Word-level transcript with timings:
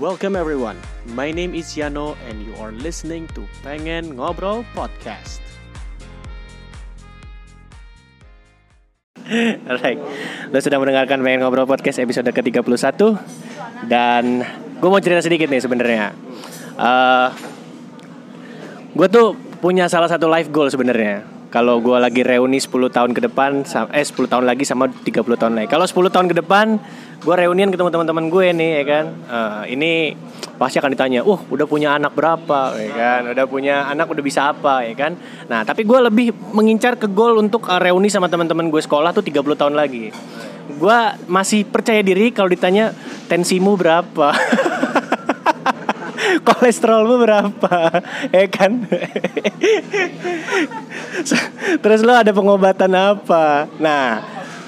Welcome 0.00 0.40
everyone. 0.40 0.80
My 1.12 1.28
name 1.36 1.52
is 1.52 1.76
Yano 1.76 2.16
and 2.24 2.40
you 2.40 2.56
are 2.64 2.72
listening 2.72 3.28
to 3.36 3.44
Pengen 3.60 4.16
Ngobrol 4.16 4.64
Podcast. 4.72 5.44
Alright, 9.68 10.00
lo 10.48 10.56
sudah 10.64 10.80
mendengarkan 10.80 11.20
Pengen 11.20 11.44
Ngobrol 11.44 11.68
Podcast 11.68 12.00
episode 12.00 12.24
ke-31 12.24 12.64
Dan 13.84 14.40
gue 14.80 14.88
mau 14.88 14.96
cerita 14.96 15.20
sedikit 15.20 15.52
nih 15.52 15.60
sebenarnya. 15.60 16.16
Uh, 16.80 17.28
gue 18.96 19.08
tuh 19.12 19.36
punya 19.60 19.92
salah 19.92 20.08
satu 20.08 20.24
life 20.24 20.48
goal 20.48 20.72
sebenarnya 20.72 21.31
kalau 21.52 21.84
gue 21.84 21.94
lagi 22.00 22.24
reuni 22.24 22.56
10 22.56 22.72
tahun 22.88 23.12
ke 23.12 23.28
depan 23.28 23.68
eh 23.92 24.02
10 24.02 24.16
tahun 24.24 24.44
lagi 24.48 24.64
sama 24.64 24.88
30 24.88 25.12
tahun 25.36 25.52
lagi 25.52 25.68
kalau 25.68 25.84
10 25.84 26.08
tahun 26.08 26.26
ke 26.32 26.40
depan 26.40 26.80
gue 27.22 27.34
reunian 27.38 27.70
ketemu 27.70 27.94
teman-teman 27.94 28.26
gue 28.26 28.46
nih 28.50 28.70
ya 28.82 28.84
kan? 28.88 29.04
Uh, 29.30 29.62
ini 29.70 30.18
pasti 30.58 30.82
akan 30.82 30.90
ditanya 30.90 31.22
uh 31.22 31.38
udah 31.54 31.66
punya 31.70 31.94
anak 31.94 32.18
berapa? 32.18 32.74
Ya 32.74 32.90
kan? 32.90 33.20
Udah 33.30 33.44
punya 33.46 33.86
anak 33.86 34.10
udah 34.10 34.24
bisa 34.26 34.50
apa? 34.50 34.82
Ya 34.82 34.94
kan? 34.98 35.14
Nah 35.46 35.62
tapi 35.62 35.86
gue 35.86 35.98
lebih 36.02 36.34
mengincar 36.50 36.98
ke 36.98 37.06
goal 37.06 37.38
untuk 37.38 37.70
uh, 37.70 37.78
reuni 37.78 38.10
sama 38.10 38.26
teman-teman 38.26 38.66
gue 38.66 38.82
sekolah 38.82 39.14
tuh 39.14 39.22
30 39.22 39.38
tahun 39.54 39.74
lagi. 39.78 40.10
Gue 40.82 40.98
masih 41.30 41.62
percaya 41.62 42.02
diri 42.02 42.34
kalau 42.34 42.50
ditanya 42.50 42.90
tensimu 43.30 43.78
berapa 43.78 44.34
kolesterolmu 46.44 47.16
berapa? 47.22 47.74
Ya 48.34 48.46
kan? 48.48 48.86
Terus 51.82 52.00
lo 52.02 52.12
ada 52.14 52.32
pengobatan 52.34 52.92
apa? 52.92 53.66
Nah 53.78 54.22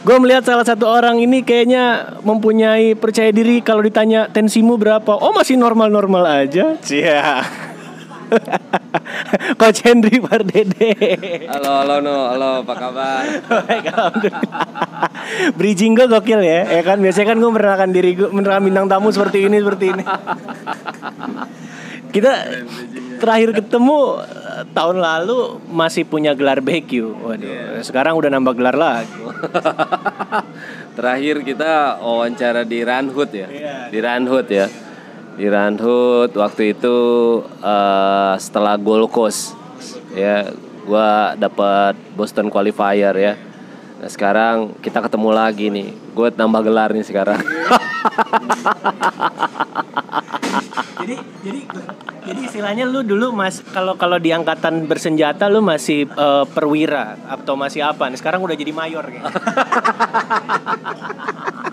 gue 0.05 0.16
melihat 0.20 0.45
salah 0.45 0.68
satu 0.68 0.84
orang 0.84 1.16
ini 1.16 1.41
kayaknya 1.41 2.16
mempunyai 2.20 2.92
percaya 2.92 3.32
diri 3.32 3.65
kalau 3.65 3.80
ditanya 3.80 4.29
tensimu 4.29 4.77
berapa. 4.77 5.16
Oh 5.16 5.32
masih 5.32 5.56
normal 5.56 5.88
normal 5.88 6.24
aja. 6.29 6.77
Cia. 6.84 7.41
Coach 9.60 9.80
Henry 9.85 10.18
Pardede. 10.20 10.95
Halo, 11.48 11.70
halo, 11.85 11.95
no, 12.01 12.16
halo, 12.35 12.48
apa 12.65 12.74
kabar? 12.74 13.24
Baik, 13.68 13.85
Bridging 15.59 15.93
gue 15.96 16.07
gokil 16.09 16.41
ya, 16.45 16.68
ya 16.68 16.82
kan? 16.85 16.98
Biasanya 17.01 17.35
kan 17.35 17.37
gue 17.41 17.51
menerangkan 17.51 17.91
diri 17.93 18.10
gue, 18.16 18.29
menerangkan 18.30 18.65
bintang 18.65 18.87
tamu 18.88 19.09
seperti 19.13 19.48
ini, 19.48 19.57
seperti 19.60 19.85
ini. 19.95 20.04
Kita 22.15 22.32
terakhir 23.18 23.51
ketemu 23.59 24.23
tahun 24.70 25.02
lalu 25.02 25.59
masih 25.66 26.07
punya 26.07 26.30
gelar 26.38 26.62
BQ. 26.62 27.10
Waduh, 27.10 27.43
yeah. 27.43 27.82
sekarang 27.82 28.15
udah 28.15 28.30
nambah 28.30 28.54
gelar 28.54 28.79
lagi. 28.79 29.10
terakhir 30.96 31.42
kita 31.42 31.98
wawancara 31.98 32.62
di 32.62 32.87
Ranhut 32.87 33.30
ya. 33.35 33.51
Yeah. 33.51 33.90
Di 33.90 33.98
Ranhut 33.98 34.46
ya. 34.46 34.70
Di 35.35 35.51
Ranhut 35.51 36.30
waktu 36.30 36.79
itu 36.79 36.96
uh, 37.59 38.38
setelah 38.38 38.79
Gold 38.79 39.10
Coast 39.10 39.59
ya 40.15 40.46
gua 40.87 41.35
dapat 41.35 41.98
Boston 42.15 42.46
qualifier 42.46 43.15
ya. 43.18 43.35
Nah, 43.98 44.10
sekarang 44.12 44.76
kita 44.85 45.01
ketemu 45.01 45.30
lagi 45.32 45.73
nih. 45.73 45.88
Gue 46.12 46.29
nambah 46.29 46.60
gelar 46.60 46.92
nih 46.92 47.09
sekarang. 47.09 47.40
jadi 51.01 51.16
jadi 51.40 51.60
jadi 52.35 52.51
istilahnya 52.51 52.85
lu 52.90 53.07
dulu 53.07 53.30
mas 53.30 53.63
kalau 53.71 53.95
kalau 53.95 54.18
di 54.18 54.35
angkatan 54.35 54.90
bersenjata 54.90 55.46
lu 55.46 55.63
masih 55.63 56.10
uh, 56.18 56.43
perwira 56.43 57.15
atau 57.30 57.54
masih 57.54 57.87
apa? 57.87 58.10
Nih 58.10 58.18
sekarang 58.18 58.43
udah 58.43 58.59
jadi 58.59 58.74
mayor 58.74 59.07
kayak. 59.07 59.30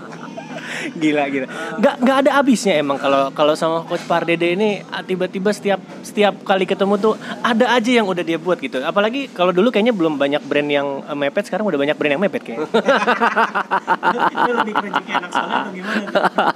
gila 0.98 1.24
gila. 1.30 1.48
Nggak 1.78 1.96
nggak 2.02 2.18
ada 2.26 2.32
habisnya 2.40 2.74
emang 2.80 2.98
kalau 2.98 3.30
kalau 3.34 3.54
sama 3.58 3.84
coach 3.86 4.04
Pardede 4.06 4.54
ini 4.54 4.82
ah, 4.90 5.04
tiba-tiba 5.06 5.54
setiap 5.54 5.80
setiap 6.02 6.42
kali 6.46 6.66
ketemu 6.66 6.98
tuh 6.98 7.14
ada 7.42 7.74
aja 7.74 7.92
yang 8.02 8.08
udah 8.08 8.24
dia 8.24 8.38
buat 8.42 8.58
gitu. 8.58 8.82
Apalagi 8.82 9.30
kalau 9.32 9.54
dulu 9.54 9.70
kayaknya 9.70 9.94
belum 9.94 10.18
banyak 10.18 10.42
brand 10.46 10.70
yang 10.70 10.88
uh, 11.06 11.18
mepet 11.18 11.48
sekarang 11.48 11.68
udah 11.68 11.80
banyak 11.80 11.96
brand 11.98 12.14
yang 12.18 12.24
mepet 12.24 12.42
kayaknya. 12.44 12.68
Lebih 14.62 14.76
anak 14.76 15.32
atau 15.32 15.72
gimana 15.74 16.08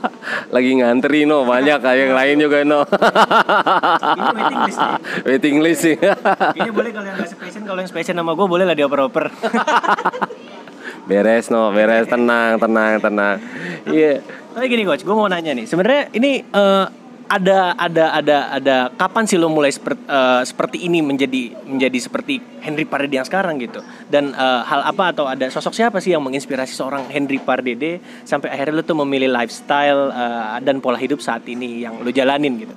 lagi 0.56 0.72
ngantri 0.78 1.20
no 1.28 1.44
banyak 1.46 1.78
kayak 1.82 2.00
yang 2.00 2.14
lain 2.14 2.36
juga 2.42 2.58
no 2.66 2.82
ini 2.86 4.22
waiting 4.34 4.62
list 4.66 4.80
ya? 4.80 4.92
waiting 5.28 5.58
list 5.62 5.82
sih. 5.82 5.96
Ini 6.56 6.72
boleh 6.72 6.90
kalau 6.94 7.08
yang 7.08 7.18
nggak 7.18 7.32
spesial 7.32 7.62
kalau 7.66 7.80
yang 7.82 7.90
spesial 7.90 8.16
nama 8.18 8.32
gue 8.34 8.48
boleh 8.48 8.66
lah 8.68 8.76
dioper-oper. 8.78 9.26
Beres 11.06 11.52
no 11.54 11.70
beres. 11.74 12.08
Tenang 12.10 12.58
tenang 12.58 12.94
tenang 13.02 13.38
iya. 13.90 14.20
Yeah. 14.22 14.54
tapi 14.56 14.66
gini 14.72 14.84
coach 14.88 15.04
gue 15.04 15.16
mau 15.16 15.28
nanya 15.28 15.52
nih. 15.54 15.66
Sebenarnya 15.68 16.10
ini 16.16 16.42
uh, 16.54 16.86
ada 17.26 17.74
ada 17.74 18.06
ada 18.14 18.38
ada 18.54 18.76
kapan 18.94 19.26
sih 19.26 19.42
lo 19.42 19.50
mulai 19.50 19.74
seperti, 19.74 20.02
uh, 20.06 20.14
eh, 20.14 20.42
seperti 20.46 20.78
ini 20.86 21.02
menjadi 21.02 21.58
menjadi 21.66 21.98
seperti 21.98 22.38
Henry 22.62 22.86
Pardede 22.86 23.18
yang 23.18 23.26
sekarang 23.26 23.58
gitu? 23.58 23.82
Dan 24.06 24.32
uh, 24.38 24.62
hal 24.62 24.86
apa 24.86 25.10
atau 25.10 25.26
ada 25.26 25.50
sosok 25.50 25.74
siapa 25.74 25.98
sih 25.98 26.14
yang 26.14 26.22
menginspirasi 26.22 26.78
seorang 26.78 27.10
Henry 27.10 27.42
Pardede 27.42 27.98
sampai 28.24 28.54
akhirnya 28.54 28.82
lo 28.82 28.84
tuh 28.86 28.98
memilih 29.02 29.34
lifestyle 29.34 30.14
uh, 30.14 30.62
dan 30.62 30.78
pola 30.78 31.02
hidup 31.02 31.18
saat 31.18 31.42
ini 31.50 31.82
yang 31.82 31.98
lo 32.02 32.10
jalanin 32.14 32.62
gitu? 32.62 32.76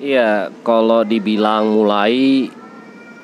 Iya, 0.00 0.48
kalau 0.64 1.04
dibilang 1.04 1.76
mulai 1.76 2.48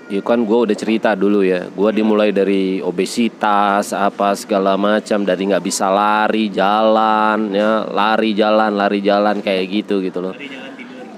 Ya 0.07 0.23
kan 0.23 0.47
gue 0.47 0.59
udah 0.71 0.77
cerita 0.79 1.19
dulu 1.19 1.43
ya 1.43 1.67
Gue 1.67 1.91
dimulai 1.91 2.31
dari 2.31 2.79
obesitas 2.79 3.91
Apa 3.91 4.39
segala 4.39 4.79
macam 4.79 5.27
Dari 5.27 5.51
nggak 5.51 5.65
bisa 5.67 5.91
lari 5.91 6.47
jalan 6.47 7.51
ya. 7.51 7.83
Lari 7.91 8.31
jalan 8.31 8.71
lari 8.79 9.03
jalan 9.03 9.43
kayak 9.43 9.67
gitu 9.67 9.99
gitu 9.99 10.23
loh. 10.23 10.35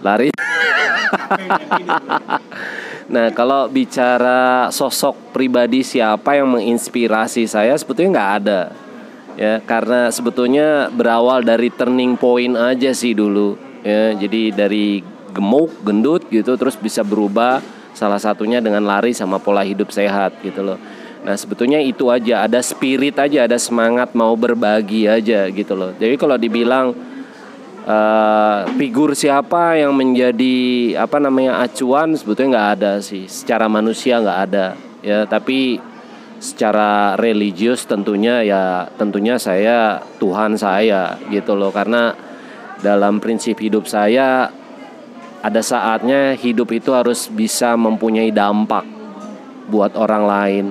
Lari. 0.01 0.33
Nah 3.09 3.33
kalau 3.33 3.73
bicara 3.73 4.69
sosok 4.69 5.33
pribadi 5.33 5.81
siapa 5.81 6.37
yang 6.37 6.53
menginspirasi 6.53 7.49
saya 7.49 7.73
Sebetulnya 7.73 8.21
nggak 8.21 8.33
ada 8.45 8.61
ya. 9.33 9.65
Karena 9.65 10.13
sebetulnya 10.13 10.93
berawal 10.93 11.41
dari 11.41 11.73
turning 11.73 12.21
point 12.21 12.53
aja 12.53 12.93
sih 12.93 13.17
dulu 13.17 13.57
ya. 13.81 14.13
Jadi 14.13 14.53
dari 14.53 15.01
gemuk 15.33 15.73
gendut 15.81 16.29
gitu 16.29 16.53
terus 16.61 16.77
bisa 16.77 17.01
berubah 17.01 17.78
Salah 17.99 18.23
satunya 18.23 18.63
dengan 18.63 18.87
lari 18.87 19.11
sama 19.11 19.43
pola 19.43 19.67
hidup 19.67 19.91
sehat 19.91 20.39
gitu 20.47 20.63
loh. 20.63 20.79
Nah 21.27 21.35
sebetulnya 21.35 21.83
itu 21.83 22.07
aja 22.15 22.47
ada 22.47 22.63
spirit 22.63 23.19
aja 23.19 23.51
ada 23.51 23.59
semangat 23.59 24.15
mau 24.15 24.39
berbagi 24.39 25.11
aja 25.11 25.51
gitu 25.51 25.75
loh. 25.75 25.91
Jadi 25.99 26.15
kalau 26.15 26.39
dibilang 26.39 26.95
uh, 27.83 28.71
figur 28.79 29.19
siapa 29.19 29.83
yang 29.83 29.99
menjadi 29.99 30.95
apa 30.95 31.19
namanya 31.19 31.59
acuan 31.67 32.15
sebetulnya 32.15 32.55
nggak 32.55 32.71
ada 32.79 32.93
sih. 33.03 33.27
Secara 33.27 33.67
manusia 33.67 34.23
nggak 34.23 34.41
ada 34.47 34.79
ya 35.03 35.27
tapi 35.27 35.79
secara 36.39 37.19
religius 37.19 37.83
tentunya 37.87 38.47
ya 38.47 38.87
tentunya 38.95 39.43
saya 39.43 39.99
Tuhan 40.23 40.55
saya 40.55 41.19
gitu 41.35 41.59
loh 41.59 41.75
karena 41.75 42.15
dalam 42.79 43.19
prinsip 43.19 43.59
hidup 43.59 43.91
saya 43.91 44.55
ada 45.49 45.65
saatnya 45.65 46.37
hidup 46.37 46.69
itu 46.77 46.93
harus 46.93 47.33
bisa 47.33 47.73
mempunyai 47.73 48.29
dampak 48.29 48.85
buat 49.73 49.97
orang 49.97 50.25
lain. 50.29 50.65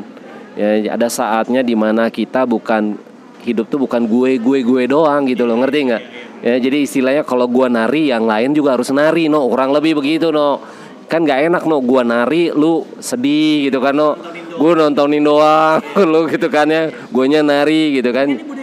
Ya, 0.53 0.93
ada 0.93 1.09
saatnya 1.09 1.65
di 1.65 1.73
mana 1.73 2.13
kita 2.13 2.45
bukan 2.45 2.97
hidup 3.41 3.69
tuh 3.73 3.81
bukan 3.81 4.05
gue 4.05 4.37
gue 4.37 4.59
gue 4.61 4.83
doang 4.85 5.25
gitu 5.25 5.49
loh 5.49 5.57
ngerti 5.65 5.79
nggak? 5.89 6.03
Ya 6.45 6.55
jadi 6.61 6.85
istilahnya 6.85 7.25
kalau 7.25 7.49
gue 7.49 7.65
nari 7.65 8.13
yang 8.13 8.29
lain 8.29 8.53
juga 8.53 8.77
harus 8.77 8.93
nari 8.93 9.25
no. 9.25 9.49
Kurang 9.49 9.73
lebih 9.73 9.97
begitu 9.97 10.29
no. 10.29 10.61
Kan 11.09 11.25
nggak 11.25 11.49
enak 11.49 11.63
no. 11.65 11.81
Gue 11.81 12.05
nari 12.05 12.53
lu 12.53 12.85
sedih 13.01 13.69
gitu 13.69 13.81
kan 13.81 13.97
no. 13.97 14.13
Gue 14.57 14.77
nontonin 14.77 15.25
doang 15.25 15.81
lu 16.13 16.29
gitu 16.29 16.53
kan 16.53 16.69
ya. 16.69 16.93
Gue 17.09 17.25
nari 17.29 17.97
gitu 17.97 18.13
kan 18.13 18.56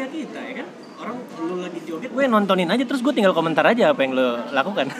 gue 2.14 2.24
nontonin 2.30 2.70
aja 2.70 2.86
terus 2.86 3.02
gue 3.02 3.10
tinggal 3.10 3.34
komentar 3.34 3.66
aja 3.66 3.90
apa 3.90 4.00
yang 4.06 4.14
lo 4.14 4.38
lakukan. 4.54 4.86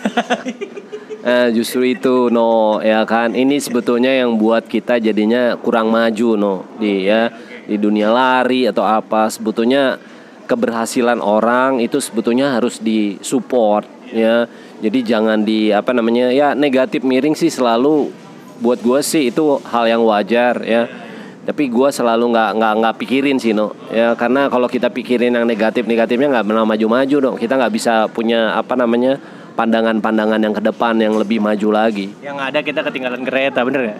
Eh, 1.25 1.57
justru 1.57 1.89
itu 1.89 2.29
no 2.29 2.85
ya 2.85 3.01
kan? 3.09 3.33
Ini 3.33 3.57
sebetulnya 3.57 4.13
yang 4.13 4.37
buat 4.37 4.69
kita 4.69 5.01
jadinya 5.01 5.57
kurang 5.57 5.89
maju 5.89 6.37
no. 6.37 6.55
Di 6.77 7.09
ya 7.09 7.33
di 7.65 7.81
dunia 7.81 8.13
lari 8.13 8.69
atau 8.69 8.85
apa 8.85 9.33
sebetulnya 9.33 9.97
keberhasilan 10.45 11.25
orang 11.25 11.81
itu 11.81 11.97
sebetulnya 11.97 12.61
harus 12.61 12.77
disupport 12.77 13.89
ya. 14.13 14.45
Jadi 14.85 15.01
jangan 15.01 15.49
di 15.49 15.73
apa 15.73 15.97
namanya 15.97 16.29
ya 16.29 16.53
negatif 16.53 17.01
miring 17.01 17.33
sih 17.33 17.49
selalu. 17.49 18.13
Buat 18.61 18.85
gue 18.85 19.01
sih 19.01 19.33
itu 19.33 19.65
hal 19.65 19.89
yang 19.89 20.05
wajar 20.05 20.61
ya 20.61 21.04
tapi 21.45 21.69
gue 21.69 21.89
selalu 21.93 22.33
nggak 22.33 22.51
nggak 22.57 22.73
nggak 22.81 22.95
pikirin 23.05 23.37
sih 23.37 23.53
no 23.53 23.77
ya 23.93 24.17
karena 24.17 24.49
kalau 24.49 24.65
kita 24.65 24.89
pikirin 24.89 25.37
yang 25.37 25.45
negatif 25.45 25.85
negatifnya 25.85 26.41
nggak 26.41 26.47
pernah 26.49 26.65
maju-maju 26.65 27.17
dong 27.21 27.37
kita 27.37 27.61
nggak 27.61 27.73
bisa 27.73 28.09
punya 28.09 28.57
apa 28.57 28.73
namanya 28.75 29.21
pandangan-pandangan 29.55 30.41
yang 30.43 30.55
ke 30.55 30.63
depan 30.63 30.99
yang 30.99 31.15
lebih 31.15 31.39
maju 31.39 31.69
lagi. 31.71 32.11
Yang 32.21 32.39
ada 32.43 32.59
kita 32.61 32.81
ketinggalan 32.83 33.23
kereta 33.23 33.63
bener 33.63 33.95
ya 33.95 33.99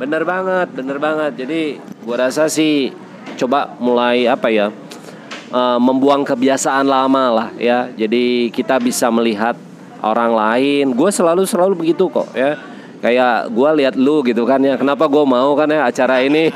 bener 0.00 0.22
banget 0.24 0.68
bener 0.72 0.96
banget. 0.96 1.32
Jadi 1.44 1.60
gue 1.80 2.16
rasa 2.16 2.48
sih 2.48 2.92
coba 3.36 3.76
mulai 3.80 4.24
apa 4.28 4.48
ya 4.48 4.72
uh, 5.52 5.78
membuang 5.80 6.24
kebiasaan 6.24 6.88
lama 6.88 7.24
lah 7.32 7.48
ya. 7.56 7.88
Jadi 7.92 8.48
kita 8.52 8.80
bisa 8.80 9.12
melihat 9.12 9.56
orang 10.00 10.32
lain. 10.32 10.96
Gue 10.96 11.12
selalu 11.12 11.44
selalu 11.44 11.84
begitu 11.84 12.08
kok 12.08 12.32
ya 12.32 12.69
kayak 13.00 13.48
gue 13.50 13.70
lihat 13.84 13.94
lu 13.96 14.20
gitu 14.22 14.44
kan 14.44 14.60
ya. 14.60 14.76
Kenapa 14.76 15.08
gue 15.08 15.24
mau 15.24 15.56
kan 15.56 15.68
ya 15.68 15.88
acara 15.88 16.20
ini? 16.28 16.52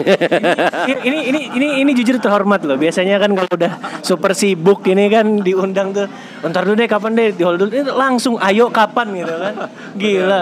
Ini 1.05 1.19
ini 1.33 1.41
ini 1.57 1.67
ini 1.85 1.91
jujur 1.97 2.21
terhormat 2.21 2.63
loh. 2.65 2.77
Biasanya 2.77 3.17
kan 3.19 3.33
kalau 3.33 3.51
udah 3.51 3.73
super 4.05 4.37
sibuk 4.37 4.85
ini 4.87 5.09
kan 5.09 5.41
diundang 5.41 5.97
tuh 5.97 6.07
ntar 6.45 6.69
dulu 6.69 6.77
deh 6.77 6.89
kapan 6.89 7.13
deh? 7.17 7.29
Di 7.33 7.43
hold 7.43 7.59
dulu. 7.65 7.71
Ini 7.73 7.83
langsung 7.93 8.37
ayo 8.39 8.69
kapan? 8.69 9.17
gitu 9.17 9.35
kan. 9.35 9.55
Gila 10.01 10.41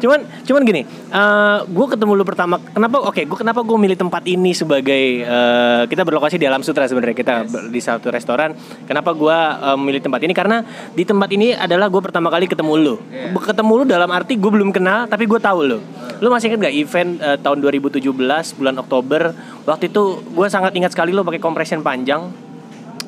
cuman 0.00 0.20
cuman 0.46 0.62
gini 0.64 0.82
uh, 1.12 1.18
eh, 1.18 1.58
gue 1.68 1.86
ketemu 1.92 2.12
lu 2.16 2.24
pertama 2.24 2.56
kenapa 2.72 2.96
oke 3.02 3.12
okay, 3.12 3.24
gue 3.28 3.38
kenapa 3.38 3.60
gue 3.62 3.78
milih 3.78 3.98
tempat 3.98 4.22
ini 4.26 4.52
sebagai 4.52 5.26
uh, 5.26 5.82
kita 5.88 6.02
berlokasi 6.02 6.36
di 6.40 6.46
alam 6.48 6.62
sutra 6.64 6.88
sebenarnya. 6.88 7.16
Kita 7.16 7.34
yes. 7.46 7.70
di 7.70 7.80
satu 7.80 8.10
restoran. 8.10 8.54
Kenapa 8.84 9.12
gue 9.12 9.36
uh, 9.36 9.78
milih 9.78 10.02
tempat 10.02 10.20
ini? 10.24 10.32
Karena 10.34 10.62
di 10.92 11.04
tempat 11.06 11.28
ini 11.32 11.54
adalah 11.54 11.88
gue 11.88 12.02
pertama 12.02 12.28
kali 12.28 12.50
ketemu 12.50 12.72
lu. 12.76 12.94
Yeah. 13.12 13.44
ketemu 13.46 13.72
lu 13.78 13.84
dalam 13.86 14.10
arti 14.10 14.34
gue 14.34 14.50
belum 14.50 14.74
kenal 14.74 15.06
tapi 15.06 15.24
gue 15.28 15.35
gue 15.36 15.42
tahu 15.44 15.60
lo. 15.68 15.78
Lo 16.24 16.32
masih 16.32 16.48
inget 16.48 16.72
gak 16.72 16.76
event 16.80 17.10
uh, 17.20 17.36
tahun 17.36 17.60
2017 17.60 18.00
bulan 18.56 18.74
Oktober? 18.80 19.36
Waktu 19.68 19.92
itu 19.92 20.24
gue 20.24 20.46
sangat 20.48 20.72
ingat 20.72 20.96
sekali 20.96 21.12
lo 21.12 21.20
pakai 21.20 21.36
compression 21.44 21.84
panjang, 21.84 22.32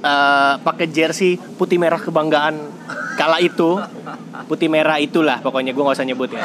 uh, 0.05 0.55
pakai 0.61 0.93
jersey 0.93 1.41
putih 1.57 1.81
merah 1.81 1.97
kebanggaan 1.97 2.61
kala 3.17 3.41
itu, 3.41 3.81
putih 4.47 4.69
merah 4.69 5.01
itulah 5.01 5.41
pokoknya 5.41 5.73
gue 5.73 5.81
gak 5.81 5.97
usah 5.97 6.05
nyebut 6.05 6.29
ya. 6.37 6.45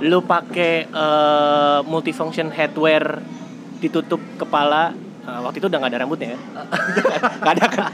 Lo 0.00 0.24
pakai 0.24 0.88
uh, 0.88 1.84
multifunction 1.84 2.48
headwear 2.48 3.20
ditutup 3.84 4.18
kepala 4.40 4.96
Uh, 5.22 5.38
waktu 5.46 5.62
itu 5.62 5.70
udah 5.70 5.78
gak 5.78 5.94
ada 5.94 6.02
rambutnya 6.02 6.34
ya? 6.34 6.38
gak 7.46 7.54
ada 7.54 7.66
kan? 7.70 7.90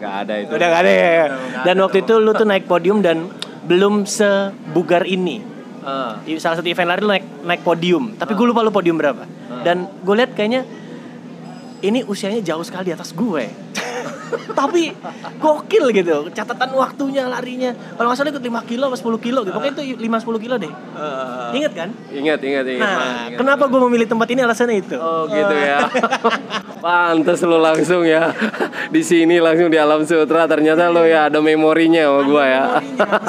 Gak 0.00 0.14
ada 0.24 0.34
itu. 0.40 0.52
Udah 0.56 0.66
gak 0.72 0.80
ada 0.88 0.92
ya. 0.96 1.24
Dan 1.68 1.76
waktu 1.84 2.00
itu 2.00 2.16
lu 2.16 2.32
tuh 2.32 2.48
naik 2.48 2.64
podium 2.64 3.04
dan 3.04 3.28
belum 3.68 4.08
sebugar 4.08 5.04
ini 5.04 5.55
uh. 5.86 6.12
salah 6.42 6.56
satu 6.58 6.66
event 6.66 6.88
lari 6.90 7.00
lu 7.00 7.10
naik 7.10 7.24
naik 7.46 7.62
podium 7.62 8.18
tapi 8.18 8.34
uh. 8.34 8.36
gue 8.36 8.46
lupa 8.50 8.60
lu 8.66 8.74
podium 8.74 8.98
berapa 8.98 9.22
uh. 9.24 9.62
dan 9.62 9.86
gue 10.02 10.14
lihat 10.18 10.34
kayaknya 10.34 10.66
ini 11.84 12.00
usianya 12.04 12.40
jauh 12.40 12.64
sekali 12.64 12.92
di 12.92 12.94
atas 12.94 13.12
gue. 13.12 13.44
Tapi 14.56 14.90
gokil 15.38 15.84
gitu. 15.94 16.16
Catatan 16.34 16.70
waktunya 16.74 17.28
larinya. 17.30 17.76
Kalau 17.94 18.10
nggak 18.10 18.18
salah 18.18 18.30
ikut 18.34 18.42
5 18.42 18.70
kilo 18.70 18.84
atau 18.90 18.98
10 19.14 19.24
kilo 19.26 19.40
gitu. 19.46 19.54
Pokoknya 19.54 19.74
itu 19.76 19.84
5 20.00 20.02
10 20.02 20.44
kilo 20.44 20.54
deh. 20.58 20.72
Uh, 20.96 21.54
ingat 21.54 21.72
kan? 21.76 21.88
Ingat 22.10 22.40
ingat 22.42 22.64
ingat. 22.66 22.82
Nah 22.82 23.14
ingat, 23.30 23.38
kenapa 23.38 23.64
gue 23.70 23.80
memilih 23.86 24.06
tempat 24.08 24.26
ini? 24.32 24.40
Alasannya 24.42 24.76
itu. 24.82 24.96
Oh 24.98 25.30
gitu 25.30 25.54
ya. 25.54 25.78
Pantas 26.84 27.40
lo 27.46 27.58
langsung 27.62 28.02
ya. 28.02 28.34
Di 28.90 29.02
sini 29.06 29.38
langsung 29.38 29.70
di 29.70 29.78
alam 29.78 30.02
sutra. 30.02 30.50
Ternyata 30.50 30.90
lo 30.90 31.06
ya 31.06 31.30
ada 31.30 31.38
memorinya 31.38 32.08
sama 32.08 32.20
gue 32.26 32.44
ya. 32.44 32.62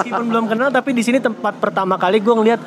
meskipun 0.01 0.25
belum 0.29 0.45
kenal 0.50 0.69
tapi 0.73 0.95
di 0.97 1.03
sini 1.05 1.21
tempat 1.21 1.61
pertama 1.61 2.00
kali 2.00 2.23
gue 2.23 2.33
ngeliat 2.33 2.61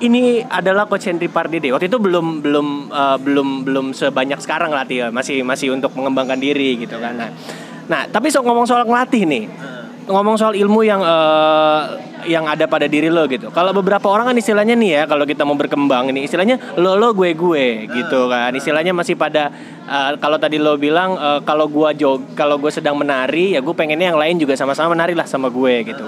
ini 0.00 0.42
adalah 0.46 0.86
coach 0.86 1.10
Henry 1.10 1.26
Pardede. 1.26 1.74
Waktu 1.74 1.90
itu 1.90 1.98
belum 1.98 2.40
belum 2.44 2.66
uh, 2.90 3.18
belum 3.18 3.48
belum 3.66 3.86
sebanyak 3.94 4.38
sekarang 4.42 4.70
ya. 4.88 5.10
Masih 5.10 5.42
masih 5.42 5.74
untuk 5.74 5.94
mengembangkan 5.94 6.38
diri 6.38 6.78
gitu 6.78 6.98
kan. 6.98 7.14
Nah, 7.14 7.30
nah 7.90 8.02
tapi 8.06 8.30
so 8.30 8.42
ngomong 8.42 8.66
soal 8.66 8.86
ngelatih 8.86 9.24
nih. 9.26 9.44
Ngomong 10.08 10.40
soal 10.40 10.56
ilmu 10.56 10.80
yang 10.88 11.04
uh, 11.04 11.84
yang 12.24 12.48
ada 12.48 12.64
pada 12.64 12.88
diri 12.88 13.12
lo 13.12 13.28
gitu. 13.28 13.52
Kalau 13.52 13.76
beberapa 13.76 14.08
orang 14.08 14.32
kan 14.32 14.36
istilahnya 14.40 14.72
nih 14.72 14.90
ya, 14.90 15.02
kalau 15.04 15.28
kita 15.28 15.44
mau 15.44 15.52
berkembang 15.52 16.08
ini 16.08 16.24
istilahnya 16.24 16.80
lo 16.80 16.96
lo 16.96 17.12
gue 17.12 17.36
gue 17.36 17.66
gitu 17.92 18.24
kan. 18.32 18.50
Istilahnya 18.56 18.96
masih 18.96 19.20
pada 19.20 19.52
uh, 19.84 20.16
kalau 20.16 20.40
tadi 20.40 20.56
lo 20.56 20.80
bilang 20.80 21.12
uh, 21.12 21.44
kalau 21.44 21.68
gue 21.68 21.92
jog, 22.00 22.24
kalau 22.32 22.56
gue 22.56 22.72
sedang 22.72 22.96
menari 22.96 23.52
ya 23.52 23.60
gue 23.60 23.74
pengennya 23.76 24.16
yang 24.16 24.20
lain 24.20 24.40
juga 24.40 24.56
sama-sama 24.56 24.96
menari 24.96 25.12
lah 25.12 25.28
sama 25.28 25.52
gue 25.52 25.74
gitu. 25.92 26.04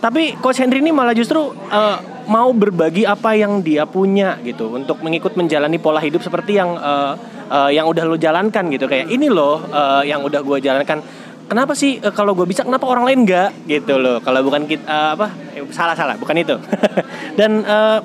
Tapi 0.00 0.36
coach 0.38 0.60
Henry 0.60 0.84
ini 0.84 0.92
malah 0.92 1.16
justru 1.16 1.52
uh, 1.52 1.98
mau 2.26 2.50
berbagi 2.50 3.06
apa 3.06 3.38
yang 3.38 3.62
dia 3.62 3.86
punya 3.86 4.38
gitu 4.42 4.74
untuk 4.74 5.00
mengikut 5.00 5.38
menjalani 5.38 5.78
pola 5.78 6.02
hidup 6.02 6.20
seperti 6.20 6.58
yang 6.58 6.74
uh, 6.74 7.14
uh, 7.50 7.70
yang 7.70 7.86
udah 7.86 8.04
lo 8.06 8.18
jalankan 8.18 8.66
gitu. 8.70 8.90
Kayak 8.90 9.10
ini 9.10 9.30
loh 9.30 9.62
uh, 9.70 10.02
yang 10.02 10.22
udah 10.22 10.42
gue 10.42 10.58
jalankan. 10.60 11.00
Kenapa 11.46 11.78
sih 11.78 12.02
uh, 12.02 12.10
kalau 12.10 12.34
gue 12.34 12.46
bisa 12.46 12.66
kenapa 12.66 12.84
orang 12.90 13.06
lain 13.06 13.18
enggak 13.26 13.50
gitu 13.70 13.96
loh. 13.96 14.18
Kalau 14.20 14.42
bukan 14.42 14.66
kita 14.66 14.84
uh, 14.86 15.10
apa 15.14 15.26
salah 15.70 15.94
salah 15.94 16.18
bukan 16.18 16.36
itu. 16.42 16.56
Dan 17.38 17.62
uh, 17.62 18.02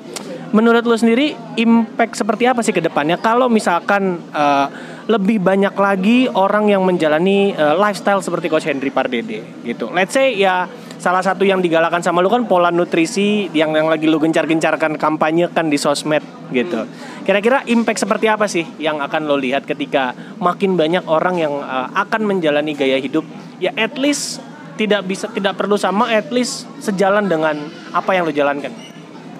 menurut 0.54 0.84
lo 0.86 0.94
sendiri 0.94 1.34
impact 1.58 2.14
seperti 2.14 2.46
apa 2.46 2.62
sih 2.62 2.70
ke 2.70 2.80
depannya? 2.84 3.18
Kalau 3.18 3.50
misalkan 3.50 4.22
uh, 4.30 4.66
lebih 5.10 5.42
banyak 5.42 5.74
lagi 5.74 6.30
orang 6.30 6.70
yang 6.70 6.86
menjalani 6.86 7.50
uh, 7.58 7.74
lifestyle 7.74 8.22
seperti 8.22 8.46
Coach 8.46 8.70
Henry 8.70 8.94
Pardede 8.94 9.42
gitu. 9.66 9.90
Let's 9.90 10.14
say 10.14 10.38
ya 10.38 10.70
salah 11.02 11.18
satu 11.18 11.42
yang 11.42 11.58
digalakan 11.58 11.98
sama 11.98 12.22
lu 12.22 12.30
kan 12.30 12.46
pola 12.46 12.70
nutrisi 12.70 13.50
yang 13.50 13.74
yang 13.74 13.90
lagi 13.90 14.06
lu 14.06 14.22
gencar-gencarkan 14.22 14.94
kampanye 14.94 15.50
kan 15.50 15.66
di 15.66 15.74
sosmed 15.74 16.22
gitu. 16.54 16.86
Kira-kira 17.26 17.66
impact 17.66 18.06
seperti 18.06 18.30
apa 18.30 18.46
sih 18.46 18.62
yang 18.78 19.02
akan 19.02 19.26
lo 19.26 19.34
lihat 19.34 19.66
ketika 19.66 20.14
makin 20.38 20.78
banyak 20.78 21.02
orang 21.10 21.42
yang 21.42 21.58
uh, 21.58 21.90
akan 21.98 22.30
menjalani 22.30 22.78
gaya 22.78 23.02
hidup 23.02 23.26
ya 23.58 23.74
at 23.74 23.98
least 23.98 24.38
tidak 24.78 25.02
bisa 25.10 25.26
tidak 25.34 25.58
perlu 25.58 25.74
sama 25.74 26.06
at 26.14 26.30
least 26.30 26.70
sejalan 26.78 27.26
dengan 27.26 27.58
apa 27.90 28.14
yang 28.14 28.22
lo 28.22 28.32
jalankan. 28.32 28.70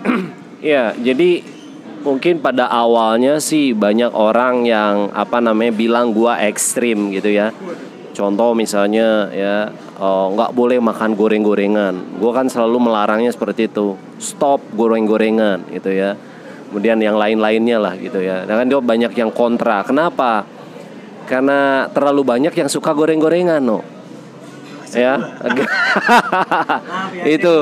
ya, 0.58 0.98
jadi 0.98 1.46
mungkin 2.02 2.42
pada 2.42 2.66
awalnya 2.66 3.38
sih 3.38 3.70
banyak 3.70 4.10
orang 4.10 4.66
yang 4.66 5.14
apa 5.14 5.38
namanya 5.38 5.70
bilang 5.70 6.10
gua 6.10 6.42
ekstrim 6.42 7.14
gitu 7.14 7.30
ya 7.30 7.54
Contoh 8.12 8.52
misalnya 8.52 9.32
ya 9.32 9.72
oh, 9.96 10.36
nggak 10.36 10.52
boleh 10.52 10.78
makan 10.78 11.16
goreng-gorengan. 11.16 12.20
Gue 12.20 12.32
kan 12.32 12.46
selalu 12.48 12.92
melarangnya 12.92 13.32
seperti 13.32 13.72
itu. 13.72 13.96
Stop 14.20 14.60
goreng-gorengan 14.76 15.72
gitu 15.72 15.88
ya. 15.92 16.16
Kemudian 16.68 17.00
yang 17.00 17.16
lain-lainnya 17.16 17.80
lah 17.80 17.96
gitu 17.96 18.20
ya. 18.20 18.44
Dan 18.44 18.54
kan 18.56 18.66
dia 18.68 18.80
banyak 18.80 19.12
yang 19.16 19.32
kontra. 19.32 19.84
Kenapa? 19.84 20.44
Karena 21.24 21.88
terlalu 21.88 22.24
banyak 22.24 22.52
yang 22.52 22.68
suka 22.68 22.92
goreng-gorengan 22.92 23.64
no 23.64 24.01
ya. 25.04 25.14
itu 27.24 27.56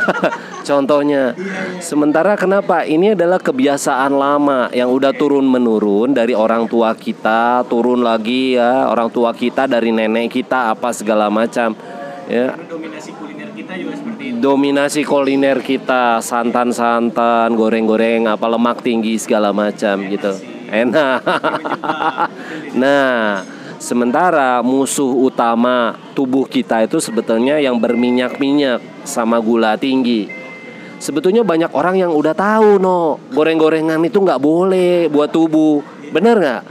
contohnya. 0.68 1.32
Sementara 1.78 2.34
kenapa? 2.34 2.82
Ini 2.82 3.14
adalah 3.14 3.38
kebiasaan 3.38 4.12
lama 4.14 4.68
yang 4.74 4.90
udah 4.90 5.14
turun 5.14 5.46
menurun 5.46 6.10
dari 6.10 6.34
orang 6.34 6.66
tua 6.66 6.92
kita, 6.98 7.62
turun 7.70 8.02
lagi 8.02 8.58
ya 8.58 8.90
orang 8.90 9.08
tua 9.12 9.30
kita 9.30 9.70
dari 9.70 9.94
nenek 9.94 10.34
kita 10.34 10.74
apa 10.74 10.90
segala 10.90 11.30
macam. 11.30 11.78
Ya. 12.26 12.58
Dominasi 12.58 13.14
kuliner 13.14 13.48
kita 13.54 13.72
juga 13.78 13.94
seperti 13.94 14.22
itu. 14.26 14.38
Dominasi 14.42 15.00
kuliner 15.06 15.58
kita, 15.62 16.18
santan-santan, 16.18 17.54
goreng-goreng, 17.54 18.26
apa 18.26 18.46
lemak 18.50 18.82
tinggi 18.82 19.14
segala 19.14 19.54
macam 19.54 20.02
gitu. 20.10 20.34
Enak. 20.66 21.22
nah, 22.82 23.46
Sementara 23.76 24.64
musuh 24.64 25.12
utama 25.12 26.00
tubuh 26.16 26.48
kita 26.48 26.88
itu 26.88 26.96
sebetulnya 26.96 27.60
yang 27.60 27.76
berminyak-minyak 27.76 28.80
sama 29.04 29.36
gula 29.36 29.76
tinggi. 29.76 30.32
Sebetulnya 30.96 31.44
banyak 31.44 31.76
orang 31.76 32.00
yang 32.00 32.12
udah 32.16 32.32
tahu 32.32 32.80
no 32.80 33.20
goreng-gorengan 33.36 34.00
itu 34.00 34.16
nggak 34.16 34.40
boleh 34.40 35.12
buat 35.12 35.28
tubuh, 35.28 35.84
bener 36.08 36.40
nggak? 36.40 36.62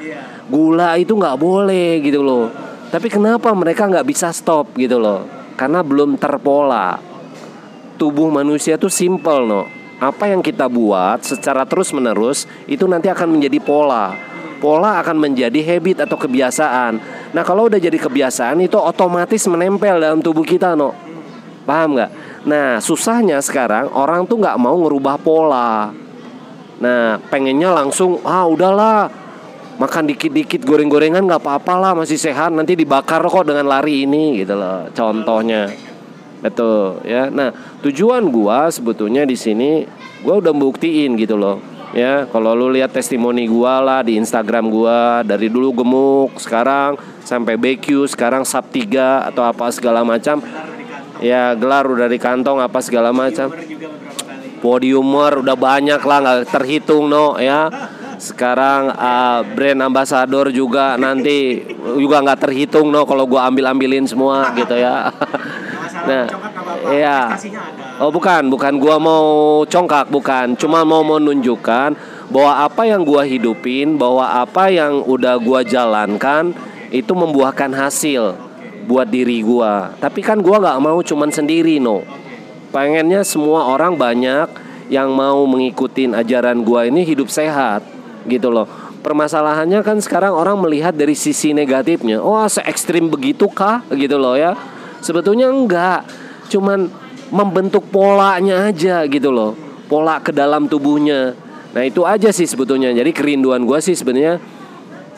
Gula 0.49 0.97
itu 0.97 1.13
nggak 1.13 1.37
boleh 1.37 2.01
gitu 2.01 2.25
loh. 2.25 2.49
Tapi 2.89 3.05
kenapa 3.05 3.53
mereka 3.53 3.85
nggak 3.85 4.05
bisa 4.09 4.33
stop 4.33 4.73
gitu 4.73 4.97
loh? 4.97 5.29
Karena 5.53 5.85
belum 5.85 6.17
terpola. 6.17 6.97
Tubuh 8.01 8.33
manusia 8.33 8.81
itu 8.81 8.89
simple 8.89 9.45
no. 9.45 9.69
Apa 10.01 10.33
yang 10.33 10.41
kita 10.41 10.65
buat 10.65 11.21
secara 11.21 11.69
terus 11.69 11.93
menerus 11.93 12.49
itu 12.65 12.83
nanti 12.89 13.13
akan 13.13 13.37
menjadi 13.37 13.61
pola 13.61 14.34
pola 14.57 15.01
akan 15.03 15.17
menjadi 15.19 15.59
habit 15.63 16.03
atau 16.07 16.17
kebiasaan. 16.19 16.99
Nah 17.31 17.43
kalau 17.43 17.67
udah 17.67 17.79
jadi 17.79 17.95
kebiasaan 17.95 18.63
itu 18.63 18.79
otomatis 18.79 19.43
menempel 19.51 19.99
dalam 19.99 20.19
tubuh 20.23 20.43
kita, 20.43 20.73
no. 20.73 20.95
Paham 21.65 21.97
nggak? 21.97 22.11
Nah 22.45 22.77
susahnya 22.77 23.41
sekarang 23.41 23.89
orang 23.91 24.29
tuh 24.29 24.39
nggak 24.39 24.57
mau 24.61 24.77
ngerubah 24.77 25.15
pola. 25.19 25.89
Nah 26.79 27.17
pengennya 27.29 27.73
langsung 27.73 28.21
ah 28.23 28.45
udahlah 28.45 29.25
makan 29.75 30.07
dikit-dikit 30.07 30.63
goreng-gorengan 30.63 31.27
nggak 31.27 31.43
apa-apa 31.43 31.73
lah 31.75 31.91
masih 31.91 32.15
sehat 32.15 32.55
nanti 32.55 32.79
dibakar 32.79 33.19
kok 33.27 33.43
dengan 33.43 33.67
lari 33.67 34.07
ini 34.07 34.39
gitu 34.39 34.55
loh 34.55 34.87
contohnya 34.95 35.67
betul 36.39 37.03
ya 37.03 37.27
nah 37.27 37.51
tujuan 37.83 38.23
gua 38.31 38.71
sebetulnya 38.71 39.27
di 39.27 39.35
sini 39.35 39.83
gua 40.23 40.39
udah 40.39 40.55
buktiin 40.55 41.19
gitu 41.19 41.35
loh 41.35 41.59
ya 41.95 42.27
kalau 42.27 42.51
lu 42.51 42.75
lihat 42.75 42.91
testimoni 42.91 43.47
gua 43.47 43.79
lah 43.79 43.99
di 44.03 44.19
Instagram 44.19 44.67
gua 44.67 45.23
dari 45.23 45.47
dulu 45.47 45.71
gemuk 45.81 46.35
sekarang 46.43 46.99
sampai 47.23 47.55
BQ 47.55 48.11
sekarang 48.11 48.43
sub 48.43 48.67
3 48.69 49.31
atau 49.31 49.41
apa 49.47 49.71
segala 49.71 50.03
macam. 50.03 50.43
Ya 51.23 51.55
gelar 51.55 51.87
udah 51.87 52.11
di 52.11 52.19
kantong 52.19 52.59
apa 52.59 52.83
segala 52.83 53.15
macam. 53.15 53.49
Podiumer 54.59 55.39
udah 55.39 55.55
banyak 55.55 56.01
lah 56.03 56.17
nggak 56.21 56.51
terhitung 56.51 57.07
no 57.07 57.39
ya. 57.39 57.71
Sekarang 58.19 58.91
uh, 58.91 59.47
brand 59.55 59.79
ambassador 59.87 60.51
juga 60.51 60.99
nanti 60.99 61.63
juga 61.95 62.19
nggak 62.19 62.39
terhitung 62.43 62.91
no 62.91 63.07
kalau 63.07 63.23
gua 63.23 63.47
ambil 63.47 63.71
ambilin 63.71 64.03
semua 64.03 64.51
gitu 64.53 64.75
ya. 64.75 65.07
Nah 66.05 66.29
iya 66.93 67.33
oh 67.99 68.11
bukan 68.11 68.47
bukan 68.51 68.73
gua 68.79 68.95
mau 68.99 69.61
congkak 69.67 70.11
bukan 70.11 70.55
cuma 70.59 70.81
mau 70.83 71.01
menunjukkan 71.03 71.95
bahwa 72.31 72.53
apa 72.65 72.83
yang 72.89 73.05
gua 73.05 73.23
hidupin 73.23 73.95
bahwa 73.95 74.25
apa 74.41 74.71
yang 74.71 75.03
udah 75.05 75.35
gua 75.39 75.61
jalankan 75.61 76.51
itu 76.89 77.11
membuahkan 77.11 77.71
hasil 77.71 78.35
buat 78.85 79.07
diri 79.09 79.41
gua 79.41 79.95
tapi 79.97 80.21
kan 80.21 80.39
gua 80.39 80.61
nggak 80.61 80.79
mau 80.81 80.99
cuman 81.01 81.29
sendiri 81.31 81.79
no 81.81 82.05
pengennya 82.75 83.23
semua 83.23 83.71
orang 83.71 83.95
banyak 83.95 84.47
yang 84.89 85.09
mau 85.09 85.47
mengikuti 85.49 86.05
ajaran 86.05 86.61
gua 86.61 86.85
ini 86.85 87.01
hidup 87.01 87.31
sehat 87.31 87.95
gitu 88.25 88.49
loh. 88.49 88.67
Permasalahannya 89.05 89.85
kan 89.85 90.01
sekarang 90.01 90.33
orang 90.33 90.57
melihat 90.57 90.97
dari 90.97 91.13
sisi 91.13 91.53
negatifnya. 91.53 92.17
Oh, 92.17 92.41
se 92.49 92.61
ekstrim 92.65 93.05
begitu 93.13 93.45
kah 93.45 93.85
gitu 93.93 94.17
loh 94.17 94.33
ya. 94.33 94.57
Sebetulnya 95.05 95.53
enggak. 95.53 96.09
Cuman 96.49 96.89
membentuk 97.29 97.87
polanya 97.89 98.69
aja 98.69 99.05
gitu 99.05 99.29
loh. 99.29 99.53
Pola 99.85 100.17
ke 100.21 100.33
dalam 100.33 100.65
tubuhnya. 100.65 101.37
Nah, 101.75 101.83
itu 101.85 102.01
aja 102.07 102.33
sih 102.33 102.49
sebetulnya. 102.49 102.89
Jadi 102.95 103.11
kerinduan 103.13 103.65
gua 103.67 103.77
sih 103.83 103.93
sebenarnya 103.93 104.41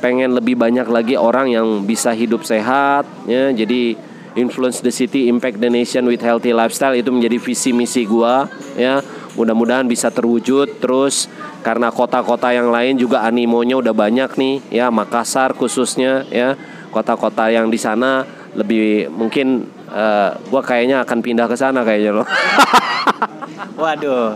pengen 0.03 0.35
lebih 0.35 0.59
banyak 0.59 0.85
lagi 0.85 1.15
orang 1.17 1.49
yang 1.51 1.87
bisa 1.87 2.11
hidup 2.11 2.43
sehat 2.43 3.07
ya. 3.29 3.53
Jadi 3.55 3.95
influence 4.37 4.85
the 4.85 4.93
city, 4.93 5.27
impact 5.31 5.57
the 5.57 5.71
nation 5.71 6.05
with 6.05 6.21
healthy 6.21 6.53
lifestyle 6.53 6.93
itu 6.93 7.09
menjadi 7.09 7.41
visi 7.41 7.73
misi 7.73 8.05
gua 8.05 8.45
ya 8.77 9.01
mudah-mudahan 9.37 9.85
bisa 9.85 10.09
terwujud 10.09 10.81
terus 10.81 11.29
karena 11.61 11.93
kota-kota 11.93 12.49
yang 12.49 12.73
lain 12.73 12.97
juga 12.97 13.21
animonya 13.21 13.77
udah 13.77 13.93
banyak 13.93 14.33
nih 14.33 14.55
ya 14.73 14.89
Makassar 14.89 15.53
khususnya 15.53 16.25
ya 16.33 16.57
kota-kota 16.89 17.53
yang 17.53 17.69
di 17.69 17.77
sana 17.77 18.25
lebih 18.57 19.13
mungkin 19.13 19.69
uh, 19.87 20.33
gua 20.49 20.61
kayaknya 20.65 21.05
akan 21.05 21.21
pindah 21.21 21.45
ke 21.45 21.55
sana 21.55 21.85
kayaknya 21.85 22.21
loh 22.21 22.27
waduh 23.81 24.33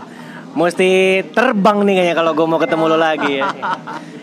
mesti 0.52 1.24
terbang 1.32 1.80
nih 1.84 1.94
kayaknya 1.96 2.16
kalau 2.16 2.32
gue 2.36 2.46
mau 2.46 2.60
ketemu 2.60 2.84
lo 2.92 2.98
lagi 3.00 3.40
ya. 3.40 3.48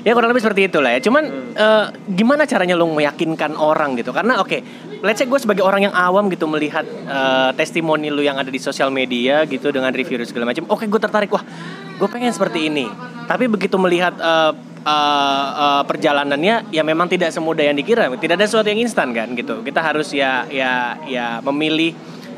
ya 0.05 0.11
kurang 0.13 0.29
lebih 0.29 0.45
seperti 0.45 0.69
itulah 0.69 0.93
ya. 0.93 0.99
Cuman 1.01 1.23
uh, 1.57 1.85
gimana 2.05 2.45
caranya 2.45 2.77
lo 2.77 2.85
meyakinkan 2.85 3.57
orang 3.57 3.97
gitu? 3.97 4.13
Karena 4.13 4.37
oke, 4.37 4.49
okay, 4.49 4.59
let's 5.01 5.17
say 5.17 5.25
gue 5.25 5.39
sebagai 5.41 5.65
orang 5.65 5.89
yang 5.89 5.95
awam 5.97 6.29
gitu 6.29 6.45
melihat 6.45 6.85
uh, 7.09 7.49
testimoni 7.57 8.13
lo 8.13 8.21
yang 8.21 8.37
ada 8.37 8.53
di 8.53 8.61
sosial 8.61 8.93
media 8.93 9.41
gitu 9.49 9.73
dengan 9.73 9.89
review 9.89 10.21
segala 10.21 10.53
macam. 10.53 10.69
Oke, 10.69 10.85
okay, 10.85 10.87
gue 10.87 11.01
tertarik 11.01 11.29
wah, 11.33 11.41
gue 11.99 12.07
pengen 12.07 12.31
seperti 12.31 12.71
ini. 12.71 12.87
Tapi 13.27 13.51
begitu 13.51 13.75
melihat 13.75 14.15
uh, 14.17 14.55
uh, 14.87 15.47
uh, 15.53 15.83
perjalanannya 15.83 16.71
ya 16.71 16.81
memang 16.87 17.11
tidak 17.11 17.35
semudah 17.35 17.67
yang 17.67 17.75
dikira. 17.75 18.07
Tidak 18.15 18.39
ada 18.39 18.47
sesuatu 18.47 18.71
yang 18.71 18.79
instan 18.79 19.11
kan 19.11 19.35
gitu. 19.35 19.59
Kita 19.61 19.83
harus 19.83 20.15
ya 20.15 20.47
ya 20.47 20.95
ya 21.03 21.43
memilih 21.43 21.93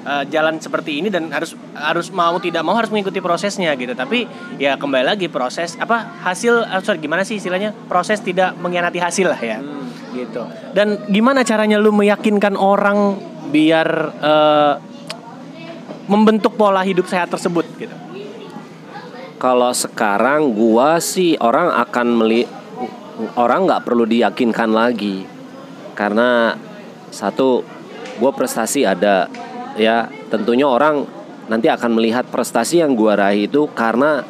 uh, 0.05 0.23
jalan 0.27 0.57
seperti 0.57 1.01
ini 1.01 1.07
dan 1.13 1.29
harus 1.29 1.53
harus 1.77 2.09
mau 2.09 2.35
tidak 2.41 2.65
mau 2.65 2.73
harus 2.73 2.89
mengikuti 2.89 3.21
prosesnya 3.21 3.73
gitu 3.77 3.93
tapi 3.93 4.25
ya 4.57 4.77
kembali 4.77 5.05
lagi 5.05 5.27
proses 5.29 5.77
apa 5.77 6.21
hasil 6.25 6.65
uh, 6.65 6.81
sorry 6.81 7.01
gimana 7.01 7.21
sih 7.21 7.37
istilahnya 7.37 7.73
proses 7.85 8.21
tidak 8.21 8.57
mengkhianati 8.59 8.99
hasil 9.01 9.27
lah 9.29 9.41
ya 9.41 9.57
hmm. 9.61 10.17
gitu 10.17 10.43
dan 10.73 11.05
gimana 11.09 11.45
caranya 11.45 11.77
lu 11.77 11.93
meyakinkan 11.93 12.57
orang 12.57 13.17
biar 13.51 13.87
uh, 14.21 14.73
membentuk 16.09 16.57
pola 16.57 16.83
hidup 16.83 17.07
sehat 17.07 17.31
tersebut 17.31 17.65
gitu 17.77 17.95
kalau 19.41 19.73
sekarang 19.73 20.53
gua 20.53 21.01
sih 21.01 21.33
orang 21.41 21.73
akan 21.73 22.07
meli 22.13 22.45
orang 23.33 23.65
nggak 23.65 23.81
perlu 23.81 24.05
diyakinkan 24.05 24.69
lagi. 24.69 25.25
Karena 25.97 26.53
satu 27.09 27.65
gue 28.21 28.31
prestasi 28.37 28.85
ada. 28.85 29.25
Ya 29.81 30.13
tentunya 30.29 30.69
orang 30.69 31.09
nanti 31.49 31.73
akan 31.73 31.97
melihat 31.97 32.29
prestasi 32.29 32.85
yang 32.85 32.93
gua 32.93 33.17
raih 33.17 33.49
itu 33.49 33.65
karena 33.73 34.21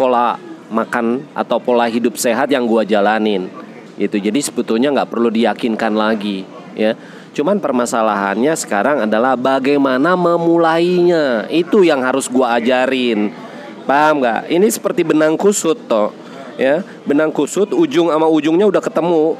pola 0.00 0.40
makan 0.72 1.28
atau 1.36 1.60
pola 1.60 1.84
hidup 1.92 2.16
sehat 2.16 2.48
yang 2.48 2.64
gua 2.64 2.80
jalanin. 2.80 3.52
Itu 4.00 4.16
jadi 4.16 4.40
sebetulnya 4.40 4.88
nggak 4.88 5.12
perlu 5.12 5.28
diyakinkan 5.28 5.92
lagi 5.92 6.48
ya. 6.72 6.96
Cuman 7.36 7.60
permasalahannya 7.60 8.56
sekarang 8.56 9.04
adalah 9.04 9.36
bagaimana 9.36 10.16
memulainya. 10.16 11.44
Itu 11.52 11.84
yang 11.84 12.00
harus 12.00 12.32
gua 12.32 12.56
ajarin 12.56 13.43
paham 13.84 14.24
nggak 14.24 14.50
ini 14.50 14.66
seperti 14.68 15.04
benang 15.04 15.36
kusut 15.38 15.76
toh 15.88 16.10
ya 16.56 16.84
benang 17.04 17.30
kusut 17.30 17.70
ujung 17.72 18.08
sama 18.10 18.26
ujungnya 18.28 18.66
udah 18.68 18.82
ketemu 18.82 19.36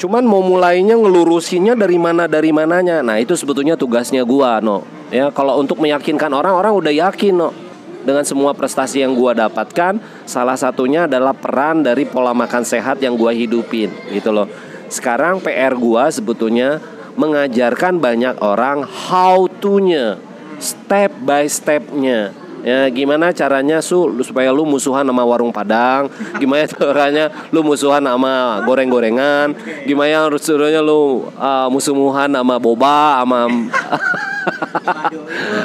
Cuman 0.00 0.24
mau 0.24 0.40
mulainya 0.40 0.96
ngelurusinnya 0.96 1.76
dari 1.76 2.00
mana 2.00 2.24
dari 2.24 2.48
mananya. 2.56 3.04
Nah, 3.04 3.20
itu 3.20 3.36
sebetulnya 3.36 3.76
tugasnya 3.76 4.24
gua, 4.24 4.56
no. 4.56 4.80
Ya, 5.12 5.28
kalau 5.28 5.60
untuk 5.60 5.76
meyakinkan 5.76 6.32
orang, 6.32 6.56
orang 6.56 6.72
udah 6.72 6.88
yakin, 6.88 7.36
no. 7.36 7.52
Dengan 8.00 8.24
semua 8.24 8.56
prestasi 8.56 9.04
yang 9.04 9.12
gua 9.12 9.36
dapatkan, 9.36 10.00
salah 10.24 10.56
satunya 10.56 11.04
adalah 11.04 11.36
peran 11.36 11.84
dari 11.84 12.08
pola 12.08 12.32
makan 12.32 12.64
sehat 12.64 13.04
yang 13.04 13.12
gua 13.12 13.36
hidupin, 13.36 13.92
gitu 14.08 14.32
loh. 14.32 14.48
Sekarang 14.88 15.36
PR 15.44 15.76
gua 15.76 16.08
sebetulnya 16.08 16.80
mengajarkan 17.20 18.00
banyak 18.00 18.40
orang 18.40 18.88
how 18.88 19.44
to-nya, 19.60 20.16
step 20.56 21.12
by 21.28 21.44
step-nya 21.44 22.32
Ya 22.60 22.86
gimana 22.92 23.32
caranya 23.32 23.80
su 23.80 24.20
supaya 24.20 24.52
lu 24.52 24.68
musuhan 24.68 25.06
sama 25.06 25.24
warung 25.24 25.52
Padang? 25.52 26.12
Gimana 26.36 26.68
caranya 26.72 27.32
lu 27.48 27.64
musuhan 27.64 28.04
sama 28.04 28.62
goreng-gorengan? 28.68 29.56
Gimana 29.88 30.28
caranya 30.36 30.80
lu 30.84 31.30
uh, 31.36 31.68
musuh-musuhan 31.72 32.28
sama 32.32 32.56
boba 32.60 33.24
sama 33.24 33.48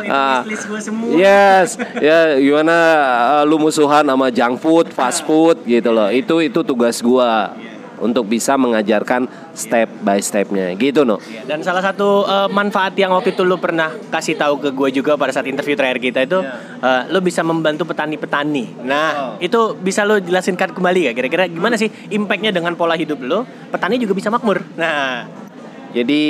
uh, 0.07 0.41
yes, 1.15 1.79
ya 1.99 2.35
gimana 2.39 2.75
uh, 3.39 3.43
lu 3.47 3.59
musuhan 3.59 4.03
sama 4.03 4.31
junk 4.31 4.59
food, 4.59 4.91
fast 4.91 5.23
food 5.27 5.59
gitu 5.67 5.91
loh. 5.91 6.11
Itu 6.11 6.39
itu 6.43 6.59
tugas 6.63 6.99
gua 7.03 7.55
untuk 8.05 8.29
bisa 8.29 8.53
mengajarkan 8.53 9.25
step 9.57 9.89
by 10.05 10.21
stepnya 10.21 10.77
gitu 10.77 11.01
no. 11.01 11.17
Iya, 11.25 11.49
dan 11.49 11.65
salah 11.65 11.81
satu 11.81 12.21
uh, 12.29 12.45
manfaat 12.45 12.93
yang 12.93 13.09
waktu 13.17 13.33
itu 13.33 13.41
lu 13.41 13.57
pernah 13.57 13.89
kasih 14.13 14.37
tahu 14.37 14.61
ke 14.61 14.69
gue 14.69 14.89
juga 15.01 15.17
pada 15.17 15.33
saat 15.33 15.49
interview 15.49 15.73
terakhir 15.73 15.97
kita 15.97 16.29
itu 16.29 16.39
yeah. 16.45 16.85
uh, 16.85 17.01
lu 17.09 17.19
bisa 17.25 17.41
membantu 17.41 17.89
petani-petani. 17.89 18.85
Nah 18.85 19.35
oh. 19.35 19.41
itu 19.41 19.73
bisa 19.81 20.05
lu 20.05 20.21
jelasin 20.21 20.53
kembali 20.53 21.09
ya 21.09 21.11
kira-kira 21.17 21.49
gimana 21.49 21.73
sih 21.75 21.89
impactnya 22.13 22.53
dengan 22.53 22.77
pola 22.77 22.93
hidup 22.93 23.17
lu 23.25 23.41
petani 23.73 23.97
juga 23.97 24.13
bisa 24.13 24.29
makmur. 24.29 24.61
Nah 24.77 25.25
jadi 25.89 26.23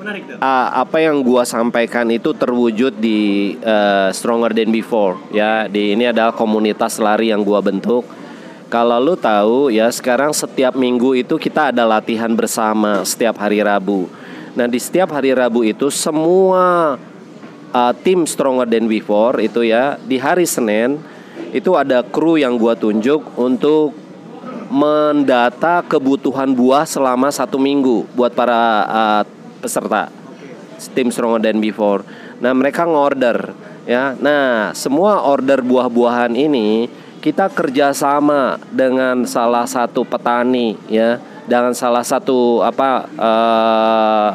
Uh, 0.00 0.68
apa 0.80 0.96
yang 0.96 1.20
gua 1.20 1.44
sampaikan 1.44 2.08
itu 2.08 2.32
terwujud 2.32 2.96
di 3.04 3.52
uh, 3.60 4.08
Stronger 4.08 4.56
Than 4.56 4.72
Before 4.72 5.20
ya. 5.28 5.68
Di 5.68 5.92
ini 5.92 6.08
adalah 6.08 6.32
komunitas 6.32 6.96
lari 6.96 7.28
yang 7.28 7.44
gua 7.44 7.60
bentuk 7.60 8.08
kalau 8.70 9.02
lu 9.02 9.18
tahu 9.18 9.74
ya 9.74 9.90
sekarang 9.90 10.30
setiap 10.30 10.78
minggu 10.78 11.18
itu 11.18 11.34
kita 11.42 11.74
ada 11.74 11.82
latihan 11.82 12.30
bersama 12.30 13.02
setiap 13.02 13.42
hari 13.42 13.58
Rabu. 13.58 14.06
Nah 14.54 14.70
di 14.70 14.78
setiap 14.78 15.10
hari 15.10 15.34
Rabu 15.34 15.66
itu 15.66 15.90
semua 15.90 16.94
uh, 17.74 17.92
tim 18.06 18.22
Stronger 18.30 18.70
Than 18.70 18.86
Before 18.86 19.42
itu 19.42 19.66
ya 19.66 19.98
di 20.06 20.22
hari 20.22 20.46
Senin 20.46 21.02
itu 21.50 21.74
ada 21.74 22.06
kru 22.06 22.38
yang 22.38 22.54
gua 22.54 22.78
tunjuk 22.78 23.26
untuk 23.34 23.90
mendata 24.70 25.82
kebutuhan 25.82 26.54
buah 26.54 26.86
selama 26.86 27.34
satu 27.34 27.58
minggu 27.58 28.06
buat 28.14 28.38
para 28.38 28.86
uh, 28.86 29.22
peserta 29.58 30.14
tim 30.94 31.10
Stronger 31.10 31.42
Than 31.42 31.58
Before. 31.58 32.06
Nah 32.38 32.54
mereka 32.54 32.86
ngorder 32.86 33.50
ya. 33.82 34.14
Nah 34.14 34.70
semua 34.78 35.26
order 35.26 35.58
buah-buahan 35.58 36.38
ini 36.38 36.86
kita 37.20 37.52
kerjasama 37.52 38.56
dengan 38.72 39.28
salah 39.28 39.68
satu 39.68 40.08
petani 40.08 40.80
ya 40.88 41.20
dengan 41.44 41.76
salah 41.76 42.00
satu 42.00 42.64
apa 42.64 43.04
uh, 43.20 44.30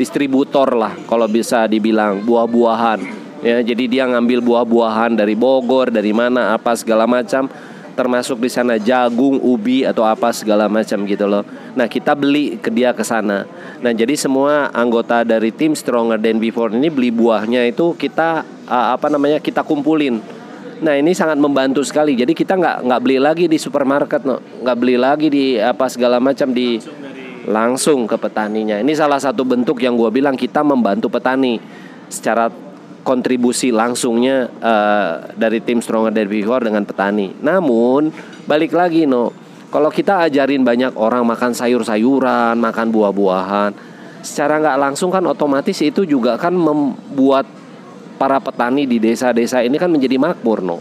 distributor 0.00 0.72
lah 0.72 0.96
kalau 1.04 1.28
bisa 1.28 1.68
dibilang 1.68 2.24
buah-buahan 2.24 3.00
ya 3.44 3.60
jadi 3.60 3.84
dia 3.84 4.04
ngambil 4.08 4.40
buah-buahan 4.40 5.12
dari 5.12 5.36
Bogor 5.36 5.92
dari 5.92 6.16
mana 6.16 6.56
apa 6.56 6.72
segala 6.72 7.04
macam 7.04 7.52
termasuk 7.92 8.40
di 8.40 8.48
sana 8.48 8.80
jagung, 8.80 9.36
ubi 9.44 9.84
atau 9.84 10.00
apa 10.08 10.32
segala 10.32 10.64
macam 10.64 11.04
gitu 11.04 11.28
loh. 11.28 11.44
Nah, 11.76 11.84
kita 11.84 12.16
beli 12.16 12.56
ke 12.56 12.72
dia 12.72 12.96
ke 12.96 13.04
sana. 13.04 13.44
Nah, 13.84 13.92
jadi 13.92 14.16
semua 14.16 14.72
anggota 14.72 15.20
dari 15.28 15.52
tim 15.52 15.76
Stronger 15.76 16.16
Than 16.16 16.40
Before 16.40 16.72
ini 16.72 16.88
beli 16.88 17.12
buahnya 17.12 17.68
itu 17.68 17.92
kita 17.92 18.48
uh, 18.64 18.96
apa 18.96 19.12
namanya? 19.12 19.44
kita 19.44 19.60
kumpulin 19.60 20.24
Nah 20.82 20.98
ini 20.98 21.14
sangat 21.14 21.38
membantu 21.38 21.86
sekali. 21.86 22.18
Jadi 22.18 22.34
kita 22.34 22.58
nggak 22.58 22.76
nggak 22.82 23.00
beli 23.00 23.18
lagi 23.22 23.46
di 23.46 23.54
supermarket, 23.54 24.26
no. 24.26 24.42
nggak 24.42 24.76
beli 24.76 24.96
lagi 24.98 25.30
di 25.30 25.54
apa 25.54 25.86
segala 25.86 26.18
macam 26.18 26.50
di 26.50 26.82
langsung 27.46 28.10
ke 28.10 28.18
petaninya. 28.18 28.82
Ini 28.82 28.92
salah 28.94 29.22
satu 29.22 29.46
bentuk 29.46 29.78
yang 29.78 29.94
gue 29.94 30.10
bilang 30.10 30.34
kita 30.34 30.66
membantu 30.66 31.06
petani 31.10 31.58
secara 32.10 32.50
kontribusi 33.02 33.74
langsungnya 33.74 34.46
uh, 34.62 35.34
dari 35.34 35.58
tim 35.62 35.82
Stronger 35.82 36.14
Than 36.14 36.30
Before 36.30 36.62
dengan 36.62 36.86
petani. 36.86 37.34
Namun 37.42 38.10
balik 38.46 38.74
lagi 38.74 39.06
no, 39.06 39.30
kalau 39.70 39.90
kita 39.90 40.26
ajarin 40.26 40.66
banyak 40.66 40.98
orang 40.98 41.22
makan 41.26 41.54
sayur-sayuran, 41.54 42.58
makan 42.58 42.86
buah-buahan, 42.90 43.70
secara 44.22 44.62
nggak 44.62 44.78
langsung 44.78 45.10
kan 45.10 45.26
otomatis 45.26 45.78
itu 45.82 46.06
juga 46.06 46.38
kan 46.38 46.54
membuat 46.54 47.61
para 48.22 48.38
petani 48.38 48.86
di 48.86 49.02
desa-desa 49.02 49.66
ini 49.66 49.74
kan 49.74 49.90
menjadi 49.90 50.14
makmur 50.14 50.62
no. 50.62 50.78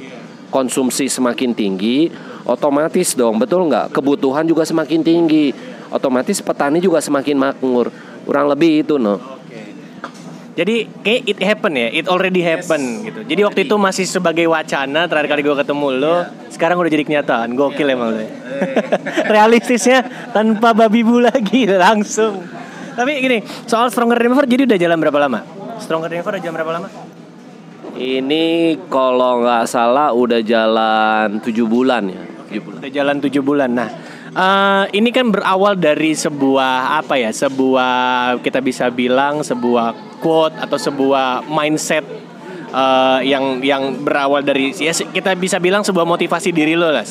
Konsumsi 0.53 1.09
semakin 1.09 1.57
tinggi, 1.57 2.13
otomatis 2.45 3.17
dong, 3.17 3.41
betul 3.41 3.65
nggak? 3.65 3.89
Kebutuhan 3.89 4.45
juga 4.45 4.61
semakin 4.61 5.01
tinggi, 5.01 5.49
otomatis 5.89 6.37
petani 6.45 6.77
juga 6.77 7.01
semakin 7.01 7.33
makmur. 7.33 7.89
Kurang 8.29 8.45
lebih 8.45 8.85
itu 8.85 9.01
no. 9.01 9.17
Jadi 10.51 10.83
kayak 11.01 11.21
it 11.25 11.39
happen 11.41 11.73
ya, 11.79 11.87
it 11.89 12.05
already 12.11 12.43
happen 12.43 12.77
yes. 12.77 13.07
gitu. 13.09 13.19
Jadi 13.23 13.41
waktu 13.47 13.59
itu 13.65 13.75
masih 13.79 14.05
sebagai 14.05 14.45
wacana 14.51 15.07
terakhir 15.07 15.31
kali 15.33 15.41
gue 15.47 15.55
ketemu 15.63 15.87
lo, 15.95 16.05
yeah. 16.05 16.51
sekarang 16.51 16.75
udah 16.77 16.91
jadi 16.91 17.03
kenyataan. 17.07 17.55
Gokil 17.55 17.87
yeah. 17.87 17.95
emang 17.95 18.09
lo. 18.11 18.19
Ya. 18.19 18.29
Realistisnya 19.33 20.29
tanpa 20.35 20.75
babi 20.75 21.01
bu 21.07 21.23
lagi 21.23 21.65
langsung. 21.89 22.43
Tapi 22.91 23.11
gini, 23.23 23.39
soal 23.63 23.87
Stronger 23.89 24.19
Than 24.19 24.35
jadi 24.45 24.67
udah 24.67 24.77
jalan 24.77 24.97
berapa 24.99 25.19
lama? 25.23 25.39
Stronger 25.79 26.11
Than 26.11 26.19
udah 26.19 26.41
jalan 26.43 26.55
berapa 26.59 26.73
lama? 26.75 27.10
Ini 28.01 28.77
kalau 28.89 29.45
nggak 29.45 29.69
salah 29.69 30.09
udah 30.09 30.41
jalan 30.41 31.37
tujuh 31.37 31.69
bulan 31.69 32.09
ya. 32.09 32.23
7 32.49 32.65
bulan. 32.65 32.77
Udah 32.81 32.91
jalan 32.91 33.15
tujuh 33.21 33.41
bulan. 33.45 33.69
Nah, 33.69 33.89
uh, 34.33 34.83
ini 34.89 35.13
kan 35.13 35.29
berawal 35.29 35.77
dari 35.77 36.17
sebuah 36.17 36.97
apa 36.97 37.21
ya? 37.21 37.29
Sebuah 37.29 37.93
kita 38.41 38.57
bisa 38.59 38.89
bilang 38.89 39.45
sebuah 39.45 40.17
quote 40.17 40.57
atau 40.57 40.81
sebuah 40.81 41.45
mindset 41.45 42.01
uh, 42.73 43.19
yang 43.21 43.61
yang 43.61 44.01
berawal 44.01 44.41
dari 44.41 44.73
ya 44.73 44.91
kita 44.91 45.37
bisa 45.37 45.61
bilang 45.61 45.85
sebuah 45.85 46.07
motivasi 46.07 46.49
diri 46.55 46.73
lo 46.73 46.89
lah 46.89 47.05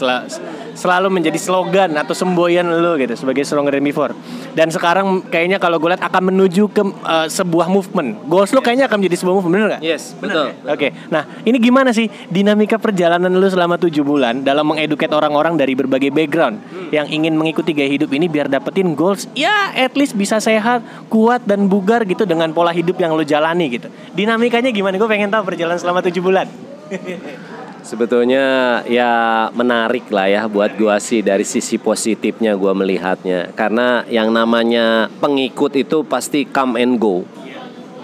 selalu 0.80 1.12
menjadi 1.12 1.36
slogan 1.36 1.92
atau 2.00 2.16
semboyan 2.16 2.64
lo 2.64 2.96
gitu 2.96 3.12
sebagai 3.12 3.44
stronger 3.44 3.76
than 3.76 3.84
before 3.84 4.16
dan 4.56 4.72
sekarang 4.72 5.20
kayaknya 5.28 5.60
kalau 5.60 5.76
gue 5.76 5.92
lihat 5.92 6.00
akan 6.00 6.32
menuju 6.32 6.72
ke 6.72 6.80
uh, 7.04 7.28
sebuah 7.28 7.68
movement 7.68 8.24
goals 8.24 8.56
lo 8.56 8.64
kayaknya 8.64 8.88
akan 8.88 9.04
menjadi 9.04 9.16
sebuah 9.20 9.34
movement 9.36 9.52
bener 9.52 9.68
gak? 9.76 9.82
Yes 9.84 10.16
betul. 10.16 10.56
betul. 10.56 10.72
Oke 10.72 10.88
okay. 10.88 10.90
nah 11.12 11.28
ini 11.44 11.60
gimana 11.60 11.92
sih 11.92 12.08
dinamika 12.32 12.80
perjalanan 12.80 13.28
lo 13.28 13.44
selama 13.44 13.76
tujuh 13.76 14.00
bulan 14.00 14.40
dalam 14.40 14.64
mengeduket 14.64 15.12
orang-orang 15.12 15.60
dari 15.60 15.76
berbagai 15.76 16.08
background 16.08 16.64
hmm. 16.64 16.90
yang 16.96 17.04
ingin 17.12 17.36
mengikuti 17.36 17.76
gaya 17.76 17.92
hidup 17.92 18.08
ini 18.16 18.32
biar 18.32 18.48
dapetin 18.48 18.96
goals 18.96 19.28
ya 19.36 19.76
at 19.76 19.92
least 19.92 20.16
bisa 20.16 20.40
sehat 20.40 20.80
kuat 21.12 21.44
dan 21.44 21.68
bugar 21.68 22.08
gitu 22.08 22.24
dengan 22.24 22.48
pola 22.56 22.72
hidup 22.72 22.96
yang 22.96 23.12
lo 23.12 23.20
jalani 23.20 23.68
gitu 23.68 23.92
dinamikanya 24.16 24.72
gimana 24.72 24.96
gue 24.96 25.10
pengen 25.10 25.28
tahu 25.28 25.44
perjalanan 25.44 25.76
selama 25.76 26.00
tujuh 26.00 26.22
bulan. 26.24 26.48
Sebetulnya 27.90 28.46
ya 28.86 29.50
menarik 29.50 30.06
lah 30.14 30.30
ya 30.30 30.46
buat 30.46 30.78
gua 30.78 31.02
sih 31.02 31.26
dari 31.26 31.42
sisi 31.42 31.74
positifnya 31.74 32.54
gua 32.54 32.70
melihatnya 32.70 33.50
karena 33.58 34.06
yang 34.06 34.30
namanya 34.30 35.10
pengikut 35.18 35.74
itu 35.74 36.06
pasti 36.06 36.46
come 36.46 36.78
and 36.78 37.02
go. 37.02 37.26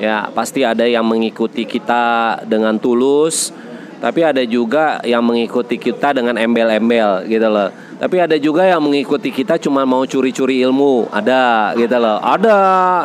Ya, 0.03 0.27
pasti 0.35 0.67
ada 0.67 0.83
yang 0.85 1.07
mengikuti 1.07 1.65
kita 1.65 2.37
dengan 2.45 2.77
tulus, 2.83 3.55
tapi 4.03 4.27
ada 4.27 4.43
juga 4.45 5.01
yang 5.07 5.25
mengikuti 5.25 5.81
kita 5.81 6.13
dengan 6.13 6.35
embel-embel 6.37 7.25
gitu 7.31 7.49
loh. 7.49 7.73
Tapi 7.97 8.17
ada 8.21 8.37
juga 8.37 8.69
yang 8.69 8.83
mengikuti 8.83 9.33
kita 9.33 9.57
cuma 9.57 9.89
mau 9.89 10.05
curi-curi 10.05 10.61
ilmu, 10.67 11.09
ada 11.09 11.73
gitu 11.79 11.97
loh. 11.97 12.21
Ada, 12.21 12.59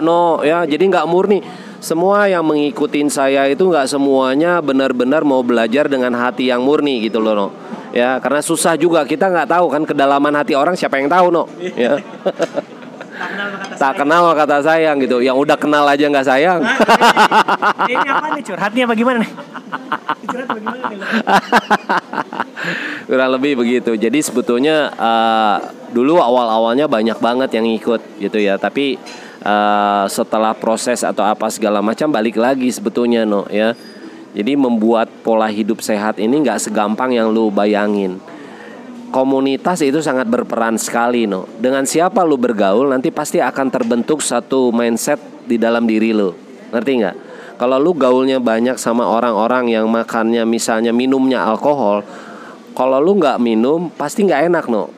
no 0.04 0.44
ya. 0.44 0.68
Jadi 0.68 0.84
nggak 0.92 1.08
murni 1.08 1.40
semua 1.82 2.30
yang 2.30 2.46
mengikutin 2.46 3.10
saya 3.10 3.50
itu 3.50 3.66
nggak 3.66 3.90
semuanya 3.90 4.62
benar-benar 4.62 5.26
mau 5.26 5.42
belajar 5.42 5.90
dengan 5.90 6.14
hati 6.14 6.54
yang 6.54 6.62
murni 6.62 7.10
gitu 7.10 7.18
loh 7.18 7.34
no. 7.34 7.48
ya 7.90 8.22
karena 8.22 8.46
susah 8.46 8.78
juga. 8.78 9.02
Kita 9.02 9.34
nggak 9.34 9.50
tahu 9.50 9.66
kan 9.74 9.82
kedalaman 9.90 10.38
hati 10.38 10.54
orang 10.54 10.78
siapa 10.78 11.02
yang 11.02 11.10
tahu 11.10 11.34
no 11.34 11.50
ya. 11.74 11.98
Tak 13.82 13.98
kenal 13.98 14.30
maka 14.30 14.46
kata 14.46 14.62
sayang. 14.62 15.02
gitu. 15.02 15.26
Yang 15.26 15.38
udah 15.42 15.58
kenal 15.58 15.90
aja 15.90 16.06
nggak 16.06 16.26
sayang. 16.26 16.62
Ini 17.90 18.06
apa 18.06 18.28
nih? 18.38 18.44
Curhatnya 18.46 18.86
bagaimana 18.86 19.18
nih? 19.26 19.32
Kurang 23.10 23.30
lebih 23.34 23.58
begitu. 23.58 23.98
Jadi 23.98 24.20
sebetulnya 24.22 24.94
uh, 24.96 25.58
dulu 25.90 26.22
awal 26.22 26.48
awalnya 26.50 26.86
banyak 26.86 27.18
banget 27.18 27.50
yang 27.58 27.66
ikut 27.66 28.02
gitu 28.22 28.38
ya. 28.38 28.62
Tapi 28.62 29.02
uh, 29.44 30.06
setelah 30.08 30.56
proses 30.56 31.06
atau 31.06 31.26
apa 31.26 31.50
segala 31.54 31.82
macam 31.84 32.10
balik 32.10 32.38
lagi 32.38 32.70
sebetulnya 32.72 33.26
no 33.28 33.46
ya. 33.50 33.78
Jadi 34.32 34.56
membuat 34.56 35.12
pola 35.28 35.52
hidup 35.52 35.84
sehat 35.84 36.16
ini 36.16 36.40
nggak 36.40 36.64
segampang 36.64 37.12
yang 37.12 37.30
lu 37.36 37.52
bayangin. 37.52 38.18
Komunitas 39.12 39.84
itu 39.84 40.00
sangat 40.00 40.32
berperan 40.32 40.80
sekali 40.80 41.28
no. 41.28 41.44
Dengan 41.60 41.84
siapa 41.84 42.24
lu 42.24 42.40
bergaul 42.40 42.88
nanti 42.88 43.12
pasti 43.12 43.44
akan 43.44 43.68
terbentuk 43.68 44.24
satu 44.24 44.72
mindset 44.72 45.20
di 45.44 45.60
dalam 45.60 45.84
diri 45.84 46.16
lu. 46.16 46.32
Ngerti 46.72 46.92
nggak? 47.04 47.16
Kalau 47.60 47.78
lu 47.78 47.92
gaulnya 47.94 48.40
banyak 48.40 48.80
sama 48.80 49.06
orang-orang 49.06 49.70
yang 49.70 49.86
makannya 49.92 50.48
misalnya 50.48 50.96
minumnya 50.96 51.44
alkohol 51.44 52.02
kalau 52.72 52.98
lu 53.04 53.20
nggak 53.20 53.38
minum 53.40 53.92
pasti 53.92 54.24
nggak 54.24 54.52
enak 54.52 54.66
no 54.72 54.90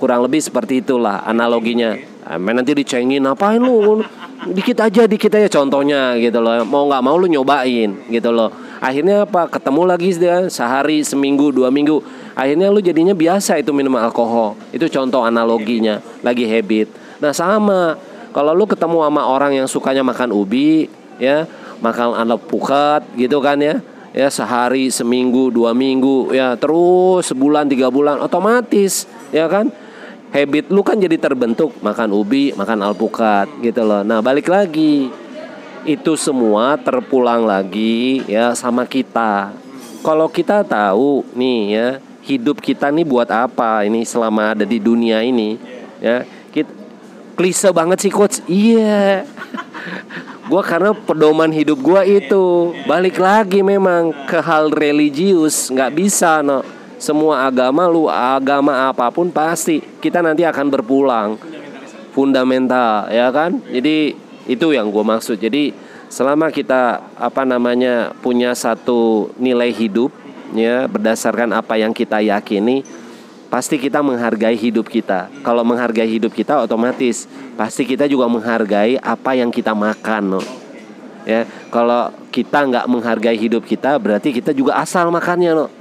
kurang 0.00 0.24
lebih 0.24 0.40
seperti 0.40 0.80
itulah 0.80 1.20
analoginya. 1.28 1.92
Amin 2.24 2.56
nanti 2.56 2.72
dicengin 2.72 3.20
apain 3.28 3.60
lu? 3.60 4.00
Dikit 4.48 4.80
aja 4.80 5.04
dikit 5.04 5.28
aja 5.36 5.52
contohnya 5.52 6.16
gitu 6.16 6.40
loh. 6.40 6.64
Mau 6.64 6.88
nggak 6.88 7.02
mau 7.04 7.20
lu 7.20 7.28
nyobain 7.28 7.92
gitu 8.08 8.32
loh. 8.32 8.48
Akhirnya 8.80 9.28
apa? 9.28 9.44
Ketemu 9.52 9.82
lagi 9.84 10.16
dia 10.16 10.48
sehari 10.48 11.04
seminggu 11.04 11.52
dua 11.52 11.68
minggu. 11.68 12.00
Akhirnya 12.32 12.72
lu 12.72 12.80
jadinya 12.80 13.12
biasa 13.12 13.60
itu 13.60 13.76
minum 13.76 13.92
alkohol. 14.00 14.56
Itu 14.72 14.88
contoh 14.88 15.20
analoginya. 15.20 16.00
Lagi 16.24 16.48
habit. 16.48 16.88
Nah 17.20 17.36
sama. 17.36 18.00
Kalau 18.32 18.56
lu 18.56 18.64
ketemu 18.64 19.04
sama 19.04 19.22
orang 19.26 19.52
yang 19.58 19.66
sukanya 19.66 20.06
makan 20.06 20.30
ubi 20.30 20.86
ya 21.20 21.44
makan 21.84 22.16
anak 22.16 22.40
pukat 22.48 23.04
gitu 23.14 23.38
kan 23.44 23.60
ya 23.60 23.84
ya 24.10 24.26
sehari 24.32 24.90
seminggu 24.90 25.54
dua 25.54 25.70
minggu 25.70 26.34
ya 26.34 26.56
terus 26.58 27.30
sebulan 27.30 27.70
tiga 27.70 27.92
bulan 27.92 28.18
otomatis 28.18 29.06
ya 29.30 29.46
kan 29.46 29.70
habit 30.30 30.70
lu 30.70 30.80
kan 30.86 30.98
jadi 30.98 31.18
terbentuk 31.18 31.74
makan 31.82 32.14
ubi, 32.14 32.54
makan 32.54 32.86
alpukat 32.86 33.50
gitu 33.62 33.82
loh. 33.82 34.06
Nah, 34.06 34.22
balik 34.22 34.46
lagi. 34.46 35.10
Itu 35.80 36.12
semua 36.12 36.76
terpulang 36.76 37.48
lagi 37.48 38.20
ya 38.28 38.52
sama 38.52 38.84
kita. 38.84 39.56
Kalau 40.04 40.28
kita 40.28 40.60
tahu 40.60 41.24
nih 41.32 41.60
ya, 41.72 41.88
hidup 42.24 42.60
kita 42.60 42.92
nih 42.92 43.04
buat 43.08 43.32
apa 43.32 43.88
ini 43.88 44.04
selama 44.04 44.52
ada 44.52 44.64
di 44.68 44.76
dunia 44.76 45.24
ini 45.24 45.56
ya. 45.98 46.22
Kita 46.52 46.68
klise 47.34 47.72
banget 47.72 48.04
sih 48.04 48.12
coach. 48.12 48.44
Iya. 48.44 49.24
gua 50.50 50.66
karena 50.66 50.92
pedoman 50.92 51.48
hidup 51.48 51.80
gua 51.80 52.02
itu 52.04 52.76
balik 52.84 53.16
lagi 53.22 53.62
memang 53.62 54.10
ke 54.26 54.42
hal 54.42 54.68
religius 54.74 55.70
nggak 55.70 55.94
bisa 55.94 56.42
no 56.42 56.79
semua 57.00 57.48
agama 57.48 57.88
lu 57.88 58.12
agama 58.12 58.92
apa 58.92 59.08
pun 59.08 59.32
pasti 59.32 59.80
kita 59.80 60.20
nanti 60.20 60.44
akan 60.44 60.68
berpulang. 60.68 61.40
Fundamental 62.12 63.08
ya 63.08 63.32
kan? 63.32 63.56
Jadi 63.72 64.12
itu 64.44 64.66
yang 64.76 64.92
gue 64.92 65.00
maksud. 65.00 65.40
Jadi 65.40 65.72
selama 66.12 66.52
kita 66.52 67.00
apa 67.16 67.48
namanya 67.48 68.12
punya 68.20 68.52
satu 68.52 69.32
nilai 69.40 69.72
hidup 69.72 70.12
ya 70.52 70.84
berdasarkan 70.84 71.56
apa 71.56 71.80
yang 71.80 71.96
kita 71.96 72.20
yakini 72.20 72.84
pasti 73.48 73.80
kita 73.80 74.04
menghargai 74.04 74.60
hidup 74.60 74.92
kita. 74.92 75.32
Kalau 75.40 75.64
menghargai 75.64 76.06
hidup 76.06 76.36
kita 76.36 76.60
otomatis 76.60 77.24
pasti 77.56 77.88
kita 77.88 78.04
juga 78.04 78.28
menghargai 78.28 79.00
apa 79.00 79.40
yang 79.40 79.48
kita 79.48 79.72
makan 79.72 80.36
no. 80.36 80.42
Ya 81.24 81.48
kalau 81.72 82.12
kita 82.28 82.60
nggak 82.68 82.84
menghargai 82.92 83.40
hidup 83.40 83.64
kita 83.64 83.96
berarti 83.96 84.36
kita 84.36 84.52
juga 84.52 84.76
asal 84.76 85.08
makannya 85.08 85.56
no 85.56 85.79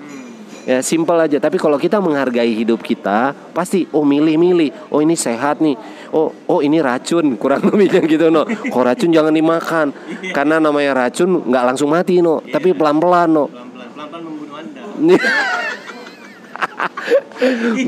ya 0.65 0.79
simpel 0.83 1.15
aja. 1.19 1.37
Tapi 1.39 1.55
kalau 1.59 1.77
kita 1.79 1.99
menghargai 1.99 2.51
hidup 2.51 2.83
kita 2.83 3.35
pasti 3.53 3.85
oh 3.93 4.03
milih-milih. 4.03 4.91
Oh 4.91 4.99
ini 4.99 5.15
sehat 5.15 5.63
nih. 5.63 5.75
Oh 6.11 6.31
oh 6.49 6.59
ini 6.59 6.79
racun. 6.81 7.33
Kurang 7.41 7.67
lebihnya 7.69 8.01
gitu 8.03 8.27
no. 8.33 8.43
Kok 8.45 8.83
racun 8.83 9.11
jangan 9.13 9.31
dimakan? 9.35 9.93
Karena 10.33 10.57
namanya 10.57 11.07
racun 11.07 11.45
nggak 11.47 11.63
langsung 11.73 11.89
mati 11.91 12.19
no. 12.19 12.41
Tapi 12.43 12.73
pelan-pelan 12.75 13.29
no. 13.29 13.45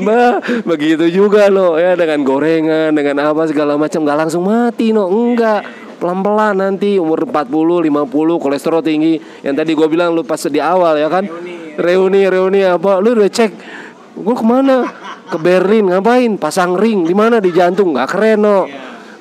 Bah, 0.00 0.40
begitu 0.64 1.12
juga 1.12 1.52
lo 1.52 1.76
ya 1.76 1.92
dengan 1.92 2.24
gorengan, 2.24 2.88
dengan 2.96 3.20
apa 3.20 3.44
segala 3.44 3.76
macam 3.76 4.00
nggak 4.00 4.18
langsung 4.24 4.48
mati 4.48 4.96
no, 4.96 5.12
enggak. 5.12 5.60
Pelan-pelan 6.00 6.58
nanti 6.58 6.98
umur 6.98 7.28
40, 7.30 7.86
50 7.86 8.42
kolesterol 8.42 8.82
tinggi. 8.82 9.22
Yang 9.44 9.54
tadi 9.62 9.70
gue 9.76 9.86
bilang 9.86 10.16
lu 10.16 10.26
pas 10.26 10.40
di 10.50 10.58
awal 10.58 10.98
ya 10.98 11.06
kan 11.06 11.28
reuni 11.78 12.26
reuni 12.28 12.60
apa 12.66 12.98
lu 12.98 13.16
udah 13.16 13.30
cek 13.30 13.52
gue 14.12 14.34
ke 14.36 14.44
mana 14.44 14.84
ke 15.28 15.38
Berlin 15.40 15.88
ngapain 15.88 16.36
pasang 16.36 16.76
ring 16.76 17.08
di 17.08 17.14
mana 17.16 17.40
di 17.40 17.50
jantung 17.52 17.96
nggak 17.96 18.08
keren 18.12 18.40
no 18.44 18.68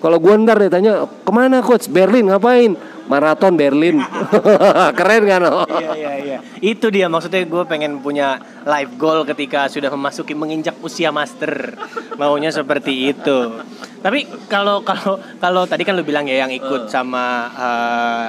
kalau 0.02 0.18
gue 0.18 0.34
ntar 0.44 0.58
dia 0.58 0.72
tanya 0.74 0.94
ke 1.06 1.32
mana 1.32 1.62
coach 1.62 1.88
Berlin 1.88 2.28
ngapain 2.28 2.74
maraton 3.12 3.60
Berlin. 3.60 4.00
Keren 4.98 5.24
kan? 5.28 5.44
No? 5.44 5.68
Iya 5.68 5.92
iya 6.00 6.14
iya. 6.24 6.38
Itu 6.64 6.88
dia 6.88 7.12
maksudnya 7.12 7.44
gue 7.44 7.64
pengen 7.68 8.00
punya 8.00 8.40
life 8.64 8.96
goal 8.96 9.28
ketika 9.28 9.68
sudah 9.68 9.92
memasuki 9.92 10.32
menginjak 10.32 10.80
usia 10.80 11.12
master. 11.12 11.76
Maunya 12.16 12.56
seperti 12.56 13.12
itu. 13.12 13.60
Tapi 14.00 14.48
kalau 14.48 14.88
kalau 14.88 15.20
kalau 15.44 15.68
tadi 15.68 15.84
kan 15.84 16.00
lu 16.00 16.08
bilang 16.08 16.24
ya 16.24 16.48
yang 16.48 16.52
ikut 16.56 16.88
sama 16.88 17.52
uh, 17.52 18.28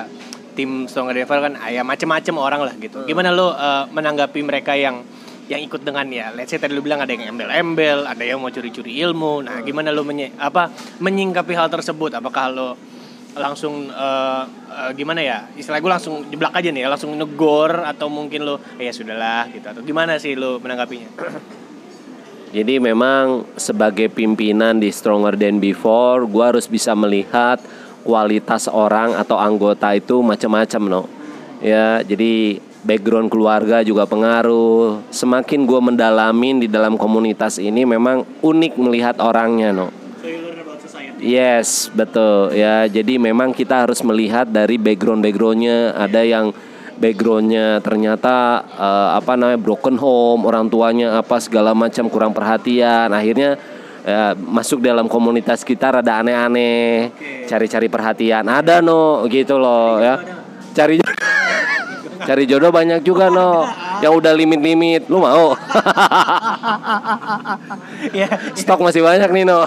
tim 0.53 0.87
Stronger 0.87 1.17
Devil 1.17 1.41
kan 1.41 1.53
ah, 1.59 1.71
ya 1.73 1.83
macem-macem 1.83 2.35
orang 2.37 2.63
lah 2.65 2.75
gitu. 2.77 3.05
Gimana 3.09 3.33
lu 3.33 3.49
uh, 3.49 3.89
menanggapi 3.91 4.41
mereka 4.45 4.77
yang 4.77 5.05
yang 5.51 5.59
ikut 5.59 5.83
dengan 5.83 6.07
ya 6.09 6.31
let's 6.33 6.55
say 6.55 6.57
tadi 6.57 6.73
lu 6.73 6.81
bilang 6.81 7.03
ada 7.03 7.13
yang 7.13 7.35
embel-embel, 7.35 8.07
ada 8.07 8.23
yang 8.23 8.39
mau 8.41 8.49
curi-curi 8.49 9.03
ilmu. 9.03 9.45
Nah, 9.45 9.61
gimana 9.67 9.91
lu 9.91 10.07
menye 10.07 10.33
apa 10.39 10.71
menyingkapi 11.03 11.53
hal 11.53 11.69
tersebut? 11.69 12.15
Apakah 12.17 12.45
lu 12.53 12.69
langsung 13.33 13.89
uh, 13.89 14.45
uh, 14.45 14.91
gimana 14.93 15.25
ya 15.25 15.49
istilah 15.57 15.81
gue 15.81 15.89
langsung 15.89 16.29
jeblak 16.29 16.53
aja 16.53 16.69
nih 16.69 16.85
langsung 16.85 17.17
negor 17.17 17.81
atau 17.81 18.13
mungkin 18.13 18.45
lo 18.45 18.61
ya 18.77 18.93
sudahlah 18.93 19.49
gitu 19.49 19.67
atau 19.73 19.81
gimana 19.81 20.21
sih 20.21 20.37
lo 20.37 20.61
menanggapinya 20.61 21.09
jadi 22.57 22.77
memang 22.77 23.49
sebagai 23.57 24.13
pimpinan 24.13 24.77
di 24.77 24.93
Stronger 24.93 25.33
Than 25.41 25.65
Before 25.65 26.29
gue 26.29 26.45
harus 26.45 26.69
bisa 26.69 26.93
melihat 26.93 27.57
kualitas 28.03 28.67
orang 28.69 29.15
atau 29.17 29.39
anggota 29.39 29.95
itu 29.95 30.21
macam-macam 30.21 30.83
no 30.87 31.03
ya 31.63 32.03
jadi 32.03 32.59
background 32.83 33.31
keluarga 33.31 33.81
juga 33.87 34.05
pengaruh 34.05 35.07
semakin 35.15 35.65
gue 35.65 35.81
mendalamin 35.81 36.67
di 36.67 36.69
dalam 36.69 36.99
komunitas 36.99 37.63
ini 37.63 37.87
memang 37.87 38.27
unik 38.43 38.73
melihat 38.77 39.17
orangnya 39.23 39.71
no 39.71 40.03
Yes, 41.23 41.87
betul 41.95 42.51
ya. 42.51 42.91
Jadi 42.91 43.15
memang 43.15 43.55
kita 43.55 43.87
harus 43.87 44.03
melihat 44.03 44.43
dari 44.51 44.75
background-backgroundnya. 44.75 45.95
Ada 45.95 46.27
yang 46.27 46.51
backgroundnya 46.99 47.79
ternyata 47.79 48.67
uh, 48.75 49.15
apa 49.15 49.39
namanya 49.39 49.63
broken 49.63 50.03
home, 50.03 50.43
orang 50.43 50.67
tuanya 50.67 51.23
apa 51.23 51.39
segala 51.39 51.79
macam 51.79 52.11
kurang 52.11 52.35
perhatian. 52.35 53.15
Akhirnya 53.15 53.55
ya, 54.03 54.35
masuk 54.35 54.83
dalam 54.83 55.07
komunitas 55.07 55.63
kita 55.63 55.99
rada 55.99 56.23
aneh-aneh, 56.23 57.11
cari-cari 57.47 57.87
perhatian. 57.87 58.45
Ada 58.47 58.83
no, 58.83 59.25
gitu 59.31 59.59
loh 59.59 59.99
ya. 60.03 60.19
Cari 60.73 60.99
cari 62.23 62.43
jodoh 62.47 62.71
banyak 62.71 63.03
juga 63.03 63.31
no. 63.31 63.67
Yang 64.03 64.13
udah 64.19 64.33
limit-limit 64.35 65.07
lu 65.07 65.23
mau? 65.23 65.55
Ya. 68.11 68.27
Stok 68.59 68.83
masih 68.83 68.99
banyak 68.99 69.31
nih 69.31 69.47
no. 69.47 69.63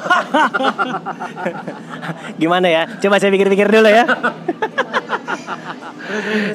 Gimana 2.42 2.68
ya? 2.68 2.84
Coba 3.00 3.16
saya 3.16 3.32
pikir-pikir 3.32 3.72
dulu 3.72 3.88
ya. 3.88 4.04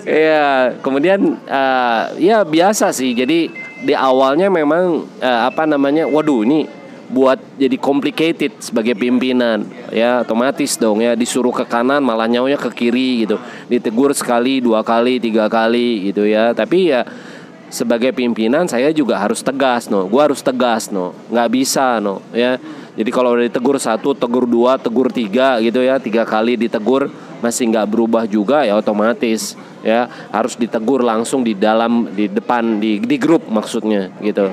Iya, 0.04 0.76
kemudian 0.84 1.40
uh, 1.48 2.12
ya 2.20 2.44
biasa 2.44 2.92
sih. 2.92 3.16
Jadi 3.16 3.48
di 3.80 3.94
awalnya 3.96 4.52
memang 4.52 5.08
uh, 5.24 5.40
apa 5.48 5.64
namanya, 5.64 6.04
waduh 6.04 6.44
ini 6.44 6.68
buat 7.10 7.42
jadi 7.58 7.74
complicated 7.76 8.62
sebagai 8.62 8.94
pimpinan. 8.94 9.66
Ya 9.90 10.22
otomatis 10.22 10.78
dong 10.78 11.02
ya. 11.02 11.18
Disuruh 11.18 11.50
ke 11.50 11.66
kanan 11.66 12.00
malah 12.00 12.30
nyaunya 12.30 12.56
ke 12.56 12.70
kiri 12.70 13.26
gitu. 13.26 13.36
Ditegur 13.66 14.14
sekali 14.14 14.62
dua 14.62 14.86
kali 14.86 15.18
tiga 15.18 15.50
kali 15.50 16.14
gitu 16.14 16.24
ya. 16.24 16.54
Tapi 16.54 16.94
ya 16.94 17.02
sebagai 17.70 18.14
pimpinan 18.14 18.70
saya 18.70 18.94
juga 18.94 19.18
harus 19.18 19.42
tegas 19.42 19.90
no. 19.90 20.06
Gue 20.06 20.22
harus 20.22 20.40
tegas 20.40 20.94
no. 20.94 21.12
Nggak 21.28 21.48
bisa 21.50 21.98
no 21.98 22.22
ya. 22.30 22.56
Jadi 22.94 23.10
kalau 23.10 23.34
udah 23.34 23.46
ditegur 23.46 23.78
satu 23.82 24.14
tegur 24.14 24.46
dua 24.46 24.78
tegur 24.78 25.10
tiga 25.10 25.58
gitu 25.58 25.82
ya. 25.82 25.98
Tiga 25.98 26.22
kali 26.22 26.54
ditegur 26.54 27.10
masih 27.42 27.74
nggak 27.74 27.86
berubah 27.90 28.24
juga 28.30 28.62
ya 28.62 28.78
otomatis 28.78 29.58
ya. 29.82 30.06
Harus 30.30 30.54
ditegur 30.54 31.02
langsung 31.02 31.42
di 31.42 31.58
dalam 31.58 32.06
di 32.14 32.30
depan 32.30 32.78
di 32.78 33.02
di 33.02 33.16
grup 33.18 33.50
maksudnya 33.50 34.14
gitu 34.22 34.46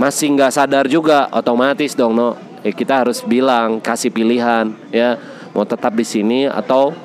masih 0.00 0.32
nggak 0.32 0.56
sadar 0.56 0.88
juga 0.88 1.28
otomatis 1.28 1.92
dong 1.92 2.16
no 2.16 2.32
ya, 2.64 2.72
kita 2.72 3.04
harus 3.04 3.20
bilang 3.20 3.84
kasih 3.84 4.08
pilihan 4.08 4.72
ya 4.88 5.20
mau 5.52 5.68
tetap 5.68 5.92
di 5.92 6.08
sini 6.08 6.48
atau 6.48 6.96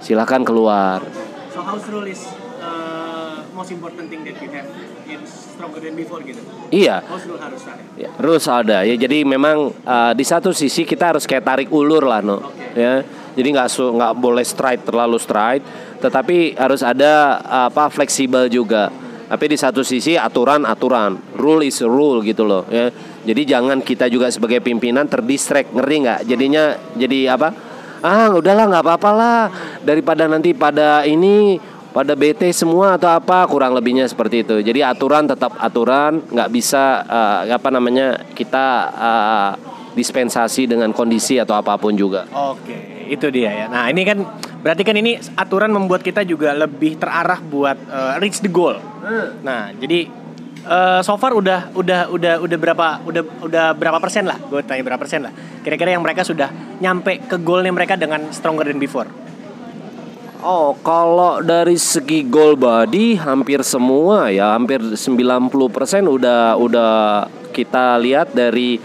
silakan 0.00 0.40
keluar 0.40 1.04
so 1.52 1.60
house 1.60 1.84
rule 1.92 2.08
is 2.08 2.24
uh, 2.64 3.44
most 3.52 3.68
important 3.68 4.08
thing 4.08 4.24
that 4.24 4.40
you 4.40 4.48
have 4.48 4.64
stronger 5.62 5.78
than 5.78 5.94
before 5.94 6.18
gitu. 6.26 6.42
Iya. 6.74 7.06
Harus 7.06 7.24
harus 7.38 7.62
ada. 7.62 7.82
Ya, 7.94 8.08
ada 8.58 8.78
ya. 8.82 8.94
Jadi 8.98 9.22
memang 9.22 9.70
uh, 9.70 10.12
di 10.16 10.24
satu 10.26 10.50
sisi 10.50 10.82
kita 10.82 11.14
harus 11.14 11.28
kayak 11.28 11.44
tarik 11.46 11.68
ulur 11.70 12.02
lah 12.02 12.18
no. 12.18 12.42
Okay. 12.42 12.82
Ya. 12.82 12.94
Jadi 13.32 13.48
nggak 13.54 13.68
nggak 13.70 14.12
boleh 14.18 14.44
straight 14.44 14.82
terlalu 14.84 15.16
straight, 15.16 15.64
tetapi 16.02 16.58
harus 16.58 16.84
ada 16.84 17.40
apa 17.46 17.88
fleksibel 17.88 18.50
juga. 18.50 18.92
Tapi 19.32 19.48
di 19.48 19.56
satu 19.56 19.80
sisi 19.80 20.12
aturan 20.12 20.68
aturan, 20.68 21.16
rule 21.40 21.64
is 21.64 21.80
rule 21.80 22.20
gitu 22.20 22.44
loh 22.44 22.68
ya. 22.68 22.92
Jadi 23.24 23.48
jangan 23.48 23.80
kita 23.80 24.04
juga 24.12 24.28
sebagai 24.28 24.60
pimpinan 24.60 25.08
terdistract, 25.08 25.72
ngeri 25.72 26.04
nggak? 26.04 26.20
Jadinya 26.28 26.76
jadi 27.00 27.32
apa? 27.32 27.48
Ah 28.04 28.28
udahlah 28.28 28.68
nggak 28.68 28.84
apa-apa 28.84 29.10
lah 29.16 29.40
daripada 29.80 30.28
nanti 30.28 30.52
pada 30.52 31.08
ini 31.08 31.56
pada 31.96 32.12
BT 32.12 32.52
semua 32.52 33.00
atau 33.00 33.08
apa 33.08 33.48
kurang 33.48 33.72
lebihnya 33.72 34.04
seperti 34.04 34.44
itu. 34.44 34.60
Jadi 34.60 34.84
aturan 34.84 35.24
tetap 35.24 35.56
aturan, 35.56 36.20
nggak 36.28 36.50
bisa 36.52 37.00
uh, 37.00 37.40
apa 37.48 37.68
namanya 37.72 38.28
kita 38.36 38.66
uh, 38.92 39.52
dispensasi 39.92 40.68
dengan 40.68 40.90
kondisi 40.96 41.36
atau 41.36 41.56
apa 41.56 41.76
pun 41.76 41.92
juga. 41.92 42.24
Oke, 42.32 43.06
itu 43.08 43.28
dia 43.28 43.52
ya. 43.52 43.66
Nah 43.68 43.88
ini 43.92 44.02
kan 44.04 44.24
berarti 44.64 44.82
kan 44.82 44.96
ini 44.96 45.20
aturan 45.36 45.72
membuat 45.72 46.00
kita 46.00 46.24
juga 46.24 46.56
lebih 46.56 46.96
terarah 46.96 47.40
buat 47.40 47.76
uh, 47.88 48.14
reach 48.20 48.40
the 48.40 48.50
goal. 48.50 48.76
Hmm. 48.76 49.44
Nah 49.44 49.74
jadi 49.76 50.08
uh, 50.66 51.00
so 51.02 51.18
far 51.18 51.34
udah 51.34 51.74
udah 51.74 52.08
udah 52.10 52.34
udah 52.42 52.58
berapa 52.58 52.86
udah 53.06 53.22
udah 53.44 53.66
berapa 53.76 53.98
persen 53.98 54.24
lah? 54.26 54.38
Gue 54.48 54.62
tanya 54.64 54.82
berapa 54.86 55.00
persen 55.00 55.26
lah. 55.28 55.32
Kira-kira 55.62 55.94
yang 55.94 56.02
mereka 56.02 56.22
sudah 56.24 56.48
nyampe 56.80 57.22
ke 57.26 57.36
goalnya 57.42 57.72
mereka 57.74 57.94
dengan 57.98 58.30
stronger 58.34 58.70
than 58.70 58.80
before. 58.80 59.08
Oh, 60.42 60.74
kalau 60.82 61.38
dari 61.38 61.78
segi 61.78 62.26
goal 62.26 62.58
body 62.58 63.14
hampir 63.14 63.62
semua 63.62 64.26
ya, 64.26 64.58
hampir 64.58 64.82
90% 64.82 65.22
udah 66.02 66.58
udah 66.58 66.94
kita 67.54 67.94
lihat 68.02 68.34
dari 68.34 68.82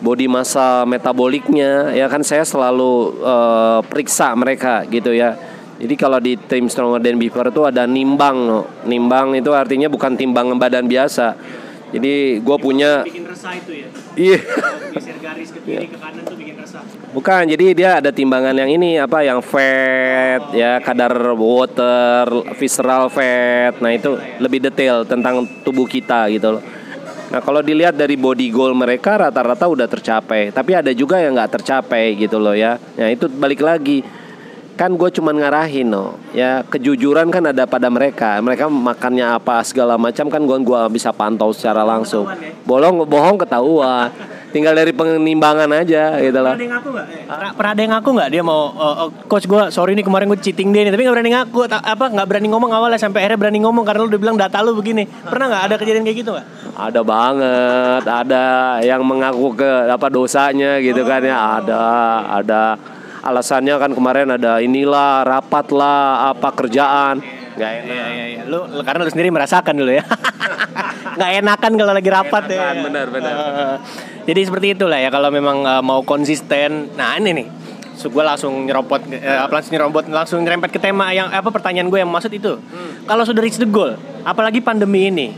body 0.00 0.28
massa 0.28 0.84
metaboliknya 0.84 1.92
ya 1.92 2.06
kan 2.10 2.20
saya 2.20 2.44
selalu 2.44 3.20
uh, 3.22 3.80
periksa 3.86 4.32
mereka 4.36 4.84
gitu 4.88 5.12
ya. 5.12 5.36
Jadi 5.76 5.94
kalau 6.00 6.16
di 6.16 6.40
tim 6.40 6.72
Stronger 6.72 7.04
Than 7.04 7.20
Before 7.20 7.52
itu 7.52 7.68
ada 7.68 7.84
nimbang 7.84 8.36
no. 8.48 8.60
Nimbang 8.88 9.36
itu 9.36 9.52
artinya 9.52 9.92
bukan 9.92 10.16
timbang 10.16 10.56
badan 10.56 10.88
biasa. 10.88 11.36
Jadi 11.92 12.40
gue 12.40 12.56
punya 12.58 13.04
bikin 13.04 13.28
resah 13.28 13.52
itu 13.54 13.72
ya. 13.84 13.88
Iya. 14.16 14.38
garis 15.26 15.50
ke 15.50 15.60
kiri 15.66 15.86
ke 15.90 15.98
kanan 15.98 16.22
tuh 16.22 16.36
bikin 16.38 16.56
resah. 16.56 16.82
Bukan, 17.12 17.42
jadi 17.50 17.66
dia 17.74 17.90
ada 17.98 18.10
timbangan 18.14 18.54
yang 18.54 18.70
ini 18.70 19.00
apa 19.00 19.24
yang 19.26 19.42
fat 19.42 20.40
oh, 20.40 20.54
ya, 20.54 20.78
okay. 20.78 20.86
kadar 20.86 21.14
water, 21.34 22.24
visceral 22.54 23.10
fat. 23.10 23.80
Nah, 23.82 23.90
itu 23.90 24.14
lebih 24.38 24.62
detail 24.62 25.02
tentang 25.02 25.46
tubuh 25.66 25.84
kita 25.88 26.30
gitu 26.30 26.58
loh. 26.58 26.62
Nah, 27.26 27.40
kalau 27.42 27.58
dilihat 27.58 27.98
dari 27.98 28.14
body 28.14 28.48
goal 28.54 28.72
mereka 28.76 29.18
rata-rata 29.18 29.66
udah 29.66 29.90
tercapai, 29.90 30.54
tapi 30.54 30.78
ada 30.78 30.94
juga 30.94 31.18
yang 31.18 31.34
nggak 31.34 31.58
tercapai 31.58 32.14
gitu 32.14 32.38
loh 32.38 32.54
ya. 32.54 32.78
Nah, 32.78 33.10
itu 33.10 33.26
balik 33.26 33.62
lagi. 33.62 34.02
Kan 34.76 34.92
gue 35.00 35.08
cuman 35.08 35.40
ngarahin 35.40 35.88
no. 35.88 36.20
Ya 36.36 36.60
kejujuran 36.60 37.32
kan 37.32 37.48
ada 37.48 37.64
pada 37.64 37.88
mereka. 37.88 38.36
Mereka 38.44 38.68
makannya 38.68 39.24
apa 39.24 39.64
segala 39.64 39.96
macam 39.96 40.28
kan 40.28 40.44
gue 40.44 40.58
gua 40.60 40.84
bisa 40.92 41.16
pantau 41.16 41.48
secara 41.56 41.80
langsung. 41.80 42.28
Ya? 42.28 42.52
bolong 42.68 43.08
bohong 43.08 43.40
ketahuan 43.40 44.12
tinggal 44.56 44.72
dari 44.72 44.96
penimbangan 44.96 45.68
aja 45.76 46.16
gitu 46.16 46.38
loh. 46.40 46.56
Pernah 46.56 46.56
ada 46.56 46.64
yang 46.64 46.72
ngaku 46.72 46.88
nggak? 46.96 47.06
Eh, 47.12 47.52
pernah 47.52 47.70
ada 47.76 47.82
yang 47.84 47.92
ngaku 47.92 48.08
nggak 48.16 48.28
dia 48.32 48.42
mau 48.42 48.60
uh, 48.72 48.96
uh, 49.04 49.08
coach 49.28 49.44
gue 49.44 49.62
sorry 49.68 49.92
nih 49.92 50.04
kemarin 50.08 50.32
gue 50.32 50.40
cheating 50.40 50.72
dia 50.72 50.88
nih 50.88 50.92
tapi 50.96 51.04
nggak 51.04 51.16
berani 51.20 51.30
ngaku 51.36 51.58
apa 51.68 52.04
nggak 52.16 52.26
berani 52.26 52.48
ngomong 52.48 52.70
awalnya 52.72 52.96
sampai 52.96 53.20
akhirnya 53.28 53.36
berani 53.36 53.60
ngomong 53.60 53.84
karena 53.84 54.00
lu 54.00 54.08
udah 54.08 54.20
bilang 54.24 54.36
data 54.40 54.64
lu 54.64 54.72
begini. 54.72 55.04
Pernah 55.04 55.46
nggak 55.52 55.62
ada 55.68 55.74
kejadian 55.76 56.04
kayak 56.08 56.18
gitu 56.24 56.30
nggak? 56.32 56.46
Ada 56.76 57.00
banget, 57.04 58.04
ada 58.08 58.44
yang 58.80 59.04
mengaku 59.04 59.52
ke 59.60 59.70
apa 59.92 60.08
dosanya 60.08 60.80
gitu 60.80 61.04
oh. 61.04 61.08
kan 61.08 61.20
ya 61.20 61.36
ada, 61.60 61.84
ada 62.40 62.62
alasannya 63.20 63.74
kan 63.76 63.90
kemarin 63.92 64.28
ada 64.40 64.60
inilah 64.64 65.24
rapat 65.24 65.68
lah 65.72 66.32
apa 66.32 66.48
kerjaan 66.56 67.20
nggak 67.56 67.70
enak. 67.82 67.88
Iya, 67.88 68.06
iya, 68.12 68.24
iya. 68.36 68.42
Lu, 68.44 68.68
lu 68.68 68.82
karena 68.84 69.00
lu 69.02 69.10
sendiri 69.10 69.32
merasakan 69.32 69.74
dulu 69.74 69.92
ya. 69.96 70.04
nggak 71.16 71.30
enakan 71.40 71.72
kalau 71.80 71.92
lagi 71.96 72.10
rapat 72.12 72.44
ya. 72.52 72.76
Benar, 72.84 73.06
benar. 73.08 73.34
Uh, 73.34 73.76
jadi 74.26 74.40
seperti 74.42 74.74
itulah 74.74 74.98
ya 74.98 75.08
kalau 75.08 75.30
memang 75.30 75.62
uh, 75.62 75.82
mau 75.86 76.02
konsisten. 76.02 76.90
Nah 76.98 77.14
ini 77.14 77.30
nih, 77.30 77.46
so, 77.94 78.10
gue 78.10 78.24
langsung 78.26 78.66
nyerobot, 78.66 79.06
uh, 79.06 79.46
langsung 79.46 79.72
nyerobot, 79.78 80.04
langsung 80.10 80.38
nyerempet 80.42 80.74
ke 80.74 80.82
tema 80.82 81.14
yang 81.14 81.30
apa 81.30 81.46
pertanyaan 81.54 81.86
gue 81.86 82.02
yang 82.02 82.10
maksud 82.10 82.34
itu. 82.34 82.58
Hmm. 82.58 83.06
Kalau 83.06 83.22
sudah 83.22 83.38
reach 83.38 83.62
the 83.62 83.70
goal, 83.70 83.94
apalagi 84.26 84.58
pandemi 84.58 85.14
ini, 85.14 85.30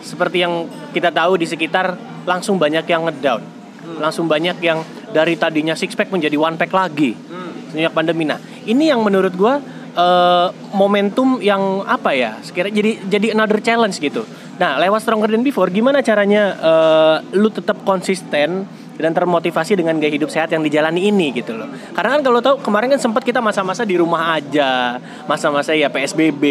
seperti 0.00 0.48
yang 0.48 0.64
kita 0.96 1.12
tahu 1.12 1.36
di 1.36 1.44
sekitar 1.44 1.92
langsung 2.24 2.56
banyak 2.56 2.88
yang 2.88 3.04
ngedown, 3.04 3.44
hmm. 3.44 4.00
langsung 4.00 4.24
banyak 4.24 4.56
yang 4.64 4.80
dari 5.12 5.36
tadinya 5.36 5.76
six 5.76 5.92
pack 5.92 6.08
menjadi 6.08 6.40
one 6.40 6.56
pack 6.56 6.72
lagi 6.72 7.12
hmm. 7.12 7.76
sejak 7.76 7.92
pandemi. 7.92 8.24
Nah 8.24 8.40
ini 8.64 8.88
yang 8.88 9.04
menurut 9.04 9.36
gue 9.36 9.54
eh, 9.92 10.48
momentum 10.72 11.36
yang 11.44 11.84
apa 11.84 12.16
ya? 12.16 12.40
Sekira 12.40 12.72
jadi 12.72 12.96
jadi 13.12 13.36
another 13.36 13.60
challenge 13.60 14.00
gitu. 14.00 14.24
Nah, 14.62 14.78
lewat 14.78 15.02
Stronger 15.02 15.26
Than 15.26 15.42
Before 15.42 15.66
gimana 15.74 16.06
caranya 16.06 16.54
eh, 16.54 17.16
lu 17.34 17.50
tetap 17.50 17.82
konsisten 17.82 18.62
dan 18.94 19.10
termotivasi 19.10 19.74
dengan 19.74 19.98
gaya 19.98 20.14
hidup 20.14 20.30
sehat 20.30 20.54
yang 20.54 20.62
dijalani 20.62 21.10
ini 21.10 21.34
gitu 21.34 21.58
loh. 21.58 21.66
Karena 21.90 22.14
kan 22.14 22.20
kalau 22.22 22.38
tahu 22.38 22.54
kemarin 22.62 22.94
kan 22.94 23.02
sempat 23.02 23.26
kita 23.26 23.42
masa-masa 23.42 23.82
di 23.82 23.98
rumah 23.98 24.38
aja, 24.38 25.02
masa-masa 25.26 25.74
ya 25.74 25.90
PSBB, 25.90 26.44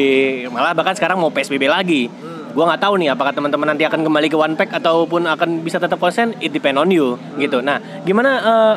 malah 0.51 0.75
bahkan 0.75 0.91
sekarang 0.91 1.23
mau 1.23 1.31
PSBB 1.31 1.71
lagi. 1.71 2.11
Gua 2.51 2.67
nggak 2.67 2.83
tahu 2.83 2.99
nih 2.99 3.15
apakah 3.15 3.31
teman-teman 3.31 3.71
nanti 3.71 3.87
akan 3.87 4.03
kembali 4.03 4.27
ke 4.27 4.35
one 4.35 4.59
pack 4.59 4.75
ataupun 4.75 5.23
akan 5.31 5.63
bisa 5.63 5.79
tetap 5.79 5.95
konsen, 5.95 6.35
it 6.43 6.51
depend 6.51 6.75
on 6.75 6.91
you 6.91 7.15
gitu. 7.39 7.63
Nah, 7.63 7.79
gimana 8.03 8.31
eh, 8.43 8.75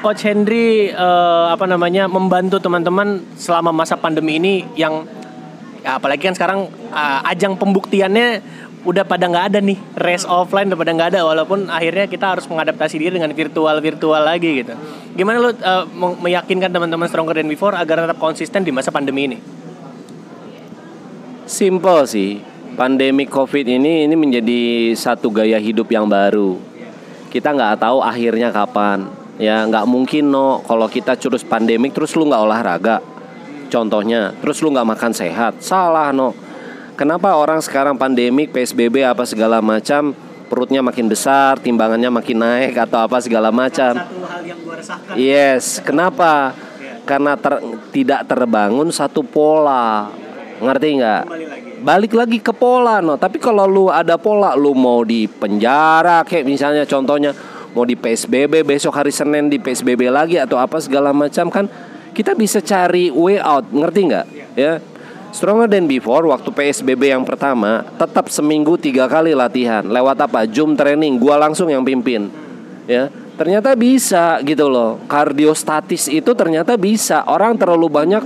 Coach 0.00 0.24
Henry 0.24 0.88
eh, 0.88 1.46
apa 1.52 1.68
namanya 1.68 2.08
membantu 2.08 2.56
teman-teman 2.56 3.20
selama 3.36 3.76
masa 3.76 4.00
pandemi 4.00 4.40
ini 4.40 4.64
yang 4.80 5.04
ya, 5.86 6.02
apalagi 6.02 6.26
kan 6.26 6.34
sekarang 6.34 6.66
eh, 6.90 7.30
ajang 7.30 7.54
pembuktiannya 7.54 8.42
udah 8.86 9.02
pada 9.02 9.26
nggak 9.26 9.46
ada 9.50 9.58
nih 9.58 9.78
race 9.98 10.22
offline 10.26 10.70
udah 10.70 10.78
pada 10.78 10.94
nggak 10.94 11.08
ada 11.14 11.20
walaupun 11.26 11.66
akhirnya 11.66 12.06
kita 12.06 12.38
harus 12.38 12.46
mengadaptasi 12.46 13.02
diri 13.02 13.18
dengan 13.18 13.34
virtual 13.34 13.78
virtual 13.82 14.22
lagi 14.22 14.62
gitu. 14.62 14.74
Gimana 15.14 15.38
lu 15.38 15.50
eh, 15.54 15.84
me- 15.94 16.18
meyakinkan 16.26 16.74
teman-teman 16.74 17.06
stronger 17.06 17.38
than 17.38 17.46
before 17.46 17.78
agar 17.78 18.02
tetap 18.02 18.18
konsisten 18.18 18.66
di 18.66 18.74
masa 18.74 18.90
pandemi 18.90 19.30
ini? 19.30 19.38
Simple 21.46 22.02
sih. 22.10 22.42
Pandemi 22.76 23.24
COVID 23.24 23.64
ini 23.64 24.04
ini 24.04 24.14
menjadi 24.18 24.92
satu 24.92 25.32
gaya 25.32 25.56
hidup 25.56 25.88
yang 25.88 26.04
baru. 26.04 26.60
Kita 27.32 27.54
nggak 27.54 27.80
tahu 27.80 28.04
akhirnya 28.04 28.52
kapan. 28.52 29.08
Ya 29.40 29.64
nggak 29.64 29.88
mungkin 29.88 30.28
no 30.28 30.60
kalau 30.66 30.84
kita 30.84 31.16
terus 31.16 31.40
pandemik 31.40 31.96
terus 31.96 32.12
lu 32.14 32.28
nggak 32.28 32.42
olahraga. 32.44 33.00
Contohnya, 33.66 34.32
terus 34.38 34.62
lu 34.62 34.70
nggak 34.70 34.88
makan 34.96 35.12
sehat. 35.12 35.58
Salah 35.62 36.14
no. 36.14 36.32
Kenapa 36.96 37.36
orang 37.36 37.60
sekarang 37.60 38.00
pandemik, 38.00 38.56
PSBB 38.56 39.04
apa 39.04 39.28
segala 39.28 39.60
macam 39.60 40.16
perutnya 40.46 40.80
makin 40.80 41.10
besar, 41.10 41.58
timbangannya 41.58 42.08
makin 42.08 42.38
naik 42.38 42.78
atau 42.78 43.02
apa 43.02 43.18
segala 43.18 43.50
macam. 43.50 43.98
Satu 43.98 44.22
hal 44.24 44.42
yang 44.46 44.58
gua 44.62 44.74
resahkan. 44.78 45.14
Yes, 45.18 45.82
kenapa? 45.82 46.54
Karena 47.06 47.34
ter- 47.38 47.62
tidak 47.90 48.26
terbangun 48.26 48.88
satu 48.94 49.22
pola. 49.26 50.10
Ngerti 50.56 50.88
nggak? 51.02 51.22
Balik 51.84 52.16
lagi 52.16 52.38
ke 52.40 52.50
pola, 52.56 53.04
no. 53.04 53.20
Tapi 53.20 53.36
kalau 53.36 53.68
lu 53.68 53.86
ada 53.92 54.16
pola, 54.16 54.56
lu 54.56 54.72
mau 54.72 55.04
di 55.04 55.28
penjara, 55.28 56.24
kayak 56.24 56.48
misalnya 56.48 56.88
contohnya 56.88 57.36
mau 57.76 57.84
di 57.84 57.92
PSBB 57.92 58.64
besok 58.64 58.96
hari 58.96 59.12
Senin 59.12 59.52
di 59.52 59.60
PSBB 59.60 60.08
lagi 60.08 60.40
atau 60.40 60.56
apa 60.56 60.80
segala 60.80 61.12
macam 61.12 61.52
kan 61.52 61.68
kita 62.16 62.32
bisa 62.32 62.64
cari 62.64 63.12
way 63.12 63.36
out, 63.36 63.68
ngerti 63.68 64.00
nggak? 64.08 64.26
Ya. 64.56 64.80
Stronger 65.36 65.68
than 65.68 65.84
before 65.84 66.24
waktu 66.32 66.48
PSBB 66.48 67.12
yang 67.12 67.28
pertama 67.28 67.84
tetap 68.00 68.32
seminggu 68.32 68.80
tiga 68.80 69.04
kali 69.04 69.36
latihan. 69.36 69.84
Lewat 69.84 70.16
apa? 70.24 70.48
Zoom 70.48 70.72
training 70.72 71.20
gua 71.20 71.36
langsung 71.36 71.68
yang 71.68 71.84
pimpin. 71.84 72.32
Ya. 72.88 73.12
Ternyata 73.36 73.76
bisa 73.76 74.40
gitu 74.40 74.72
loh. 74.72 74.96
Kardiostatis 75.04 76.08
itu 76.08 76.32
ternyata 76.32 76.80
bisa. 76.80 77.20
Orang 77.28 77.60
terlalu 77.60 77.92
banyak 77.92 78.24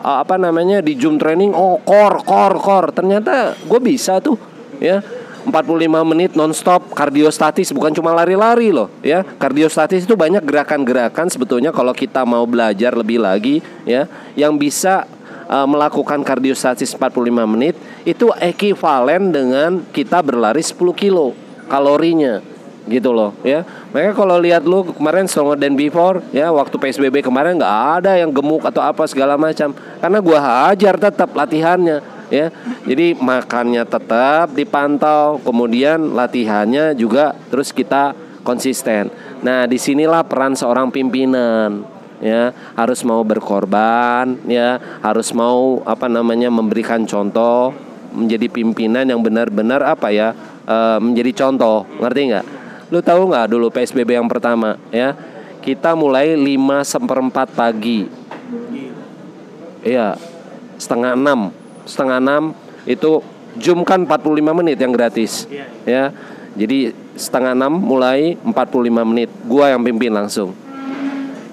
apa 0.00 0.40
namanya 0.40 0.80
di 0.80 0.96
Zoom 0.96 1.20
training 1.20 1.52
oh 1.52 1.76
core 1.84 2.24
core 2.24 2.56
core 2.56 2.88
ternyata 2.96 3.52
gue 3.52 3.80
bisa 3.84 4.16
tuh. 4.24 4.40
Ya 4.80 5.04
45 5.46 5.86
menit 6.02 6.34
nonstop 6.34 6.90
kardiostatis 6.92 7.70
bukan 7.70 7.94
cuma 7.94 8.10
lari-lari 8.12 8.74
loh 8.74 8.90
ya. 9.00 9.22
Kardiostatis 9.22 10.04
itu 10.04 10.18
banyak 10.18 10.42
gerakan-gerakan 10.42 11.30
sebetulnya 11.30 11.70
kalau 11.70 11.94
kita 11.94 12.26
mau 12.26 12.42
belajar 12.44 12.92
lebih 12.98 13.22
lagi 13.22 13.62
ya 13.86 14.10
yang 14.34 14.58
bisa 14.58 15.06
uh, 15.46 15.66
melakukan 15.66 16.20
kardiostatis 16.26 16.92
45 16.94 17.32
menit 17.46 17.74
itu 18.02 18.30
ekivalen 18.42 19.30
dengan 19.30 19.70
kita 19.94 20.20
berlari 20.20 20.62
10 20.62 20.76
kilo 20.98 21.32
kalorinya 21.70 22.42
gitu 22.86 23.10
loh 23.10 23.34
ya. 23.42 23.66
Makanya 23.90 24.14
kalau 24.14 24.36
lihat 24.38 24.62
lu 24.62 24.86
kemarin 24.94 25.26
stronger 25.26 25.58
than 25.58 25.74
before 25.74 26.22
ya 26.30 26.54
waktu 26.54 26.78
psbb 26.78 27.18
kemarin 27.22 27.58
nggak 27.58 27.76
ada 28.02 28.14
yang 28.14 28.30
gemuk 28.30 28.62
atau 28.62 28.82
apa 28.82 29.02
segala 29.10 29.34
macam. 29.34 29.74
Karena 29.74 30.18
gua 30.22 30.38
hajar 30.38 30.94
tetap 30.94 31.34
latihannya 31.34 32.15
ya. 32.32 32.52
Jadi 32.86 33.16
makannya 33.16 33.82
tetap 33.86 34.52
dipantau 34.52 35.38
kemudian 35.42 36.14
latihannya 36.14 36.94
juga 36.98 37.34
terus 37.50 37.70
kita 37.70 38.14
konsisten. 38.46 39.10
Nah 39.42 39.66
di 39.66 39.78
sinilah 39.78 40.22
peran 40.26 40.54
seorang 40.54 40.90
pimpinan 40.90 41.82
ya. 42.22 42.50
Harus 42.74 43.02
mau 43.02 43.22
berkorban 43.22 44.38
ya. 44.46 44.78
Harus 45.02 45.30
mau 45.34 45.82
apa 45.86 46.06
namanya 46.06 46.50
memberikan 46.50 47.04
contoh 47.04 47.74
menjadi 48.16 48.48
pimpinan 48.48 49.04
yang 49.04 49.20
benar-benar 49.20 49.84
apa 49.84 50.08
ya 50.14 50.32
eh, 50.66 50.98
menjadi 51.02 51.46
contoh. 51.46 51.86
Ngerti 52.00 52.20
nggak? 52.32 52.46
Lu 52.94 53.02
tahu 53.02 53.34
nggak 53.34 53.46
dulu 53.50 53.66
psbb 53.70 54.18
yang 54.18 54.30
pertama 54.30 54.78
ya? 54.94 55.14
Kita 55.66 55.98
mulai 55.98 56.38
5 56.38 56.46
seperempat 56.86 57.50
pagi. 57.58 58.06
Iya 59.82 60.14
setengah 60.76 61.16
enam 61.16 61.50
setengah 61.86 62.18
enam 62.20 62.52
itu 62.84 63.22
Zoom 63.56 63.86
kan 63.86 64.04
45 64.04 64.52
menit 64.52 64.76
yang 64.76 64.92
gratis. 64.92 65.48
Iya, 65.48 65.66
ya 65.88 66.04
jadi 66.56 66.92
setengah 67.16 67.56
enam 67.56 67.72
mulai 67.72 68.36
45 68.44 69.04
menit. 69.04 69.32
Gua 69.48 69.72
yang 69.72 69.80
pimpin 69.80 70.12
langsung. 70.12 70.52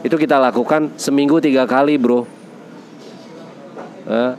Itu 0.04 0.19
kita 0.19 0.36
lakukan 0.36 0.91
seminggu 1.00 1.39
tiga 1.39 1.63
kali 1.63 1.96
bro. 1.96 2.28
Eh, 4.04 4.32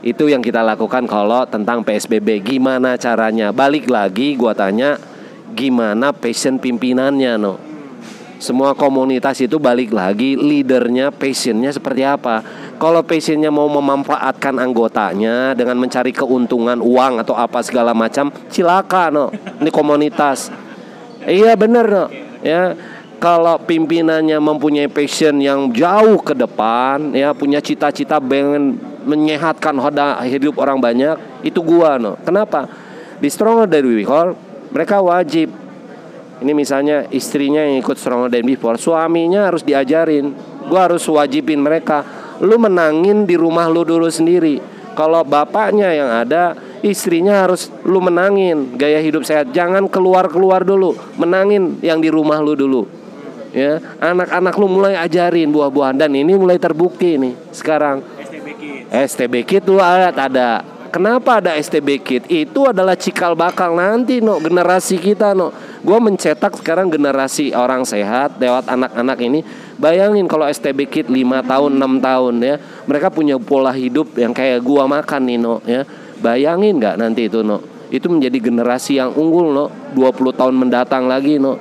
itu 0.00 0.32
yang 0.32 0.40
kita 0.40 0.64
lakukan 0.64 1.04
kalau 1.04 1.44
tentang 1.44 1.84
PSBB 1.84 2.40
gimana 2.40 2.96
caranya? 2.96 3.52
Balik 3.52 3.92
lagi 3.92 4.32
gua 4.32 4.56
tanya 4.56 4.96
gimana 5.52 6.14
passion 6.14 6.56
pimpinannya 6.62 7.34
no 7.36 7.69
semua 8.40 8.72
komunitas 8.72 9.36
itu 9.44 9.60
balik 9.60 9.92
lagi 9.92 10.32
leadernya 10.32 11.12
passionnya 11.12 11.68
seperti 11.76 12.08
apa? 12.08 12.40
Kalau 12.80 13.04
passionnya 13.04 13.52
mau 13.52 13.68
memanfaatkan 13.68 14.56
anggotanya 14.56 15.52
dengan 15.52 15.76
mencari 15.76 16.08
keuntungan 16.08 16.80
uang 16.80 17.20
atau 17.20 17.36
apa 17.36 17.60
segala 17.60 17.92
macam 17.92 18.32
silakan 18.48 19.10
no 19.12 19.26
ini 19.60 19.68
komunitas. 19.68 20.48
Iya 21.28 21.52
bener 21.52 21.84
no 21.84 22.04
ya 22.40 22.72
kalau 23.20 23.60
pimpinannya 23.60 24.40
mempunyai 24.40 24.88
passion 24.88 25.36
yang 25.36 25.68
jauh 25.76 26.16
ke 26.24 26.32
depan 26.32 27.12
ya 27.12 27.36
punya 27.36 27.60
cita-cita 27.60 28.16
pengen 28.16 28.80
menyehatkan 29.04 29.76
hoda 29.76 30.16
hidup 30.24 30.56
orang 30.56 30.80
banyak 30.80 31.44
itu 31.44 31.60
gua 31.60 32.00
no 32.00 32.16
kenapa? 32.24 32.64
Di 33.20 33.28
stronger 33.28 33.68
than 33.68 33.84
before 33.84 34.32
mereka 34.72 35.04
wajib 35.04 35.59
ini 36.40 36.56
misalnya 36.56 37.04
istrinya 37.12 37.60
yang 37.60 37.84
ikut 37.84 38.00
stronger 38.00 38.32
than 38.32 38.48
before 38.48 38.80
suaminya 38.80 39.52
harus 39.52 39.60
diajarin. 39.60 40.32
Gua 40.72 40.88
harus 40.88 41.04
wajibin 41.04 41.60
mereka. 41.60 42.00
Lu 42.40 42.56
menangin 42.56 43.28
di 43.28 43.36
rumah 43.36 43.68
lu 43.68 43.84
dulu 43.84 44.08
sendiri. 44.08 44.56
Kalau 44.96 45.20
bapaknya 45.20 45.92
yang 45.92 46.08
ada 46.08 46.56
istrinya 46.80 47.44
harus 47.44 47.68
lu 47.84 48.00
menangin. 48.00 48.72
Gaya 48.80 49.04
hidup 49.04 49.28
sehat. 49.28 49.52
Jangan 49.52 49.84
keluar 49.92 50.32
keluar 50.32 50.64
dulu. 50.64 50.96
Menangin 51.20 51.76
yang 51.84 52.00
di 52.00 52.08
rumah 52.08 52.40
lu 52.40 52.56
dulu. 52.56 52.88
Ya 53.52 53.82
anak-anak 54.00 54.54
lu 54.56 54.66
mulai 54.72 54.96
ajarin 54.96 55.52
buah-buahan. 55.52 56.00
Dan 56.00 56.16
ini 56.16 56.32
mulai 56.32 56.56
terbukti 56.56 57.20
nih 57.20 57.36
sekarang. 57.52 58.00
STB 58.16 58.48
Kids. 58.56 58.88
STB 58.88 59.34
Kit 59.44 59.64
lu 59.68 59.76
ada 59.76 60.08
ada. 60.16 60.64
Kenapa 60.88 61.38
ada 61.38 61.54
STB 61.54 62.00
Kit? 62.00 62.24
Itu 62.26 62.66
adalah 62.66 62.96
cikal 62.96 63.36
bakal 63.36 63.76
nanti 63.76 64.24
no. 64.24 64.40
Generasi 64.40 64.96
kita 64.96 65.36
no. 65.36 65.52
Gua 65.80 65.96
mencetak 65.96 66.60
sekarang 66.60 66.92
generasi 66.92 67.56
orang 67.56 67.88
sehat 67.88 68.36
lewat 68.36 68.68
anak-anak 68.68 69.18
ini. 69.24 69.40
Bayangin 69.80 70.28
kalau 70.28 70.44
STB 70.44 70.84
Kit 70.92 71.06
5 71.08 71.40
tahun 71.40 71.72
6 71.80 72.04
tahun 72.04 72.34
ya. 72.44 72.54
Mereka 72.84 73.08
punya 73.08 73.40
pola 73.40 73.72
hidup 73.72 74.12
yang 74.20 74.36
kayak 74.36 74.60
gua 74.60 74.84
makan 74.84 75.22
nih 75.24 75.38
no 75.40 75.64
ya. 75.64 75.88
Bayangin 76.20 76.76
nggak 76.76 77.00
nanti 77.00 77.32
itu 77.32 77.40
no. 77.40 77.64
Itu 77.88 78.12
menjadi 78.12 78.38
generasi 78.52 79.00
yang 79.00 79.16
unggul 79.16 79.56
no. 79.56 79.66
20 79.96 80.36
tahun 80.36 80.54
mendatang 80.54 81.08
lagi 81.08 81.40
no. 81.40 81.56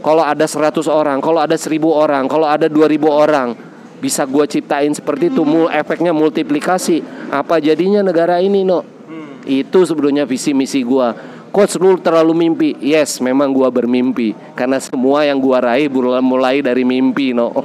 Kalau 0.00 0.24
ada 0.24 0.48
100 0.48 0.80
orang, 0.88 1.20
kalau 1.20 1.44
ada 1.44 1.52
1000 1.60 1.76
orang, 1.84 2.24
kalau 2.24 2.48
ada 2.48 2.64
2000 2.64 3.04
orang, 3.12 3.52
bisa 4.00 4.24
gua 4.24 4.48
ciptain 4.48 4.88
seperti 4.96 5.28
itu 5.28 5.44
mul 5.44 5.68
efeknya 5.68 6.16
multiplikasi 6.16 7.04
apa 7.28 7.60
jadinya 7.60 8.00
negara 8.00 8.40
ini 8.40 8.64
no 8.64 8.80
itu 9.44 9.84
sebetulnya 9.84 10.24
visi 10.24 10.56
misi 10.56 10.80
gua 10.80 11.12
coach 11.50 11.76
lu 11.76 11.98
terlalu 11.98 12.32
mimpi 12.32 12.68
yes 12.78 13.18
memang 13.18 13.50
gua 13.50 13.68
bermimpi 13.68 14.32
karena 14.54 14.78
semua 14.78 15.26
yang 15.26 15.38
gua 15.42 15.60
raih 15.60 15.90
mulai 15.90 16.22
mulai 16.22 16.56
dari 16.62 16.86
mimpi 16.86 17.34
no 17.34 17.50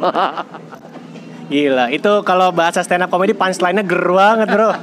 Gila, 1.45 1.93
itu 1.93 2.09
kalau 2.25 2.49
bahasa 2.49 2.81
stand 2.81 3.05
up 3.05 3.13
comedy 3.13 3.37
punchline-nya 3.37 3.85
ger 3.85 4.01
banget, 4.09 4.49
Bro. 4.49 4.73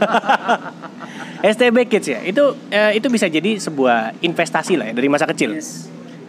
STB 1.59 1.91
Kids 1.91 2.07
ya. 2.07 2.23
Itu 2.23 2.55
eh, 2.71 2.95
itu 2.95 3.11
bisa 3.11 3.27
jadi 3.27 3.59
sebuah 3.59 4.15
investasi 4.23 4.79
lah 4.79 4.87
ya 4.91 4.95
dari 4.95 5.11
masa 5.11 5.27
kecil. 5.27 5.59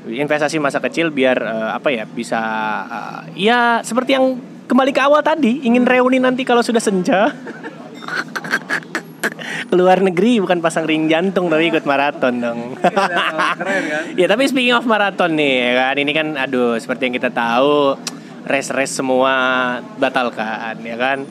Investasi 0.09 0.57
masa 0.57 0.81
kecil 0.81 1.13
biar 1.13 1.37
eh, 1.37 1.69
apa 1.77 1.93
ya? 1.93 2.09
Bisa 2.09 2.41
eh, 2.89 3.45
ya 3.45 3.85
seperti 3.85 4.17
yang 4.17 4.41
kembali 4.65 4.89
ke 4.89 5.01
awal 5.05 5.21
tadi, 5.21 5.61
ingin 5.69 5.85
reuni 5.85 6.17
nanti 6.17 6.41
kalau 6.41 6.65
sudah 6.65 6.81
senja. 6.81 7.29
Keluar 9.71 9.99
negeri 10.03 10.39
bukan 10.43 10.59
pasang 10.59 10.87
ring 10.87 11.07
jantung 11.07 11.47
tapi 11.47 11.69
ikut 11.71 11.85
maraton 11.87 12.39
dong. 12.39 12.59
ya 14.19 14.25
tapi 14.29 14.43
speaking 14.47 14.75
of 14.75 14.85
maraton 14.85 15.35
nih 15.37 15.55
ya 15.69 15.73
kan? 15.79 15.95
Ini 15.99 16.11
kan 16.11 16.27
aduh 16.37 16.75
seperti 16.77 17.09
yang 17.09 17.15
kita 17.15 17.29
tahu 17.33 17.97
race-race 18.43 18.99
semua 18.99 19.35
batalkan 19.97 20.79
ya 20.83 20.97
kan? 20.99 21.25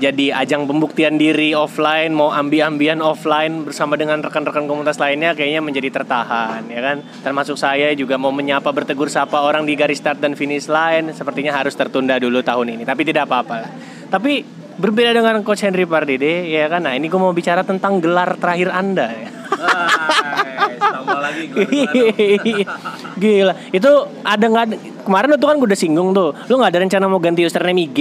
Jadi 0.00 0.32
ajang 0.32 0.64
pembuktian 0.64 1.20
diri 1.20 1.52
offline 1.52 2.16
mau 2.16 2.32
ambi-ambian 2.32 3.04
offline 3.04 3.68
bersama 3.68 4.00
dengan 4.00 4.24
rekan-rekan 4.24 4.64
komunitas 4.64 4.96
lainnya 4.96 5.36
kayaknya 5.36 5.60
menjadi 5.60 5.92
tertahan 5.92 6.64
ya 6.72 6.80
kan? 6.80 7.04
Termasuk 7.20 7.60
saya 7.60 7.92
juga 7.92 8.16
mau 8.16 8.32
menyapa 8.32 8.72
bertegur 8.72 9.12
sapa 9.12 9.44
orang 9.44 9.68
di 9.68 9.76
garis 9.76 10.00
start 10.00 10.24
dan 10.24 10.32
finish 10.32 10.72
line 10.72 11.12
sepertinya 11.12 11.52
harus 11.52 11.76
tertunda 11.76 12.16
dulu 12.16 12.40
tahun 12.40 12.80
ini. 12.80 12.88
Tapi 12.88 13.02
tidak 13.04 13.28
apa-apa 13.28 13.54
lah. 13.60 13.72
Tapi 14.08 14.59
berbeda 14.80 15.12
dengan 15.12 15.44
coach 15.44 15.62
Henry 15.62 15.84
Pardede 15.84 16.48
ya 16.48 16.64
kan 16.72 16.88
nah 16.88 16.96
ini 16.96 17.12
gue 17.12 17.20
mau 17.20 17.36
bicara 17.36 17.60
tentang 17.60 18.00
gelar 18.00 18.40
terakhir 18.40 18.72
anda 18.72 19.12
ya. 19.12 19.28
Gila, 23.20 23.54
itu 23.74 23.90
ada 24.24 24.44
nggak? 24.46 24.66
Kemarin 25.04 25.36
tuh 25.36 25.48
kan 25.52 25.56
gue 25.60 25.68
udah 25.68 25.80
singgung 25.80 26.16
tuh, 26.16 26.32
lu 26.48 26.56
nggak 26.56 26.72
ada 26.72 26.80
rencana 26.80 27.04
mau 27.10 27.20
ganti 27.20 27.44
username 27.44 27.90
IG? 27.90 27.98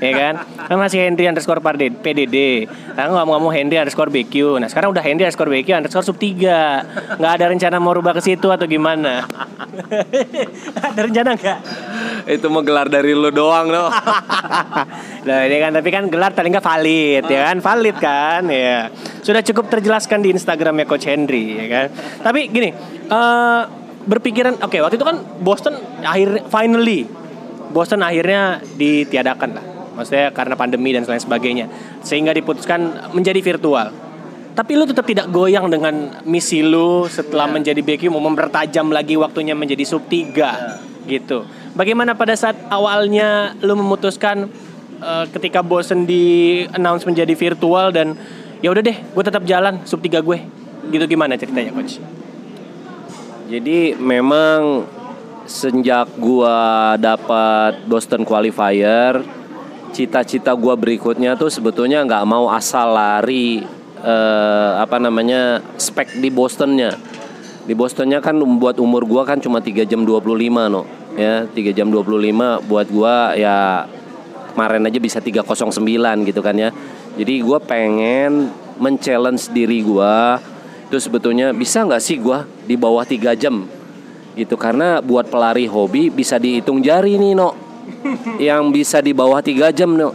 Ya 0.00 0.12
kan? 0.12 0.34
Kan 0.66 0.76
masih 0.76 1.04
Henry 1.04 1.28
underscore 1.28 1.60
PDD 1.62 2.66
nah 2.96 3.12
nggak 3.12 3.26
mau 3.28 3.36
ngomong 3.36 3.52
Henry 3.52 3.76
underscore 3.76 4.08
BQ 4.08 4.56
nah 4.60 4.68
sekarang 4.72 4.90
udah 4.92 5.04
Henry 5.04 5.28
underscore 5.28 5.52
BQ 5.52 5.68
underscore 5.84 6.04
sub 6.04 6.16
3 6.16 7.20
nggak 7.20 7.32
ada 7.36 7.44
rencana 7.52 7.76
mau 7.76 7.92
rubah 7.92 8.16
ke 8.16 8.22
situ 8.24 8.48
atau 8.48 8.64
gimana? 8.64 9.24
Ada 10.86 11.00
rencana 11.04 11.36
nggak? 11.36 11.58
Itu 12.32 12.48
mau 12.48 12.64
gelar 12.64 12.88
dari 12.88 13.12
lu 13.12 13.28
doang 13.28 13.68
loh 13.68 13.92
nah 15.28 15.38
ini 15.44 15.56
kan 15.60 15.70
tapi 15.76 15.88
kan 15.92 16.08
gelar 16.08 16.32
paling 16.32 16.56
nggak 16.56 16.64
valid 16.64 17.24
ya 17.28 17.40
kan? 17.52 17.56
Valid 17.60 17.96
kan 18.00 18.42
ya. 18.48 18.88
Sudah 19.20 19.44
cukup 19.44 19.68
terjelaskan 19.68 20.24
di 20.24 20.32
Instagramnya 20.32 20.88
Coach 20.88 21.04
Henry 21.04 21.60
ya 21.60 21.66
kan? 21.68 21.86
Tapi 22.24 22.48
gini 22.48 22.72
uh, 23.12 23.62
berpikiran 24.06 24.62
oke 24.62 24.70
okay, 24.70 24.80
waktu 24.80 24.96
itu 24.96 25.06
kan 25.06 25.18
Boston 25.42 25.74
akhir 26.00 26.46
finally 26.48 27.04
Boston 27.74 28.00
akhirnya 28.06 28.62
ditiadakan 28.78 29.50
lah 29.52 29.75
maksudnya 29.96 30.30
karena 30.30 30.54
pandemi 30.54 30.92
dan 30.92 31.08
lain 31.08 31.18
sebagainya. 31.18 31.66
Sehingga 32.04 32.36
diputuskan 32.36 33.10
menjadi 33.16 33.40
virtual. 33.40 33.88
Tapi 34.56 34.72
lu 34.72 34.88
tetap 34.88 35.04
tidak 35.04 35.28
goyang 35.32 35.68
dengan 35.68 36.24
misi 36.24 36.64
lu 36.64 37.08
setelah 37.08 37.48
yeah. 37.48 37.54
menjadi 37.60 37.80
BQ 37.80 38.08
mau 38.08 38.24
mempertajam 38.24 38.88
lagi 38.88 39.16
waktunya 39.16 39.52
menjadi 39.52 39.84
sub 39.84 40.08
3 40.08 40.32
yeah. 40.32 40.80
gitu. 41.04 41.44
Bagaimana 41.76 42.16
pada 42.16 42.32
saat 42.32 42.56
awalnya 42.72 43.52
lu 43.60 43.76
memutuskan 43.76 44.48
uh, 45.04 45.28
ketika 45.28 45.60
bosen 45.60 46.08
di 46.08 46.64
announce 46.72 47.04
menjadi 47.04 47.36
virtual 47.36 47.92
dan 47.92 48.16
ya 48.64 48.72
udah 48.72 48.80
deh 48.80 48.96
gue 48.96 49.24
tetap 49.24 49.44
jalan 49.44 49.84
sub 49.84 50.00
3 50.00 50.24
gue. 50.24 50.38
Gitu 50.88 51.04
gimana 51.04 51.36
ceritanya 51.36 51.76
coach? 51.76 52.00
Jadi 53.46 53.92
memang 53.94 54.88
sejak 55.46 56.10
gua 56.18 56.94
dapat 56.98 57.86
Boston 57.86 58.26
qualifier 58.26 59.22
cita-cita 59.96 60.52
gue 60.52 60.74
berikutnya 60.76 61.40
tuh 61.40 61.48
sebetulnya 61.48 62.04
nggak 62.04 62.28
mau 62.28 62.52
asal 62.52 62.92
lari 62.92 63.64
eh, 64.04 64.70
apa 64.76 65.00
namanya 65.00 65.64
spek 65.80 66.20
di 66.20 66.28
Bostonnya. 66.28 66.92
Di 67.64 67.72
Bostonnya 67.72 68.20
kan 68.20 68.36
buat 68.60 68.76
umur 68.76 69.08
gue 69.08 69.22
kan 69.24 69.40
cuma 69.40 69.64
3 69.64 69.88
jam 69.88 70.04
25 70.04 70.28
no 70.68 70.84
ya 71.16 71.48
3 71.48 71.72
jam 71.72 71.88
25 71.88 72.68
buat 72.68 72.86
gue 72.92 73.16
ya 73.40 73.88
kemarin 74.52 74.84
aja 74.84 75.00
bisa 75.00 75.18
309 75.24 76.28
gitu 76.28 76.44
kan 76.44 76.52
ya. 76.60 76.76
Jadi 77.16 77.40
gue 77.40 77.58
pengen 77.64 78.52
men-challenge 78.76 79.48
diri 79.56 79.80
gue 79.80 80.16
itu 80.92 80.96
sebetulnya 81.00 81.56
bisa 81.56 81.88
nggak 81.88 82.04
sih 82.04 82.20
gue 82.20 82.68
di 82.68 82.76
bawah 82.76 83.08
3 83.08 83.32
jam? 83.32 83.64
Gitu 84.36 84.60
karena 84.60 85.00
buat 85.00 85.32
pelari 85.32 85.64
hobi 85.64 86.12
bisa 86.12 86.36
dihitung 86.36 86.84
jari 86.84 87.16
nih 87.16 87.32
no 87.32 87.65
yang 88.42 88.74
bisa 88.74 88.98
di 88.98 89.14
bawah 89.14 89.38
tiga 89.38 89.70
jam 89.70 89.94
nih 89.94 90.10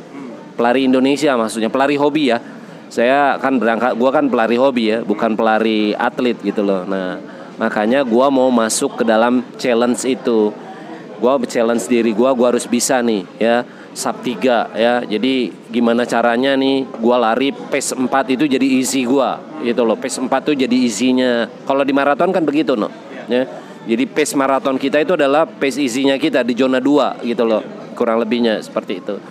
pelari 0.59 0.85
Indonesia 0.85 1.33
maksudnya 1.39 1.71
pelari 1.71 1.95
hobi 1.95 2.35
ya. 2.35 2.37
Saya 2.91 3.39
kan 3.39 3.55
berangkat 3.55 3.95
gue 3.95 4.09
kan 4.11 4.27
pelari 4.27 4.59
hobi 4.59 4.91
ya 4.91 4.97
bukan 4.99 5.39
pelari 5.39 5.95
atlet 5.95 6.35
gitu 6.43 6.59
loh. 6.59 6.83
Nah 6.83 7.17
makanya 7.55 8.03
gue 8.03 8.27
mau 8.27 8.51
masuk 8.51 8.99
ke 8.99 9.03
dalam 9.07 9.41
challenge 9.55 10.03
itu. 10.03 10.51
Gue 11.21 11.33
challenge 11.47 11.87
diri 11.87 12.11
gue 12.11 12.29
gue 12.35 12.47
harus 12.47 12.67
bisa 12.67 12.99
nih 12.99 13.23
ya. 13.39 13.63
Sub 13.91 14.19
3 14.23 14.75
ya. 14.75 15.03
Jadi 15.07 15.51
gimana 15.71 16.03
caranya 16.03 16.55
nih 16.59 16.83
gue 16.83 17.15
lari 17.15 17.55
pace 17.55 17.95
4 17.95 18.07
itu 18.35 18.43
jadi 18.47 18.67
isi 18.83 19.07
gue 19.07 19.29
gitu 19.63 19.87
loh. 19.87 19.95
Pace 19.95 20.19
4 20.19 20.27
tuh 20.43 20.55
jadi 20.55 20.75
isinya 20.75 21.47
kalau 21.63 21.87
di 21.87 21.95
maraton 21.95 22.35
kan 22.35 22.43
begitu 22.43 22.75
no 22.75 22.91
ya. 23.31 23.47
Jadi 23.87 24.03
pace 24.03 24.35
maraton 24.37 24.75
kita 24.75 24.99
itu 24.99 25.15
adalah 25.15 25.47
pace 25.47 25.79
isinya 25.79 26.19
kita 26.19 26.43
di 26.43 26.53
zona 26.53 26.83
2 26.83 27.23
gitu 27.23 27.47
loh. 27.47 27.80
Kurang 28.01 28.17
lebihnya 28.17 28.57
seperti 28.65 28.97
itu. 28.97 29.21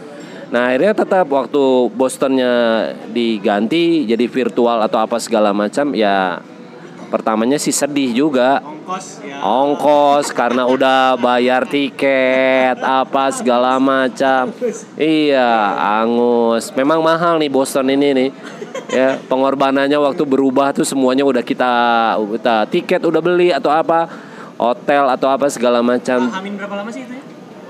Nah 0.54 0.70
akhirnya 0.70 0.94
tetap 0.94 1.26
waktu 1.26 1.90
Bostonnya 1.90 2.54
diganti 3.10 4.06
jadi 4.06 4.30
virtual 4.30 4.78
atau 4.86 5.02
apa 5.02 5.18
segala 5.18 5.50
macam 5.50 5.90
ya 5.90 6.38
pertamanya 7.10 7.58
sih 7.58 7.74
sedih 7.74 8.14
juga 8.14 8.62
ongkos 8.62 9.06
ya 9.26 9.42
ongkos 9.42 10.30
karena 10.30 10.62
udah 10.70 11.18
bayar 11.18 11.66
tiket 11.66 12.78
apa 12.78 13.34
segala 13.34 13.82
macam 13.82 14.54
iya 14.94 15.74
angus 15.98 16.70
memang 16.78 17.02
mahal 17.02 17.42
nih 17.42 17.50
Boston 17.50 17.90
ini 17.90 18.14
nih 18.14 18.30
ya 18.94 19.18
pengorbanannya 19.26 19.98
waktu 19.98 20.22
berubah 20.22 20.70
tuh 20.70 20.86
semuanya 20.86 21.26
udah 21.26 21.42
kita 21.42 21.74
kita 22.14 22.70
tiket 22.70 23.02
udah 23.02 23.18
beli 23.18 23.50
atau 23.50 23.74
apa 23.74 24.06
hotel 24.60 25.08
atau 25.08 25.32
apa 25.32 25.48
segala 25.48 25.80
macam. 25.80 26.28
Amin 26.28 26.60
berapa 26.60 26.74
lama 26.76 26.90
sih 26.92 27.08
itu 27.08 27.16
ya 27.16 27.22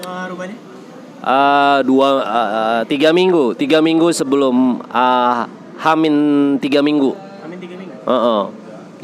uh, 0.05 0.27
rubahnya? 0.27 0.70
Uh, 1.21 1.85
dua 1.85 2.09
uh, 2.25 2.81
tiga 2.89 3.13
minggu 3.13 3.53
tiga 3.53 3.85
minggu 3.85 4.09
sebelum 4.09 4.81
uh, 4.89 5.45
Hamin 5.77 6.57
tiga 6.65 6.81
minggu. 6.81 7.13
Hamin 7.13 7.61
tiga 7.61 7.77
minggu. 7.77 8.09
Uh 8.09 8.13
-uh. 8.13 8.43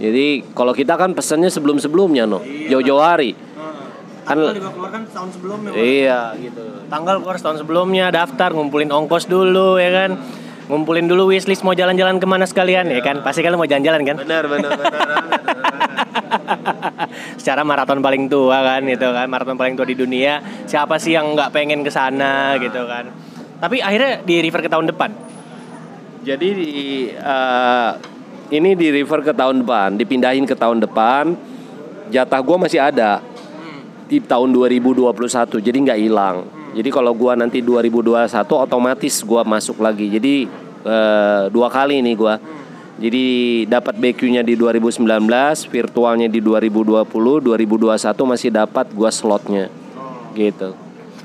Jadi 0.00 0.44
kalau 0.56 0.72
kita 0.72 0.96
kan 0.96 1.12
pesannya 1.12 1.52
sebelum 1.52 1.76
sebelumnya 1.76 2.24
no, 2.24 2.40
iya. 2.40 2.72
jauh-jauh 2.72 3.04
hari. 3.04 3.36
Kan 4.26 4.42
keluar 4.42 4.90
kan 4.90 5.02
tahun 5.06 5.28
sebelumnya. 5.28 5.70
Iya 5.76 6.20
gitu. 6.40 6.64
Tanggal 6.90 7.22
keluar 7.22 7.36
tahun 7.38 7.56
sebelumnya, 7.62 8.10
daftar, 8.10 8.50
ngumpulin 8.56 8.90
ongkos 8.90 9.30
dulu 9.30 9.78
ya 9.78 9.90
kan 9.92 10.10
ngumpulin 10.66 11.06
dulu 11.06 11.30
wishlist 11.30 11.62
mau 11.62 11.74
jalan-jalan 11.74 12.18
ke 12.18 12.26
mana 12.26 12.42
sekalian 12.46 12.90
ya, 12.90 12.98
ya 12.98 13.02
kan? 13.02 13.16
Pasti 13.22 13.42
kalian 13.42 13.58
mau 13.58 13.68
jalan-jalan 13.70 14.02
kan? 14.02 14.16
Benar 14.18 14.44
benar 14.50 14.70
benar, 14.74 15.02
secara 17.40 17.62
maraton 17.62 18.02
paling 18.02 18.26
tua 18.26 18.58
kan 18.62 18.82
gitu 18.82 19.08
kan? 19.14 19.26
Maraton 19.30 19.54
paling 19.54 19.78
tua 19.78 19.86
di 19.86 19.94
dunia. 19.94 20.42
Siapa 20.66 20.98
sih 20.98 21.14
yang 21.14 21.38
nggak 21.38 21.54
pengen 21.54 21.86
ke 21.86 21.90
sana 21.90 22.58
gitu 22.58 22.82
kan? 22.86 23.10
Tapi 23.62 23.78
akhirnya 23.80 24.26
di 24.26 24.42
refer 24.42 24.60
ke 24.66 24.70
tahun 24.70 24.90
depan? 24.90 25.10
Jadi 26.26 26.48
di 26.58 26.70
uh, 27.14 27.90
ini 28.50 28.74
di 28.74 28.90
refer 28.90 29.22
ke 29.22 29.32
tahun 29.34 29.62
depan 29.62 29.94
dipindahin 29.94 30.44
ke 30.46 30.58
tahun 30.58 30.82
depan 30.82 31.38
jatah 32.10 32.40
gue 32.42 32.56
masih 32.58 32.82
ada. 32.82 33.22
Hmm. 33.22 33.82
di 34.06 34.22
tahun 34.22 34.54
2021 34.54 35.02
jadi 35.58 35.76
nggak 35.82 35.98
hilang 35.98 36.55
jadi 36.76 36.92
kalau 36.92 37.16
gua 37.16 37.32
nanti 37.32 37.64
2021 37.64 38.28
otomatis 38.52 39.24
gua 39.24 39.48
masuk 39.48 39.80
lagi. 39.80 40.12
Jadi 40.12 40.44
uh, 40.84 41.48
dua 41.48 41.72
kali 41.72 42.04
nih 42.04 42.14
gua. 42.14 42.36
Jadi 42.96 43.24
dapat 43.68 43.96
BQ-nya 44.00 44.40
di 44.40 44.56
2019, 44.56 45.04
virtualnya 45.68 46.28
di 46.32 46.40
2020, 46.40 47.04
2021 47.08 47.96
masih 48.28 48.48
dapat 48.52 48.92
gua 48.92 49.08
slotnya. 49.08 49.72
Gitu. 50.36 50.76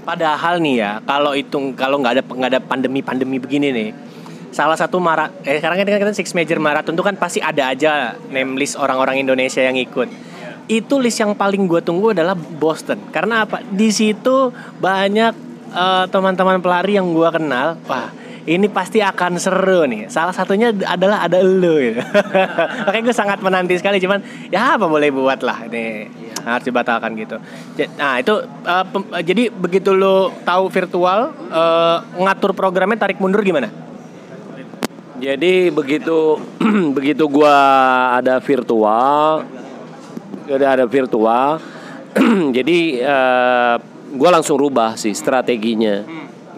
Padahal 0.08 0.64
nih 0.64 0.76
ya, 0.80 0.92
kalau 1.04 1.36
itu 1.36 1.76
kalau 1.76 2.00
nggak 2.00 2.14
ada 2.16 2.24
nggak 2.24 2.52
ada 2.56 2.62
pandemi-pandemi 2.64 3.38
begini 3.40 3.68
nih, 3.76 3.90
salah 4.56 4.76
satu 4.76 5.00
marat 5.00 5.32
eh 5.48 5.60
sekarang 5.60 5.84
kan 5.84 5.88
kita 5.88 6.16
six 6.16 6.36
major 6.36 6.60
marathon 6.60 6.96
itu 6.96 7.04
kan 7.04 7.16
pasti 7.16 7.40
ada 7.40 7.72
aja 7.72 8.20
name 8.32 8.60
list 8.60 8.76
orang-orang 8.76 9.24
Indonesia 9.24 9.64
yang 9.64 9.80
ikut 9.80 10.31
itu 10.72 10.96
list 11.04 11.20
yang 11.20 11.36
paling 11.36 11.68
gue 11.68 11.84
tunggu 11.84 12.16
adalah 12.16 12.32
Boston. 12.32 13.12
Karena 13.12 13.44
apa? 13.44 13.60
Di 13.60 13.92
situ 13.92 14.56
banyak 14.80 15.34
uh, 15.76 16.08
teman-teman 16.08 16.64
pelari 16.64 16.96
yang 16.96 17.12
gue 17.12 17.28
kenal. 17.28 17.76
Wah 17.92 18.08
ini 18.48 18.72
pasti 18.72 19.04
akan 19.04 19.36
seru 19.36 19.84
nih. 19.84 20.08
Salah 20.08 20.32
satunya 20.32 20.72
adalah 20.72 21.28
ada 21.28 21.44
lo 21.44 21.76
gitu. 21.76 22.00
makanya 22.88 23.04
gue 23.04 23.16
sangat 23.16 23.44
menanti 23.44 23.76
sekali. 23.76 24.00
Cuman 24.00 24.24
ya 24.48 24.80
apa 24.80 24.88
boleh 24.88 25.12
buat 25.12 25.44
lah 25.44 25.68
ini 25.68 26.08
nah, 26.40 26.56
harus 26.56 26.66
dibatalkan 26.66 27.20
gitu. 27.20 27.36
Nah 28.00 28.24
itu 28.24 28.34
uh, 28.64 28.86
jadi 29.20 29.52
begitu 29.52 29.92
lo 29.92 30.32
tahu 30.48 30.72
virtual 30.72 31.36
uh, 31.52 32.00
ngatur 32.16 32.56
programnya 32.56 32.96
tarik 32.96 33.20
mundur 33.20 33.44
gimana? 33.44 33.68
Jadi 35.22 35.70
begitu 35.70 36.42
begitu 36.98 37.30
gua 37.30 37.54
ada 38.18 38.42
virtual 38.42 39.61
udah 40.56 40.70
ada 40.80 40.86
virtual. 40.88 41.60
Jadi 42.58 43.00
uh, 43.00 43.76
gue 44.12 44.30
langsung 44.30 44.60
rubah 44.60 45.00
sih 45.00 45.16
strateginya. 45.16 46.04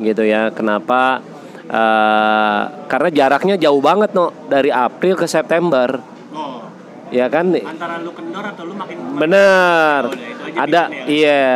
Gitu 0.02 0.26
ya 0.26 0.50
kenapa? 0.50 1.22
Eh, 1.64 2.64
karena 2.92 3.10
jaraknya 3.10 3.56
jauh 3.56 3.80
banget 3.80 4.12
no 4.12 4.30
dari 4.52 4.68
April 4.68 5.16
ke 5.16 5.24
September. 5.24 5.96
Oh, 6.36 6.68
ya 7.08 7.32
kan? 7.32 7.56
Antara 7.56 8.04
lu 8.04 8.12
kendor 8.12 8.44
atau 8.44 8.68
lu 8.68 8.76
makin 8.76 9.16
bener. 9.16 10.02
Oh, 10.06 10.14
aja 10.14 10.68
ada 10.68 10.82
bedanya. 10.92 11.08
iya. 11.08 11.54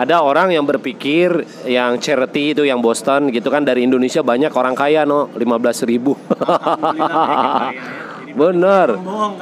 Ada 0.00 0.24
orang 0.24 0.56
yang 0.56 0.64
berpikir 0.64 1.44
yang 1.68 2.00
charity 2.00 2.56
itu 2.56 2.64
yang 2.64 2.80
Boston 2.80 3.28
gitu 3.28 3.52
kan. 3.52 3.60
Dari 3.68 3.84
Indonesia 3.84 4.24
banyak 4.24 4.48
orang 4.50 4.72
kaya 4.72 5.04
no 5.04 5.28
15.000 5.36 5.84
ribu 5.84 6.16
Bener, 8.30 8.88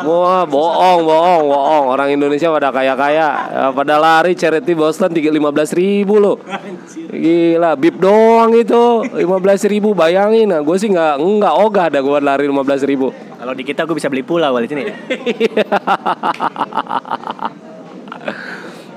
wah 0.04 0.44
bohong, 0.48 1.00
bohong, 1.04 1.44
bohong. 1.48 1.84
Orang 1.92 2.08
Indonesia 2.12 2.48
pada 2.48 2.72
kaya 2.72 2.94
kaya, 2.96 3.28
pada 3.72 4.00
lari 4.00 4.32
charity 4.34 4.72
Boston 4.72 5.12
tiga 5.12 5.28
lima 5.28 5.52
belas 5.52 5.72
ribu 5.76 6.16
loh. 6.20 6.36
Gila, 7.08 7.76
bib 7.76 8.00
doang 8.00 8.52
itu 8.56 9.04
lima 9.12 9.38
belas 9.38 9.64
ribu 9.68 9.92
bayangin. 9.92 10.50
Nah, 10.52 10.60
gue 10.64 10.76
sih 10.80 10.88
nggak 10.88 11.20
nggak 11.20 11.54
ogah 11.60 11.84
ada 11.92 12.00
gue 12.00 12.18
lari 12.20 12.44
lima 12.48 12.64
belas 12.64 12.82
ribu. 12.84 13.12
Kalau 13.12 13.54
di 13.54 13.62
kita 13.62 13.86
gue 13.86 13.96
bisa 13.96 14.10
beli 14.10 14.24
pulau 14.26 14.52
di 14.58 14.68
sini. 14.68 14.84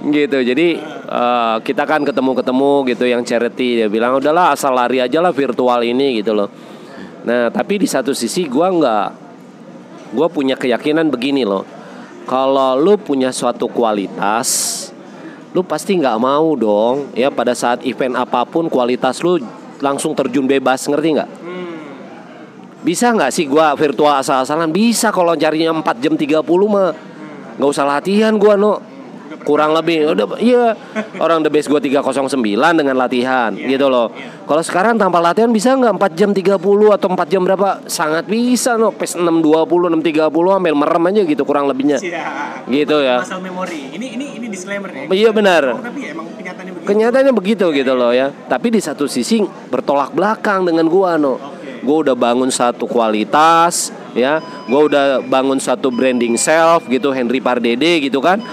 gitu 0.10 0.42
jadi 0.42 0.68
eh, 1.06 1.56
kita 1.62 1.86
kan 1.86 2.02
ketemu 2.02 2.32
ketemu 2.34 2.72
gitu 2.90 3.06
yang 3.06 3.22
charity 3.22 3.86
dia 3.86 3.88
bilang 3.88 4.18
udahlah 4.18 4.58
asal 4.58 4.74
lari 4.74 4.98
aja 4.98 5.22
lah 5.22 5.30
virtual 5.30 5.86
ini 5.86 6.18
gitu 6.22 6.34
loh 6.34 6.50
nah 7.22 7.54
tapi 7.54 7.78
di 7.78 7.86
satu 7.86 8.18
sisi 8.18 8.50
gua 8.50 8.74
nggak 8.74 9.31
gua 10.12 10.28
punya 10.28 10.60
keyakinan 10.60 11.10
begini 11.10 11.48
loh. 11.48 11.64
Kalau 12.28 12.78
lu 12.78 12.96
punya 13.02 13.34
suatu 13.34 13.66
kualitas 13.66 14.78
lu 15.52 15.66
pasti 15.68 16.00
nggak 16.00 16.18
mau 16.22 16.56
dong. 16.56 17.12
Ya 17.18 17.28
pada 17.28 17.52
saat 17.52 17.84
event 17.84 18.16
apa 18.16 18.48
pun 18.48 18.72
kualitas 18.72 19.20
lu 19.20 19.42
langsung 19.84 20.16
terjun 20.16 20.48
bebas 20.48 20.88
ngerti 20.88 21.10
nggak? 21.18 21.30
Bisa 22.82 23.14
nggak 23.14 23.32
sih 23.34 23.46
gua 23.46 23.74
virtual 23.78 24.20
asal-asalan? 24.22 24.74
Bisa 24.74 25.14
kalau 25.14 25.38
carinya 25.38 25.76
4 25.76 26.02
jam 26.02 26.14
30 26.18 26.42
mah. 26.66 26.92
Nggak 27.60 27.70
usah 27.70 27.86
latihan 27.86 28.34
gua 28.38 28.58
no 28.58 28.91
kurang 29.42 29.74
lebih 29.74 30.14
udah 30.14 30.28
iya. 30.38 30.78
Orang 31.18 31.42
the 31.46 31.52
best 31.52 31.68
gua 31.68 31.82
309 31.82 32.30
dengan 32.78 32.96
latihan 32.98 33.52
gitu 33.54 33.90
loh. 33.90 34.14
kalau 34.46 34.64
sekarang 34.64 35.00
tanpa 35.00 35.24
latihan 35.24 35.50
bisa 35.50 35.74
nggak 35.74 35.96
4 35.96 36.20
jam 36.20 36.30
30 36.36 36.58
atau 36.92 37.08
4 37.08 37.32
jam 37.32 37.42
berapa? 37.46 37.84
Sangat 37.88 38.28
bisa 38.28 38.76
no. 38.76 38.92
Pace 38.92 39.18
620 39.18 40.02
630 40.02 40.28
hampir 40.52 40.74
merem 40.76 41.04
aja 41.08 41.22
gitu 41.24 41.44
kurang 41.48 41.66
lebihnya. 41.72 41.98
Gitu 42.68 42.98
ya. 43.02 43.24
Masal 43.24 43.40
memori. 43.42 43.96
Ini 43.96 44.08
ini 44.18 44.26
ini 44.38 44.48
disclaimer 44.52 44.90
ya. 44.92 45.08
iya 45.12 45.30
benar. 45.32 45.64
Oh, 45.72 45.82
tapi 45.82 46.12
emang 46.12 46.28
kenyataannya 46.36 46.74
begitu. 46.76 46.88
kenyataannya 46.88 47.34
begitu 47.34 47.66
gitu 47.74 47.94
loh 47.96 48.12
ya. 48.12 48.30
Tapi 48.30 48.68
di 48.74 48.80
satu 48.84 49.08
sisi 49.08 49.42
bertolak 49.72 50.12
belakang 50.14 50.68
dengan 50.68 50.86
gua 50.92 51.16
no. 51.16 51.40
Gua 51.82 52.06
udah 52.06 52.14
bangun 52.14 52.52
satu 52.54 52.86
kualitas 52.86 53.90
ya. 54.14 54.44
Gua 54.68 54.86
udah 54.86 55.06
bangun 55.24 55.58
satu 55.58 55.90
branding 55.90 56.36
self 56.36 56.86
gitu 56.92 57.10
Henry 57.16 57.40
Pardede 57.40 58.04
gitu 58.04 58.20
kan 58.20 58.44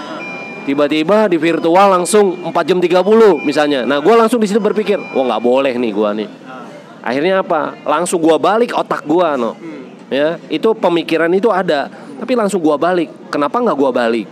tiba-tiba 0.69 1.25
di 1.25 1.41
virtual 1.41 1.97
langsung 1.97 2.45
4 2.45 2.53
jam 2.61 2.77
30 2.77 3.41
misalnya. 3.41 3.89
Nah 3.89 3.97
gua 3.97 4.21
langsung 4.21 4.37
di 4.37 4.45
situ 4.45 4.61
berpikir 4.61 5.01
wah 5.01 5.25
nggak 5.25 5.41
boleh 5.41 5.73
nih 5.73 5.89
gua 5.89 6.13
nih. 6.13 6.29
Akhirnya 7.01 7.41
apa? 7.41 7.73
Langsung 7.81 8.21
gua 8.21 8.37
balik 8.37 8.77
otak 8.77 9.01
gua 9.09 9.33
no. 9.33 9.57
Ya 10.13 10.37
itu 10.45 10.69
pemikiran 10.77 11.33
itu 11.33 11.49
ada 11.49 11.89
tapi 12.21 12.37
langsung 12.37 12.61
gua 12.61 12.77
balik. 12.77 13.09
Kenapa 13.33 13.57
nggak 13.57 13.73
gua 13.73 13.89
balik? 13.89 14.29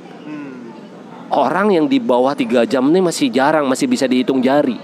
Orang 1.33 1.73
yang 1.73 1.89
di 1.89 1.97
bawah 1.97 2.37
3 2.37 2.69
jam 2.69 2.85
ini 2.85 3.01
masih 3.01 3.33
jarang 3.33 3.65
masih 3.65 3.89
bisa 3.89 4.05
dihitung 4.05 4.37
jari. 4.37 4.77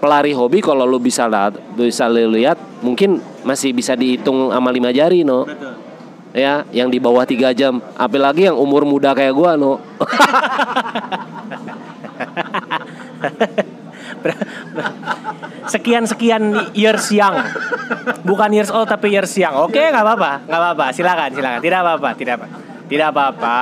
Pelari 0.00 0.32
hobi 0.32 0.64
kalau 0.64 0.88
lu 0.88 0.96
bisa 0.96 1.28
lihat 1.28 1.60
bisa 1.76 2.08
lihat 2.08 2.56
mungkin 2.80 3.20
masih 3.44 3.76
bisa 3.76 3.92
dihitung 3.92 4.48
sama 4.48 4.72
lima 4.72 4.96
jari 4.96 5.28
no. 5.28 5.44
Betul. 5.44 5.87
Ya 6.36 6.64
yang 6.74 6.92
di 6.92 7.00
bawah 7.00 7.24
3 7.24 7.56
jam 7.56 7.80
apalagi 7.96 8.48
yang 8.48 8.56
umur 8.56 8.84
muda 8.84 9.16
kayak 9.16 9.32
gua 9.32 9.56
no 9.56 9.80
Sekian 15.68 16.08
sekian 16.08 16.72
years 16.72 17.12
young. 17.12 17.36
Bukan 18.24 18.50
years 18.56 18.72
old 18.72 18.88
tapi 18.88 19.12
years 19.12 19.32
young. 19.36 19.52
Oke, 19.58 19.78
nggak 19.78 20.04
apa-apa, 20.04 20.32
nggak 20.48 20.60
apa-apa. 20.60 20.86
Silakan, 20.96 21.30
silakan. 21.36 21.60
Tidak 21.60 21.78
apa-apa, 21.78 22.08
tidak 22.16 22.34
apa. 22.40 22.46
Tidak 22.88 23.06
apa-apa. 23.12 23.58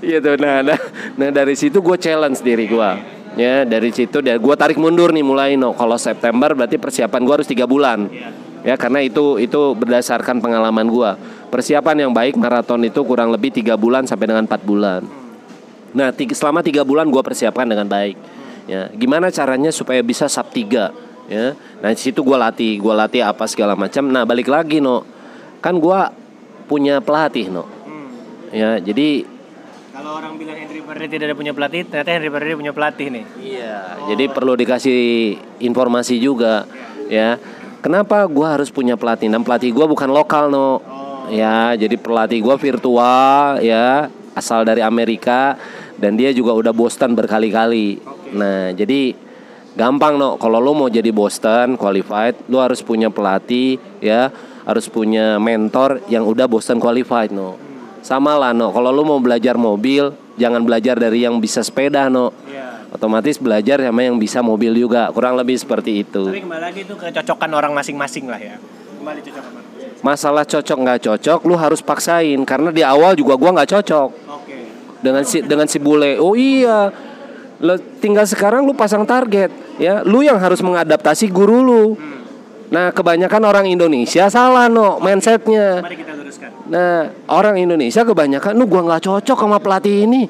Iya 0.00 0.18
tuh, 0.24 0.36
nah, 0.40 0.64
nah, 0.64 0.78
nah 1.16 1.28
dari 1.32 1.54
situ 1.56 1.84
gue 1.84 1.96
challenge 2.00 2.40
diri 2.40 2.68
gue, 2.68 2.90
ya 3.36 3.68
dari 3.68 3.92
situ 3.92 4.24
dan 4.24 4.40
gue 4.40 4.54
tarik 4.56 4.80
mundur 4.80 5.12
nih 5.12 5.24
mulai 5.24 5.56
no. 5.56 5.76
Kalau 5.76 5.96
September 6.00 6.56
berarti 6.56 6.80
persiapan 6.80 7.20
gue 7.24 7.34
harus 7.40 7.48
tiga 7.48 7.68
bulan, 7.68 8.08
ya 8.64 8.74
karena 8.80 9.04
itu 9.04 9.38
itu 9.38 9.76
berdasarkan 9.76 10.40
pengalaman 10.40 10.88
gue. 10.88 11.10
Persiapan 11.52 12.08
yang 12.08 12.12
baik 12.16 12.34
maraton 12.34 12.82
itu 12.82 13.04
kurang 13.06 13.30
lebih 13.30 13.54
tiga 13.54 13.78
bulan 13.78 14.08
sampai 14.08 14.26
dengan 14.26 14.48
empat 14.48 14.64
bulan. 14.66 15.06
Nah, 15.94 16.10
tiga, 16.10 16.34
selama 16.34 16.66
tiga 16.66 16.82
bulan 16.82 17.06
gue 17.06 17.22
persiapkan 17.22 17.62
dengan 17.62 17.86
baik. 17.86 18.18
Ya, 18.66 18.90
gimana 18.90 19.30
caranya 19.30 19.70
supaya 19.70 20.02
bisa 20.02 20.26
sub 20.26 20.50
tiga? 20.50 20.90
Ya, 21.24 21.56
nah 21.80 21.88
di 21.88 21.96
situ 21.96 22.20
gue 22.20 22.36
latih, 22.36 22.76
gue 22.82 22.94
latih 22.96 23.22
apa 23.22 23.46
segala 23.46 23.78
macam. 23.78 24.02
Nah, 24.10 24.26
balik 24.26 24.50
lagi 24.50 24.82
no, 24.82 25.06
kan 25.62 25.78
gue 25.78 26.00
punya 26.66 26.98
pelatih 26.98 27.48
no. 27.48 27.64
Ya, 28.50 28.78
jadi 28.78 29.26
Kalau 29.94 30.18
orang 30.18 30.34
bilang 30.34 30.58
Henry 30.58 30.82
Pardede 30.82 31.14
tidak 31.14 31.26
ada 31.30 31.36
punya 31.38 31.54
pelatih, 31.54 31.86
ternyata 31.86 32.10
Henry 32.10 32.30
Pardede 32.34 32.54
punya 32.58 32.74
pelatih 32.74 33.06
nih. 33.14 33.24
Iya, 33.38 33.74
jadi 34.10 34.24
perlu 34.26 34.58
dikasih 34.58 35.02
informasi 35.62 36.18
juga 36.18 36.66
ya. 37.06 37.38
Kenapa 37.84 38.24
gua 38.24 38.56
harus 38.56 38.72
punya 38.72 38.96
pelatih? 38.96 39.28
Dan 39.28 39.44
pelatih 39.44 39.68
gua 39.68 39.84
bukan 39.84 40.08
lokal 40.08 40.48
no. 40.48 40.80
Ya, 41.28 41.76
jadi 41.76 42.00
pelatih 42.00 42.40
gua 42.40 42.56
virtual 42.56 43.60
ya, 43.60 44.08
asal 44.32 44.64
dari 44.64 44.80
Amerika 44.80 45.60
dan 46.00 46.16
dia 46.16 46.32
juga 46.32 46.56
udah 46.56 46.72
Boston 46.72 47.12
berkali-kali. 47.12 48.00
Nah, 48.32 48.72
jadi 48.72 49.12
gampang 49.76 50.16
no. 50.16 50.40
Kalau 50.40 50.64
lo 50.64 50.72
mau 50.72 50.88
jadi 50.88 51.12
Boston 51.12 51.76
qualified, 51.76 52.48
lo 52.48 52.64
harus 52.64 52.80
punya 52.80 53.12
pelatih 53.12 53.76
ya, 54.00 54.32
harus 54.64 54.88
punya 54.88 55.36
mentor 55.36 56.00
yang 56.08 56.24
udah 56.24 56.48
Boston 56.48 56.80
qualified 56.80 57.36
no. 57.36 57.60
Sama 58.00 58.40
lah 58.40 58.56
no. 58.56 58.72
Kalau 58.72 58.96
lo 58.96 59.04
mau 59.04 59.20
belajar 59.20 59.60
mobil, 59.60 60.08
jangan 60.40 60.64
belajar 60.64 60.96
dari 60.96 61.28
yang 61.28 61.36
bisa 61.36 61.60
sepeda 61.60 62.08
no 62.08 62.32
Iya. 62.48 62.73
Otomatis 62.94 63.36
belajar 63.42 63.82
sama 63.82 64.06
yang 64.06 64.16
bisa 64.16 64.38
mobil 64.38 64.70
juga 64.70 65.10
kurang 65.10 65.34
lebih 65.34 65.58
seperti 65.58 66.06
itu 66.06 66.30
Tapi 66.30 66.46
kembali 66.46 66.62
lagi 66.62 66.80
itu 66.86 66.94
kecocokan 66.94 67.50
orang 67.50 67.72
masing-masing 67.74 68.30
lah 68.30 68.38
ya. 68.38 68.56
Kembali 69.02 69.20
masing-masing. 69.20 70.00
masalah 70.00 70.44
cocok 70.46 70.78
nggak 70.78 71.00
cocok 71.10 71.40
lu 71.44 71.54
harus 71.58 71.80
paksain 71.82 72.38
karena 72.46 72.70
di 72.70 72.86
awal 72.86 73.18
juga 73.18 73.34
gua 73.34 73.50
nggak 73.56 73.70
cocok 73.74 74.08
Oke. 74.30 74.56
dengan 75.02 75.22
si 75.26 75.42
dengan 75.42 75.66
si 75.66 75.82
bule 75.82 76.16
oh 76.22 76.38
iya 76.38 76.92
Lo 77.62 77.78
tinggal 78.02 78.26
sekarang 78.26 78.66
lu 78.66 78.74
pasang 78.74 79.06
target 79.06 79.48
ya 79.78 80.02
lu 80.02 80.20
yang 80.26 80.36
harus 80.42 80.58
mengadaptasi 80.60 81.30
guru 81.30 81.62
lu 81.62 81.84
nah 82.68 82.90
kebanyakan 82.90 83.42
orang 83.46 83.66
Indonesia 83.70 84.26
salah 84.26 84.66
no 84.66 84.98
mindsetnya 84.98 85.80
Mari 85.80 85.96
kita 85.98 86.12
luruskan. 86.18 86.50
Nah, 86.64 87.12
orang 87.28 87.60
Indonesia 87.60 88.02
kebanyakan, 88.02 88.56
"Nu 88.56 88.64
gua 88.64 88.80
nggak 88.88 89.04
cocok 89.04 89.36
sama 89.36 89.60
pelatih 89.60 90.08
ini." 90.08 90.24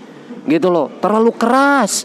Gitu 0.45 0.67
loh, 0.67 0.91
terlalu 0.99 1.31
keras. 1.31 2.05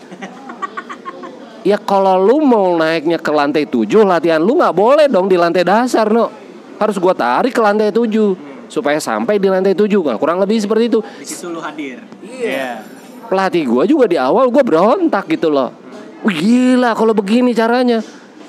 Ya 1.67 1.75
kalau 1.75 2.15
lu 2.15 2.39
mau 2.39 2.75
naiknya 2.79 3.19
ke 3.19 3.31
lantai 3.31 3.67
7 3.67 4.07
latihan 4.07 4.39
lu 4.39 4.55
nggak 4.55 4.75
boleh 4.75 5.05
dong 5.11 5.27
di 5.27 5.35
lantai 5.35 5.67
dasar, 5.67 6.07
no. 6.07 6.31
Harus 6.79 6.95
gua 6.95 7.11
tarik 7.11 7.51
ke 7.51 7.59
lantai 7.59 7.91
7 7.91 8.71
supaya 8.71 8.95
sampai 9.01 9.35
di 9.41 9.51
lantai 9.51 9.75
7. 9.75 9.99
Nah, 10.07 10.15
kurang 10.15 10.39
lebih 10.39 10.61
seperti 10.63 10.87
itu. 10.87 10.99
Di 11.03 11.27
situ 11.27 11.51
lu 11.51 11.59
hadir. 11.59 11.99
Iya. 12.23 12.85
Pelatih 13.27 13.67
gua 13.67 13.83
juga 13.83 14.07
di 14.07 14.15
awal 14.15 14.47
gua 14.47 14.63
berontak 14.63 15.27
gitu 15.27 15.51
loh. 15.51 15.75
Gila 16.23 16.95
kalau 16.95 17.11
begini 17.11 17.51
caranya. 17.51 17.99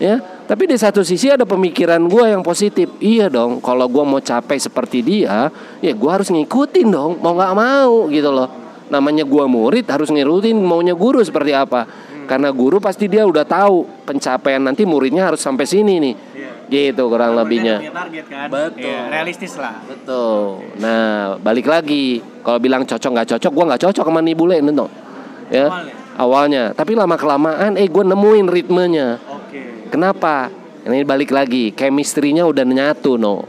Ya, 0.00 0.16
tapi 0.48 0.64
di 0.64 0.80
satu 0.80 1.04
sisi 1.04 1.28
ada 1.28 1.44
pemikiran 1.44 2.00
gua 2.08 2.32
yang 2.32 2.40
positif. 2.40 2.88
Iya 3.04 3.28
dong, 3.28 3.61
kalau 3.61 3.84
gua 3.84 4.00
mau 4.00 4.16
capek 4.16 4.56
seperti 4.56 5.04
dia, 5.04 5.52
ya 5.84 5.92
gua 5.92 6.16
harus 6.16 6.32
ngikutin 6.32 6.88
dong, 6.88 7.20
mau 7.20 7.36
nggak 7.36 7.52
mau 7.52 8.08
gitu 8.08 8.32
loh. 8.32 8.48
Namanya 8.88 9.28
gua 9.28 9.44
murid 9.44 9.84
harus 9.92 10.08
ngirutin 10.08 10.56
maunya 10.56 10.96
guru 10.96 11.20
seperti 11.20 11.52
apa. 11.52 11.84
Karena 12.31 12.55
guru 12.55 12.78
pasti 12.78 13.11
dia 13.11 13.26
udah 13.26 13.43
tahu 13.43 14.07
pencapaian 14.07 14.62
nanti 14.62 14.87
muridnya 14.87 15.26
harus 15.26 15.43
sampai 15.43 15.66
sini 15.66 15.99
nih. 15.99 16.14
Gitu 16.70 17.03
kurang 17.11 17.35
lebihnya. 17.35 17.83
Punya 17.83 17.91
target 17.91 18.24
kan. 18.31 18.47
Betul. 18.47 18.87
Iya, 18.87 19.01
realistis 19.11 19.59
lah. 19.59 19.83
Betul. 19.83 20.62
Nah, 20.78 21.35
balik 21.43 21.66
lagi. 21.66 22.22
Kalau 22.47 22.62
bilang 22.62 22.87
cocok 22.87 23.11
nggak 23.11 23.28
cocok, 23.35 23.51
gua 23.51 23.64
nggak 23.74 23.83
cocok 23.83 24.07
sama 24.07 24.22
nih 24.22 24.39
bule 24.39 24.62
no. 24.62 24.87
Ya. 25.51 25.66
Awalnya. 25.66 25.95
Awalnya. 26.14 26.64
Tapi 26.78 26.93
lama 26.95 27.18
kelamaan, 27.18 27.74
eh 27.74 27.91
gue 27.91 28.05
nemuin 28.07 28.47
ritmenya. 28.47 29.18
Oke. 29.26 29.91
Kenapa? 29.91 30.55
Ini 30.87 31.03
balik 31.03 31.35
lagi, 31.35 31.74
chemistry-nya 31.74 32.47
udah 32.47 32.62
nyatu 32.62 33.18
no. 33.18 33.43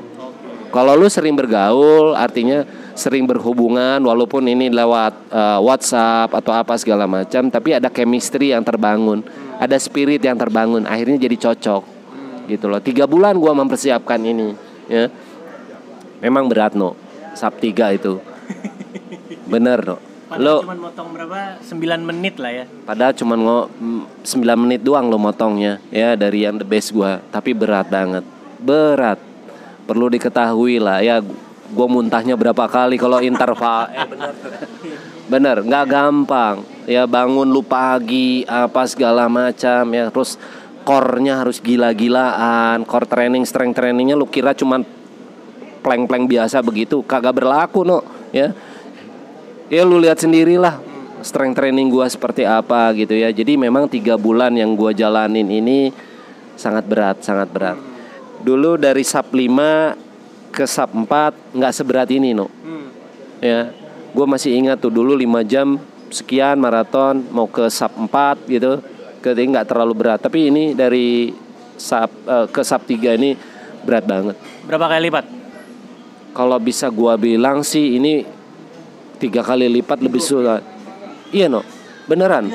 Kalau 0.73 0.97
lu 0.97 1.05
sering 1.05 1.37
bergaul, 1.37 2.17
artinya 2.17 2.65
sering 3.01 3.25
berhubungan, 3.25 3.97
walaupun 3.97 4.45
ini 4.45 4.69
lewat 4.69 5.33
uh, 5.33 5.57
WhatsApp 5.65 6.29
atau 6.29 6.53
apa 6.53 6.77
segala 6.77 7.09
macam, 7.09 7.49
tapi 7.49 7.73
ada 7.73 7.89
chemistry 7.89 8.53
yang 8.53 8.61
terbangun, 8.61 9.25
ada 9.57 9.73
spirit 9.81 10.21
yang 10.21 10.37
terbangun, 10.37 10.85
akhirnya 10.85 11.25
jadi 11.25 11.49
cocok, 11.49 11.83
gitu 12.45 12.69
loh. 12.69 12.77
Tiga 12.77 13.09
bulan 13.09 13.41
gua 13.41 13.57
mempersiapkan 13.57 14.21
ini, 14.21 14.53
ya. 14.85 15.09
Memang 16.21 16.45
berat 16.45 16.77
no, 16.77 16.93
sub 17.33 17.57
tiga 17.57 17.89
itu, 17.89 18.21
bener 19.49 19.81
no. 19.81 19.97
Padahal 20.31 20.47
Lo 20.47 20.63
cuma 20.63 20.79
motong 20.79 21.09
berapa? 21.11 21.59
9 21.59 22.07
menit 22.07 22.39
lah 22.39 22.51
ya. 22.55 22.65
Padahal 22.87 23.11
cuma 23.11 23.35
ngo 23.35 23.67
9 24.23 24.63
menit 24.63 24.79
doang 24.79 25.11
lo 25.11 25.19
motongnya 25.19 25.83
ya 25.91 26.15
dari 26.15 26.47
yang 26.47 26.55
the 26.55 26.63
best 26.63 26.95
gua, 26.95 27.19
tapi 27.35 27.51
berat 27.51 27.91
banget. 27.91 28.23
Berat. 28.55 29.19
Perlu 29.83 30.07
diketahui 30.07 30.79
lah 30.79 31.03
ya 31.03 31.19
gua 31.71 31.87
muntahnya 31.87 32.35
berapa 32.35 32.67
kali 32.67 32.99
kalau 32.99 33.23
interval. 33.23 33.89
eh 33.97 34.05
bener. 34.07 34.33
Bener, 35.31 35.57
nggak 35.63 35.85
gampang. 35.87 36.55
Ya 36.85 37.07
bangun 37.07 37.47
lu 37.47 37.63
pagi 37.63 38.43
apa 38.45 38.83
segala 38.85 39.31
macam 39.31 39.87
ya 39.95 40.11
terus 40.11 40.35
core-nya 40.81 41.39
harus 41.45 41.61
gila-gilaan, 41.61 42.83
core 42.83 43.05
training, 43.05 43.45
strength 43.45 43.77
trainingnya 43.77 44.17
lu 44.17 44.25
kira 44.25 44.51
cuman 44.57 44.81
plank-plank 45.81 46.25
biasa 46.29 46.61
begitu, 46.61 47.05
kagak 47.05 47.37
berlaku 47.37 47.85
no, 47.85 48.01
ya 48.33 48.53
ya 49.71 49.87
lu 49.87 50.03
lihat 50.03 50.19
sendirilah 50.19 50.83
strength 51.23 51.55
training 51.55 51.87
gua 51.87 52.11
seperti 52.11 52.43
apa 52.43 52.91
gitu 52.97 53.15
ya 53.15 53.31
jadi 53.31 53.55
memang 53.55 53.87
tiga 53.87 54.19
bulan 54.19 54.51
yang 54.57 54.75
gua 54.75 54.91
jalanin 54.91 55.47
ini 55.47 55.95
sangat 56.59 56.83
berat 56.83 57.23
sangat 57.23 57.47
berat 57.47 57.77
dulu 58.43 58.75
dari 58.75 59.05
sub 59.07 59.31
5 59.31 60.00
ke 60.51 60.67
sub 60.67 60.91
4 60.91 61.55
nggak 61.55 61.73
seberat 61.73 62.11
ini 62.11 62.35
no 62.35 62.51
ya 63.39 63.71
gua 64.11 64.27
masih 64.27 64.53
ingat 64.53 64.77
tuh 64.83 64.91
dulu 64.91 65.15
5 65.15 65.47
jam 65.47 65.79
sekian 66.11 66.59
maraton 66.59 67.23
mau 67.31 67.47
ke 67.47 67.71
sub 67.71 67.95
4 67.95 68.11
gitu 68.51 68.83
jadi 69.23 69.47
nggak 69.47 69.71
terlalu 69.71 69.93
berat 69.95 70.19
tapi 70.19 70.51
ini 70.51 70.75
dari 70.75 71.31
sub 71.79 72.11
eh, 72.27 72.45
ke 72.51 72.61
sub 72.61 72.83
3 72.83 73.17
ini 73.17 73.33
berat 73.81 74.05
banget 74.05 74.35
Berapa 74.67 74.91
kali 74.91 75.09
lipat? 75.09 75.25
kalau 76.31 76.55
bisa 76.59 76.87
gua 76.87 77.19
bilang 77.19 77.59
sih 77.59 77.99
ini 77.99 78.23
tiga 79.19 79.43
kali 79.43 79.67
lipat 79.67 79.99
lebih 79.99 80.23
sulit. 80.23 80.63
Iya 81.29 81.51
no, 81.51 81.61
beneran. 82.07 82.47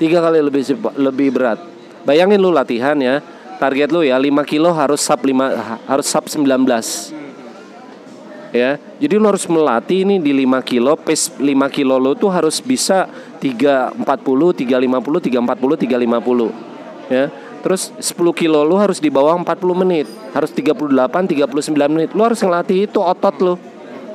Tiga 0.00 0.24
kali 0.24 0.40
lebih 0.40 0.64
lebih 0.96 1.28
berat. 1.28 1.60
Bayangin 2.08 2.40
lu 2.40 2.48
latihan 2.48 2.96
ya, 2.96 3.20
target 3.60 3.92
lu 3.92 4.00
ya 4.00 4.16
5 4.16 4.32
kilo 4.48 4.72
harus 4.72 5.04
sub 5.04 5.20
5 5.20 5.36
harus 5.84 6.06
sub 6.08 6.24
19 6.26 6.64
ya. 8.50 8.76
Jadi 9.00 9.14
lu 9.16 9.26
harus 9.26 9.46
melatih 9.46 10.04
ini 10.04 10.20
di 10.20 10.34
5 10.44 10.60
kilo 10.66 10.92
pace 10.98 11.32
5 11.38 11.46
kilo 11.72 11.96
lu 11.96 12.12
tuh 12.18 12.30
harus 12.30 12.60
bisa 12.60 13.08
340 13.40 14.04
350 14.04 14.60
340 14.66 16.50
350 17.10 17.10
ya. 17.10 17.24
Terus 17.60 17.92
10 17.98 18.16
kilo 18.36 18.60
lu 18.64 18.76
harus 18.76 18.98
di 18.98 19.08
bawah 19.08 19.34
40 19.36 19.82
menit 19.82 20.06
harus 20.34 20.50
38 20.52 20.90
39 20.90 21.94
menit. 21.94 22.10
Lu 22.12 22.22
harus 22.26 22.40
ngelatih 22.42 22.90
itu 22.90 23.00
otot 23.00 23.34
lu 23.40 23.54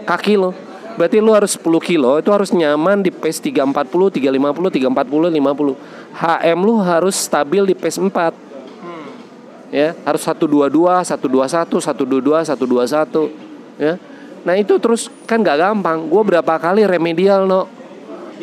kaki 0.05 0.37
lu. 0.37 0.53
Berarti 0.95 1.19
lu 1.19 1.35
harus 1.35 1.59
10 1.59 1.67
kilo 1.83 2.15
itu 2.23 2.31
harus 2.31 2.55
nyaman 2.55 3.03
di 3.03 3.11
pace 3.11 3.43
340 3.43 4.15
350 4.15 4.95
340 4.95 5.27
50 5.35 5.75
HM 6.15 6.59
lu 6.63 6.79
harus 6.79 7.15
stabil 7.19 7.63
di 7.67 7.75
pace 7.75 7.99
4 7.99 9.73
ya. 9.75 9.91
Harus 10.07 10.23
122 10.23 10.71
121 10.71 11.83
122 11.83 12.47
121 12.47 13.55
ya 13.75 13.99
nah 14.45 14.53
itu 14.53 14.77
terus 14.77 15.09
kan 15.25 15.41
nggak 15.41 15.57
gampang 15.57 16.05
gue 16.05 16.21
berapa 16.21 16.53
kali 16.61 16.85
remedial 16.85 17.49
no 17.49 17.65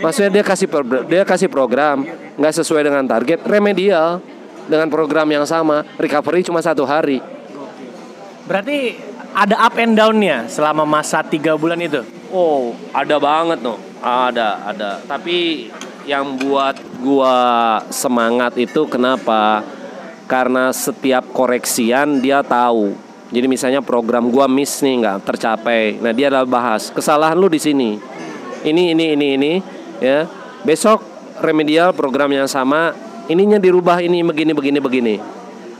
maksudnya 0.02 0.42
dia 0.42 0.44
kasih 0.44 0.66
pro- 0.66 1.06
dia 1.06 1.22
kasih 1.22 1.46
program 1.46 2.02
nggak 2.36 2.54
sesuai 2.58 2.82
dengan 2.82 3.06
target 3.06 3.38
remedial 3.46 4.18
dengan 4.66 4.90
program 4.90 5.30
yang 5.30 5.46
sama 5.46 5.86
recovery 5.96 6.42
cuma 6.42 6.58
satu 6.58 6.82
hari 6.82 7.22
Berarti 8.42 8.98
ada 9.32 9.56
up 9.64 9.74
and 9.78 9.94
down-nya 9.94 10.50
selama 10.50 10.82
masa 10.82 11.22
tiga 11.22 11.54
bulan 11.54 11.78
itu. 11.78 12.02
Oh, 12.34 12.74
ada 12.90 13.16
banget 13.22 13.62
no. 13.62 13.78
Ada, 14.02 14.66
ada. 14.66 14.90
Tapi 15.06 15.70
yang 16.04 16.34
buat 16.34 16.74
gua 16.98 17.34
semangat 17.94 18.58
itu 18.58 18.82
kenapa? 18.90 19.62
Karena 20.26 20.74
setiap 20.74 21.30
koreksian 21.30 22.18
dia 22.18 22.42
tahu. 22.42 22.98
Jadi 23.32 23.48
misalnya 23.48 23.80
program 23.80 24.28
gua 24.28 24.44
miss 24.44 24.84
nih 24.84 25.00
nggak 25.00 25.16
tercapai. 25.24 25.96
Nah, 25.98 26.12
dia 26.12 26.28
adalah 26.28 26.44
bahas 26.44 26.92
kesalahan 26.92 27.32
lu 27.34 27.48
di 27.48 27.56
sini. 27.56 27.96
Ini 28.62 28.92
ini 28.92 29.04
ini 29.16 29.26
ini 29.40 29.52
ya. 29.98 30.28
Besok 30.62 31.02
remedial 31.42 31.90
program 31.96 32.30
yang 32.30 32.46
sama, 32.46 32.94
ininya 33.26 33.58
dirubah 33.58 33.98
ini 34.04 34.22
begini 34.22 34.52
begini 34.52 34.78
begini. 34.78 35.14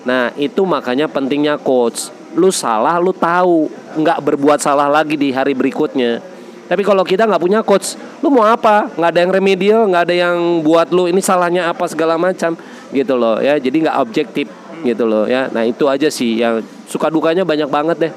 Nah, 0.03 0.34
itu 0.34 0.66
makanya 0.66 1.07
pentingnya 1.07 1.61
coach. 1.61 2.11
Lu 2.32 2.48
salah, 2.48 2.96
lu 2.96 3.12
tahu, 3.12 3.68
nggak 4.00 4.18
berbuat 4.24 4.59
salah 4.59 4.88
lagi 4.88 5.20
di 5.20 5.30
hari 5.30 5.53
berikutnya. 5.53 6.18
Tapi 6.66 6.82
kalau 6.82 7.05
kita 7.05 7.28
nggak 7.28 7.42
punya 7.42 7.61
coach, 7.61 8.00
lu 8.24 8.32
mau 8.32 8.48
apa? 8.48 8.88
Nggak 8.96 9.11
ada 9.12 9.20
yang 9.20 9.32
remedial, 9.36 9.80
nggak 9.92 10.03
ada 10.09 10.14
yang 10.16 10.64
buat 10.64 10.88
lu 10.88 11.05
ini 11.05 11.20
salahnya 11.20 11.68
apa 11.68 11.84
segala 11.84 12.16
macam, 12.16 12.57
gitu 12.90 13.14
loh 13.14 13.38
ya. 13.44 13.61
Jadi 13.61 13.84
nggak 13.84 13.96
objektif, 14.00 14.48
gitu 14.85 15.07
loh 15.09 15.24
ya. 15.24 15.49
Nah 15.51 15.62
itu 15.64 15.87
aja 15.87 16.11
sih 16.11 16.43
yang 16.43 16.61
suka 16.87 17.09
dukanya 17.09 17.47
banyak 17.47 17.70
banget 17.70 17.97
deh. 18.09 18.12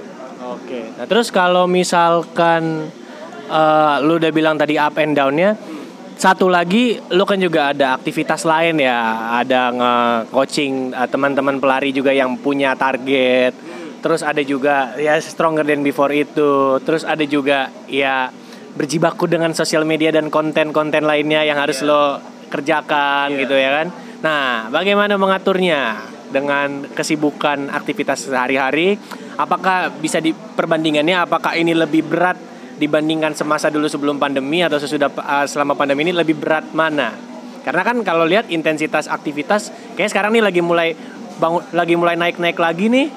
Oke. 0.45 0.93
Nah 0.97 1.05
terus 1.05 1.29
kalau 1.29 1.69
misalkan 1.69 2.89
eh, 3.47 3.95
lu 4.03 4.17
udah 4.17 4.31
bilang 4.33 4.57
tadi 4.57 4.75
up 4.75 4.97
and 4.97 5.15
down-nya, 5.15 5.55
satu 6.15 6.47
lagi 6.47 6.97
lu 7.11 7.23
kan 7.27 7.37
juga 7.37 7.75
ada 7.75 7.95
aktivitas 7.99 8.47
lain 8.47 8.79
ya, 8.79 9.31
ada 9.39 9.61
nge-coaching 9.71 10.95
eh, 10.95 11.07
teman-teman 11.09 11.61
pelari 11.61 11.93
juga 11.93 12.11
yang 12.15 12.37
punya 12.39 12.73
target. 12.73 13.53
Terus 14.05 14.21
ada 14.21 14.41
juga 14.45 14.93
ya 15.01 15.17
stronger 15.17 15.65
than 15.65 15.81
before 15.81 16.13
itu. 16.13 16.77
Terus 16.85 17.01
ada 17.01 17.25
juga 17.25 17.73
ya 17.89 18.29
berjibaku 18.75 19.25
dengan 19.25 19.55
sosial 19.55 19.81
media 19.81 20.13
dan 20.13 20.29
konten-konten 20.29 21.07
lainnya 21.07 21.41
yang 21.41 21.57
harus 21.57 21.81
lo 21.81 22.21
kerjakan 22.53 23.33
gitu 23.33 23.57
ya 23.57 23.81
kan. 23.81 23.87
Nah, 24.21 24.69
bagaimana 24.69 25.17
mengaturnya 25.17 26.05
dengan 26.29 26.87
kesibukan 26.93 27.69
aktivitas 27.69 28.29
sehari-hari? 28.29 28.97
Apakah 29.35 29.91
bisa 29.91 30.23
diperbandingannya 30.23 31.25
apakah 31.27 31.59
ini 31.59 31.75
lebih 31.75 32.07
berat 32.07 32.39
dibandingkan 32.75 33.35
semasa 33.35 33.71
dulu 33.71 33.87
sebelum 33.87 34.19
pandemi 34.19 34.63
atau 34.63 34.79
sesudah 34.79 35.11
uh, 35.11 35.45
selama 35.47 35.75
pandemi 35.75 36.07
ini 36.07 36.13
lebih 36.15 36.39
berat 36.39 36.71
mana? 36.71 37.11
Karena 37.65 37.81
kan 37.81 37.97
kalau 38.05 38.29
lihat 38.29 38.47
intensitas 38.53 39.09
aktivitas 39.09 39.73
kayak 39.97 40.13
sekarang 40.13 40.37
nih 40.37 40.43
lagi 40.45 40.61
mulai 40.61 40.93
bangun 41.41 41.65
lagi 41.73 41.93
mulai 41.97 42.15
naik-naik 42.15 42.55
lagi 42.61 42.87
nih. 42.87 43.07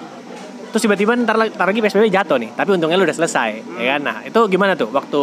Terus 0.68 0.84
tiba-tiba 0.84 1.16
ntar, 1.16 1.36
ntar 1.48 1.64
lagi 1.64 1.80
PSBB 1.80 2.12
jatuh 2.12 2.36
nih, 2.36 2.52
tapi 2.52 2.76
untungnya 2.76 3.00
lu 3.00 3.08
udah 3.08 3.16
selesai, 3.16 3.80
ya 3.80 3.96
kan? 3.96 4.00
Nah, 4.04 4.16
itu 4.28 4.36
gimana 4.52 4.76
tuh 4.76 4.92
waktu 4.92 5.20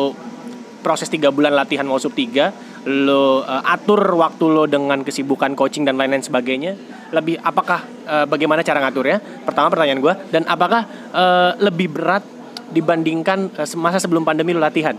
proses 0.86 1.10
tiga 1.10 1.34
bulan 1.34 1.58
latihan 1.58 1.82
mau 1.82 1.98
sub 1.98 2.14
3 2.14 2.86
lo 2.86 3.42
uh, 3.42 3.66
atur 3.66 3.98
waktu 4.14 4.46
lo 4.46 4.70
dengan 4.70 5.02
kesibukan 5.02 5.58
coaching 5.58 5.90
dan 5.90 5.98
lain-lain 5.98 6.22
sebagainya? 6.22 6.78
Lebih 7.10 7.42
apakah 7.42 7.82
uh, 8.06 8.26
bagaimana 8.30 8.62
cara 8.62 8.78
ngaturnya 8.86 9.18
pertama 9.42 9.74
pertanyaan 9.74 9.98
gue 9.98 10.14
dan 10.30 10.46
apakah 10.46 10.86
uh, 11.10 11.58
lebih 11.58 11.90
berat 11.90 12.22
dibandingkan 12.70 13.50
uh, 13.58 13.66
masa 13.82 13.98
sebelum 13.98 14.22
pandemi 14.22 14.54
lo 14.54 14.62
latihan? 14.62 14.94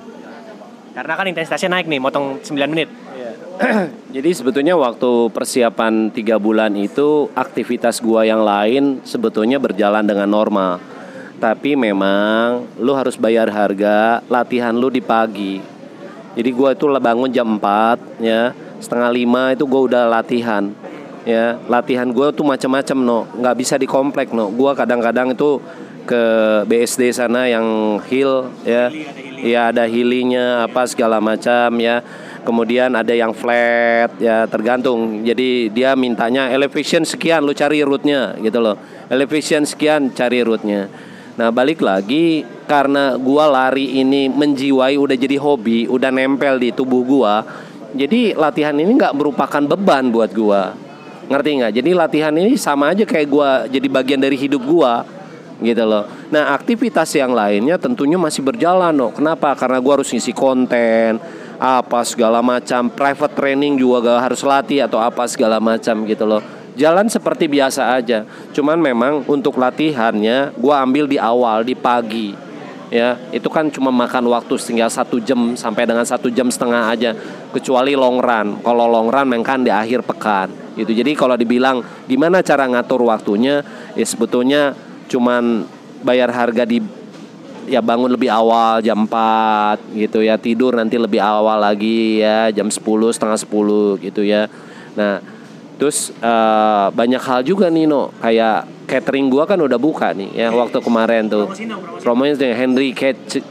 Karena 0.97 1.14
kan 1.14 1.30
intensitasnya 1.30 1.70
naik 1.70 1.87
nih 1.87 2.03
motong 2.03 2.43
9 2.43 2.51
menit. 2.66 2.91
Jadi 4.16 4.30
sebetulnya 4.37 4.76
waktu 4.76 5.32
persiapan 5.32 6.12
tiga 6.12 6.37
bulan 6.37 6.76
itu 6.76 7.30
aktivitas 7.32 8.05
gua 8.05 8.26
yang 8.26 8.45
lain 8.45 9.01
sebetulnya 9.07 9.57
berjalan 9.57 10.05
dengan 10.05 10.28
normal. 10.28 10.82
Tapi 11.37 11.76
memang 11.76 12.64
lu 12.80 12.97
harus 12.97 13.16
bayar 13.20 13.53
harga 13.53 14.24
latihan 14.28 14.72
lu 14.72 14.89
di 14.89 15.05
pagi. 15.05 15.76
Jadi 16.37 16.51
gua 16.53 16.76
itu 16.76 16.84
bangun 16.87 17.32
jam 17.32 17.57
4 17.57 18.20
ya, 18.20 18.53
setengah 18.78 19.11
lima 19.11 19.57
itu 19.57 19.64
gua 19.64 19.89
udah 19.89 20.05
latihan. 20.05 20.68
Ya, 21.26 21.59
latihan 21.66 22.07
gua 22.12 22.30
tuh 22.30 22.47
macam-macam 22.47 22.99
no, 23.03 23.18
nggak 23.41 23.57
bisa 23.57 23.74
di 23.80 23.89
komplek 23.89 24.30
no. 24.30 24.53
Gua 24.53 24.76
kadang-kadang 24.76 25.34
itu 25.34 25.59
ke 26.07 26.22
BSD 26.70 27.11
sana 27.11 27.51
yang 27.51 27.99
hill 28.07 28.47
ya. 28.62 28.89
Ya 29.43 29.68
ada 29.74 29.84
hilinya 29.84 30.64
apa 30.64 30.87
segala 30.87 31.18
macam 31.18 31.76
ya. 31.82 32.01
Kemudian 32.47 32.95
ada 32.95 33.11
yang 33.11 33.34
flat 33.34 34.14
ya 34.22 34.47
tergantung. 34.47 35.26
Jadi 35.26 35.66
dia 35.74 35.99
mintanya 35.99 36.47
elevation 36.55 37.03
sekian 37.03 37.43
lu 37.43 37.51
cari 37.51 37.82
rootnya 37.82 38.39
gitu 38.39 38.62
loh. 38.62 38.78
Elevation 39.11 39.66
sekian 39.66 40.14
cari 40.14 40.47
rootnya. 40.47 40.87
Nah 41.37 41.51
balik 41.51 41.82
lagi 41.82 42.47
karena 42.67 43.14
gua 43.17 43.47
lari 43.47 44.03
ini 44.03 44.29
menjiwai 44.29 44.99
udah 44.99 45.17
jadi 45.17 45.39
hobi, 45.39 45.87
udah 45.87 46.11
nempel 46.11 46.59
di 46.59 46.75
tubuh 46.75 47.03
gua. 47.07 47.47
Jadi 47.97 48.37
latihan 48.37 48.77
ini 48.77 48.93
nggak 48.93 49.14
merupakan 49.17 49.62
beban 49.64 50.12
buat 50.12 50.31
gua. 50.35 50.75
Ngerti 51.31 51.51
nggak? 51.62 51.73
Jadi 51.81 51.91
latihan 51.97 52.35
ini 52.35 52.59
sama 52.59 52.93
aja 52.93 53.07
kayak 53.07 53.29
gua 53.31 53.64
jadi 53.71 53.87
bagian 53.89 54.21
dari 54.21 54.37
hidup 54.37 54.62
gua. 54.67 55.07
gitu 55.57 55.89
loh. 55.89 56.05
Nah 56.29 56.53
aktivitas 56.53 57.17
yang 57.17 57.33
lainnya 57.33 57.81
tentunya 57.81 58.21
masih 58.21 58.45
berjalan 58.45 58.93
loh. 58.93 59.09
Kenapa? 59.09 59.57
Karena 59.57 59.81
gue 59.81 59.89
harus 59.89 60.12
ngisi 60.12 60.37
konten 60.37 61.17
apa 61.57 62.05
segala 62.05 62.45
macam 62.45 62.93
private 62.93 63.33
training 63.33 63.81
juga 63.81 64.05
gak 64.05 64.21
harus 64.29 64.45
latih 64.45 64.85
atau 64.85 65.01
apa 65.01 65.25
segala 65.25 65.57
macam 65.57 66.05
gitu 66.05 66.29
loh 66.29 66.45
jalan 66.77 67.09
seperti 67.09 67.49
biasa 67.49 67.97
aja 67.97 68.29
cuman 68.53 68.77
memang 68.77 69.12
untuk 69.25 69.57
latihannya 69.57 70.53
gue 70.53 70.75
ambil 70.77 71.09
di 71.09 71.17
awal 71.17 71.64
di 71.64 71.73
pagi 71.73 72.37
ya 72.87 73.18
itu 73.34 73.51
kan 73.51 73.66
cuma 73.70 73.91
makan 73.91 74.30
waktu 74.30 74.55
tinggal 74.62 74.87
satu 74.87 75.18
jam 75.18 75.59
sampai 75.59 75.87
dengan 75.87 76.07
satu 76.07 76.30
jam 76.30 76.47
setengah 76.47 76.87
aja 76.91 77.11
kecuali 77.51 77.99
long 77.99 78.22
run. 78.22 78.62
Kalau 78.62 78.87
long 78.87 79.11
run 79.11 79.43
kan 79.43 79.66
di 79.66 79.70
akhir 79.70 80.07
pekan 80.07 80.51
itu 80.76 80.93
jadi 80.93 81.16
kalau 81.16 81.34
dibilang 81.41 81.80
gimana 82.05 82.45
cara 82.45 82.68
ngatur 82.68 83.01
waktunya 83.09 83.64
ya 83.97 84.07
sebetulnya 84.07 84.76
cuman 85.09 85.64
bayar 86.05 86.28
harga 86.30 86.68
di 86.68 86.84
ya 87.66 87.82
bangun 87.82 88.14
lebih 88.14 88.30
awal 88.30 88.78
jam 88.78 89.05
4 89.05 89.99
gitu 89.99 90.22
ya. 90.22 90.39
Tidur 90.39 90.78
nanti 90.78 90.97
lebih 90.97 91.18
awal 91.18 91.59
lagi 91.59 92.22
ya 92.22 92.51
jam 92.55 92.70
10 92.70 92.78
setengah 93.11 93.39
10 93.39 94.05
gitu 94.07 94.22
ya. 94.22 94.47
Nah 94.95 95.36
terus 95.77 96.09
uh, 96.24 96.89
banyak 96.89 97.20
hal 97.20 97.45
juga 97.45 97.68
nih 97.68 97.85
no 97.85 98.09
kayak 98.24 98.89
catering 98.89 99.29
gua 99.29 99.45
kan 99.45 99.61
udah 99.61 99.77
buka 99.77 100.16
nih 100.16 100.33
ya 100.33 100.49
waktu 100.55 100.81
kemarin 100.81 101.29
tuh. 101.29 101.53
Promonya 102.01 102.39
dengan 102.39 102.57
Henry 102.57 102.97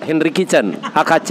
Henry 0.02 0.32
Kitchen 0.34 0.74
HKC 0.80 1.30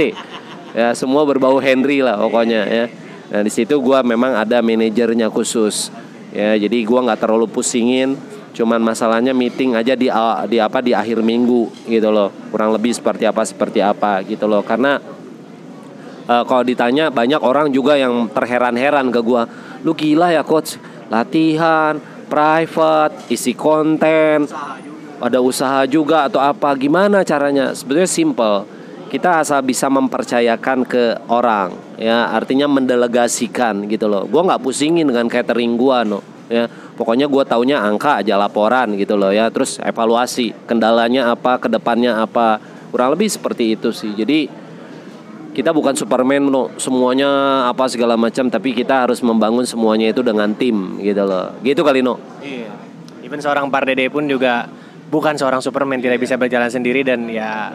ya 0.75 0.95
semua 0.95 1.27
berbau 1.27 1.59
Henry 1.59 2.03
lah 2.03 2.19
pokoknya 2.19 2.63
ya. 2.67 2.85
nah 3.33 3.41
di 3.43 3.51
situ 3.51 3.81
gua 3.81 4.05
memang 4.05 4.39
ada 4.39 4.63
manajernya 4.63 5.33
khusus 5.35 5.91
ya. 6.31 6.55
Jadi 6.55 6.87
gua 6.87 7.11
nggak 7.11 7.27
terlalu 7.27 7.51
pusingin 7.51 8.15
cuman 8.55 8.79
masalahnya 8.79 9.35
meeting 9.35 9.75
aja 9.75 9.99
di 9.99 10.07
di 10.47 10.59
apa 10.63 10.79
di 10.79 10.95
akhir 10.95 11.27
minggu 11.27 11.91
gitu 11.91 12.09
loh. 12.15 12.31
Kurang 12.55 12.71
lebih 12.71 12.95
seperti 12.95 13.27
apa 13.27 13.43
seperti 13.43 13.83
apa 13.83 14.23
gitu 14.23 14.47
loh. 14.47 14.63
Karena 14.63 15.03
uh, 16.31 16.45
kalau 16.47 16.63
ditanya 16.63 17.11
banyak 17.11 17.43
orang 17.43 17.75
juga 17.75 17.99
yang 17.99 18.31
terheran-heran 18.31 19.11
ke 19.11 19.19
gua 19.19 19.49
lu 19.85 19.93
gila 19.93 20.33
ya 20.33 20.43
coach. 20.43 20.81
Latihan 21.13 22.01
private 22.27 23.29
isi 23.29 23.53
konten 23.53 24.49
ada 25.21 25.39
usaha 25.39 25.85
juga 25.87 26.27
atau 26.27 26.41
apa? 26.41 26.73
Gimana 26.75 27.23
caranya? 27.23 27.71
Sebetulnya 27.77 28.09
simple. 28.09 28.57
Kita 29.13 29.39
asal 29.39 29.63
bisa 29.63 29.87
mempercayakan 29.87 30.83
ke 30.83 31.15
orang 31.31 31.77
ya. 32.01 32.33
Artinya 32.35 32.67
mendelegasikan 32.67 33.87
gitu 33.87 34.11
loh. 34.11 34.27
Gua 34.27 34.43
nggak 34.43 34.65
pusingin 34.65 35.07
dengan 35.07 35.31
catering 35.31 35.79
gua 35.79 36.03
no 36.03 36.19
ya. 36.51 36.67
Pokoknya 36.95 37.27
gue 37.27 37.43
taunya 37.43 37.83
angka 37.83 38.23
aja 38.23 38.39
laporan 38.39 38.95
gitu 38.95 39.19
loh 39.19 39.35
ya. 39.35 39.51
Terus 39.51 39.83
evaluasi 39.83 40.55
kendalanya 40.67 41.31
apa 41.35 41.59
ke 41.59 41.67
depannya 41.67 42.23
apa. 42.23 42.59
Kurang 42.95 43.19
lebih 43.19 43.27
seperti 43.27 43.75
itu 43.75 43.91
sih. 43.91 44.15
Jadi 44.15 44.47
kita 45.55 45.71
bukan 45.71 45.95
Superman 45.95 46.51
no. 46.51 46.75
Semuanya 46.77 47.65
apa 47.71 47.87
segala 47.87 48.19
macam 48.19 48.51
tapi 48.51 48.75
kita 48.75 49.07
harus 49.07 49.23
membangun 49.23 49.63
semuanya 49.63 50.11
itu 50.11 50.21
dengan 50.21 50.51
tim 50.53 50.99
gitu 50.99 51.23
loh. 51.23 51.55
Gitu 51.63 51.81
kali 51.81 52.03
no. 52.03 52.19
Iya. 52.43 52.75
Even 53.23 53.39
seorang 53.39 53.71
Pardede 53.71 54.11
pun 54.11 54.27
juga 54.27 54.67
bukan 55.09 55.39
seorang 55.39 55.63
Superman 55.63 56.03
tidak 56.03 56.19
bisa 56.19 56.35
berjalan 56.35 56.69
sendiri 56.69 57.07
dan 57.07 57.31
ya 57.31 57.71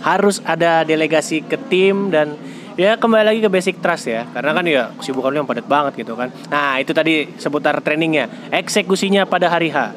harus 0.00 0.40
ada 0.42 0.82
delegasi 0.88 1.44
ke 1.44 1.60
tim 1.68 2.08
dan 2.08 2.38
ya 2.80 2.96
kembali 2.96 3.24
lagi 3.28 3.40
ke 3.44 3.50
basic 3.52 3.84
trust 3.84 4.08
ya. 4.08 4.24
Karena 4.32 4.56
kan 4.56 4.64
ya 4.64 4.90
kesibukan 4.96 5.36
yang 5.36 5.44
padat 5.44 5.68
banget 5.68 6.00
gitu 6.00 6.16
kan. 6.16 6.32
Nah 6.48 6.80
itu 6.80 6.96
tadi 6.96 7.28
seputar 7.36 7.84
trainingnya 7.84 8.48
eksekusinya 8.48 9.28
pada 9.28 9.52
hari 9.52 9.68
H. 9.68 9.92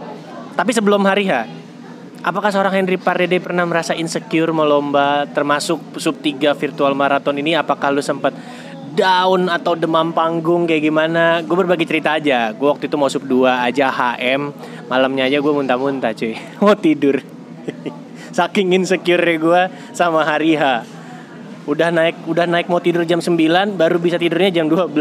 Tapi 0.51 0.75
sebelum 0.75 0.99
hari 1.07 1.32
H 1.32 1.61
apakah 2.22 2.49
seorang 2.53 2.74
Henry 2.82 2.97
Pardede 2.97 3.41
pernah 3.41 3.65
merasa 3.65 3.97
insecure 3.97 4.53
melomba 4.53 5.26
termasuk 5.30 5.97
sub 5.97 6.22
3 6.22 6.53
virtual 6.53 6.93
marathon 6.93 7.38
ini? 7.38 7.57
Apakah 7.57 7.89
lu 7.93 8.01
sempat 8.01 8.34
down 8.93 9.49
atau 9.49 9.74
demam 9.74 10.13
panggung? 10.13 10.69
Kayak 10.69 10.84
gimana? 10.88 11.41
Gue 11.45 11.57
berbagi 11.65 11.86
cerita 11.89 12.17
aja. 12.17 12.53
Gue 12.53 12.69
waktu 12.69 12.88
itu 12.88 12.95
mau 12.97 13.09
sub 13.09 13.26
2 13.26 13.67
aja 13.67 13.89
HM 13.89 14.41
malamnya 14.91 15.32
aja 15.32 15.39
gue 15.39 15.53
muntah-muntah 15.55 16.11
cuy. 16.11 16.36
Mau 16.63 16.76
tidur. 16.76 17.24
Saking 18.38 18.76
insecure 18.76 19.24
gue 19.24 19.61
sama 19.95 20.28
hari 20.28 20.59
H. 20.59 20.84
Udah 21.63 21.93
naik 21.93 22.26
udah 22.26 22.49
naik 22.49 22.74
mau 22.74 22.82
tidur 22.82 23.05
jam 23.05 23.22
9 23.22 23.38
baru 23.78 24.01
bisa 24.01 24.17
tidurnya 24.17 24.49
jam 24.49 24.65
12 24.65 24.97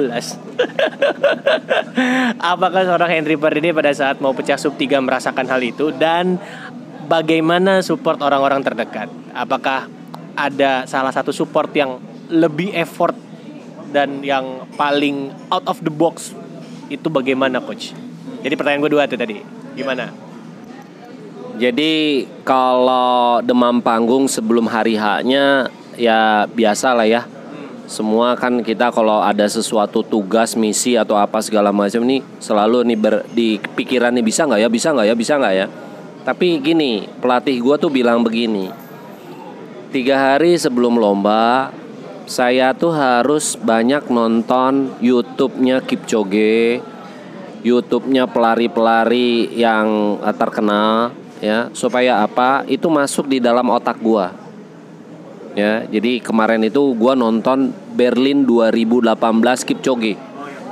apakah 2.52 2.84
seorang 2.84 3.16
Henry 3.16 3.40
Pardede 3.40 3.72
pada 3.72 3.88
saat 3.96 4.20
mau 4.20 4.36
pecah 4.36 4.60
sub 4.60 4.76
3 4.76 5.00
merasakan 5.00 5.48
hal 5.48 5.64
itu? 5.64 5.88
Dan 5.88 6.36
bagaimana 7.10 7.82
support 7.82 8.22
orang-orang 8.22 8.62
terdekat? 8.62 9.10
Apakah 9.34 9.90
ada 10.38 10.86
salah 10.86 11.10
satu 11.10 11.34
support 11.34 11.74
yang 11.74 11.98
lebih 12.30 12.70
effort 12.78 13.18
dan 13.90 14.22
yang 14.22 14.70
paling 14.78 15.34
out 15.50 15.66
of 15.66 15.82
the 15.82 15.90
box? 15.90 16.30
Itu 16.86 17.10
bagaimana 17.10 17.58
coach? 17.58 17.90
Jadi 18.46 18.54
pertanyaan 18.54 18.86
gue 18.86 18.92
dua 18.94 19.10
tuh 19.10 19.18
tadi. 19.18 19.42
Gimana? 19.74 20.14
Jadi 21.58 22.24
kalau 22.46 23.42
demam 23.42 23.82
panggung 23.82 24.30
sebelum 24.30 24.70
hari 24.70 24.94
H-nya 24.94 25.68
ya 25.98 26.46
biasa 26.46 26.94
lah 26.94 27.10
ya. 27.10 27.26
Semua 27.90 28.38
kan 28.38 28.62
kita 28.62 28.94
kalau 28.94 29.18
ada 29.18 29.50
sesuatu 29.50 30.06
tugas 30.06 30.54
misi 30.54 30.94
atau 30.94 31.18
apa 31.18 31.42
segala 31.42 31.74
macam 31.74 32.06
nih 32.06 32.22
selalu 32.38 32.86
nih 32.86 32.98
ber, 33.02 33.14
di 33.34 33.58
pikiran 33.58 34.14
nih 34.14 34.22
bisa 34.22 34.46
nggak 34.46 34.62
ya? 34.62 34.68
Bisa 34.70 34.88
nggak 34.94 35.06
ya? 35.10 35.14
Bisa 35.18 35.34
nggak 35.42 35.54
ya 35.58 35.66
tapi 36.22 36.60
gini 36.60 37.08
pelatih 37.20 37.60
gue 37.60 37.76
tuh 37.80 37.90
bilang 37.90 38.20
begini 38.20 38.70
tiga 39.90 40.34
hari 40.34 40.56
sebelum 40.56 41.00
lomba 41.00 41.72
saya 42.30 42.70
tuh 42.76 42.94
harus 42.94 43.58
banyak 43.58 44.06
nonton 44.06 44.94
YouTube-nya 45.02 45.82
Kipchoge 45.82 46.78
YouTube-nya 47.60 48.24
pelari-pelari 48.30 49.52
yang 49.52 50.16
terkenal 50.38 51.12
ya 51.44 51.68
supaya 51.76 52.24
apa? 52.24 52.64
Itu 52.64 52.88
masuk 52.88 53.28
di 53.28 53.36
dalam 53.36 53.68
otak 53.68 54.00
gua. 54.00 54.32
Ya 55.52 55.84
jadi 55.90 56.22
kemarin 56.22 56.62
itu 56.62 56.94
gue 56.94 57.12
nonton 57.18 57.74
Berlin 57.98 58.46
2018 58.46 59.18
Kipchoge 59.66 60.14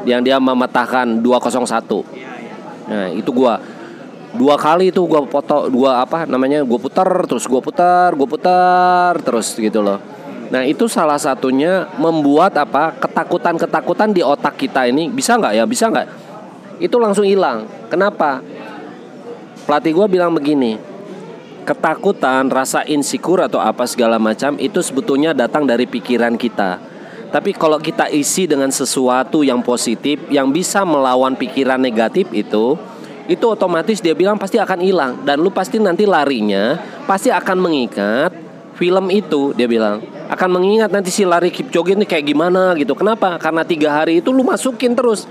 yang 0.06 0.22
dia 0.22 0.38
memetahkan 0.38 1.18
201 1.18 2.88
nah 2.88 3.10
itu 3.12 3.28
gue 3.34 3.54
dua 4.36 4.60
kali 4.60 4.92
itu 4.92 5.00
gue 5.08 5.20
foto 5.32 5.72
dua 5.72 6.04
apa 6.04 6.28
namanya 6.28 6.60
gue 6.60 6.78
putar 6.78 7.08
terus 7.24 7.48
gue 7.48 7.60
putar 7.62 8.12
gue 8.12 8.28
putar 8.28 9.16
terus 9.24 9.56
gitu 9.56 9.80
loh. 9.80 10.00
Nah 10.48 10.64
itu 10.64 10.88
salah 10.88 11.20
satunya 11.20 11.88
membuat 12.00 12.56
apa 12.56 12.96
ketakutan 12.96 13.56
ketakutan 13.56 14.12
di 14.12 14.20
otak 14.24 14.56
kita 14.56 14.88
ini 14.88 15.08
bisa 15.08 15.36
nggak 15.36 15.52
ya? 15.56 15.64
Bisa 15.64 15.88
nggak? 15.88 16.08
Itu 16.80 16.96
langsung 17.00 17.24
hilang. 17.24 17.68
Kenapa? 17.88 18.40
Pelatih 19.68 19.92
gue 19.92 20.06
bilang 20.08 20.32
begini 20.32 20.88
ketakutan, 21.68 22.48
rasa 22.48 22.80
insecure 22.88 23.44
atau 23.44 23.60
apa 23.60 23.84
segala 23.84 24.16
macam 24.16 24.56
itu 24.56 24.80
sebetulnya 24.80 25.36
datang 25.36 25.68
dari 25.68 25.84
pikiran 25.84 26.40
kita. 26.40 26.80
Tapi 27.28 27.52
kalau 27.52 27.76
kita 27.76 28.08
isi 28.08 28.48
dengan 28.48 28.72
sesuatu 28.72 29.44
yang 29.44 29.60
positif 29.60 30.16
yang 30.32 30.48
bisa 30.48 30.88
melawan 30.88 31.36
pikiran 31.36 31.76
negatif 31.76 32.24
itu, 32.32 32.80
itu 33.28 33.44
otomatis 33.44 34.00
dia 34.00 34.16
bilang 34.16 34.40
pasti 34.40 34.56
akan 34.56 34.80
hilang 34.80 35.12
dan 35.22 35.38
lu 35.38 35.52
pasti 35.52 35.76
nanti 35.76 36.08
larinya 36.08 36.80
pasti 37.04 37.28
akan 37.28 37.56
mengingat 37.60 38.32
film 38.74 39.12
itu 39.12 39.52
dia 39.52 39.68
bilang 39.68 40.00
akan 40.28 40.48
mengingat 40.60 40.88
nanti 40.92 41.12
si 41.12 41.24
lari 41.24 41.48
Kipchoge 41.48 41.96
ini 41.96 42.04
kayak 42.04 42.24
gimana 42.28 42.76
gitu. 42.76 42.92
Kenapa? 42.92 43.40
Karena 43.40 43.64
tiga 43.64 43.96
hari 43.96 44.20
itu 44.20 44.28
lu 44.28 44.44
masukin 44.44 44.92
terus 44.92 45.24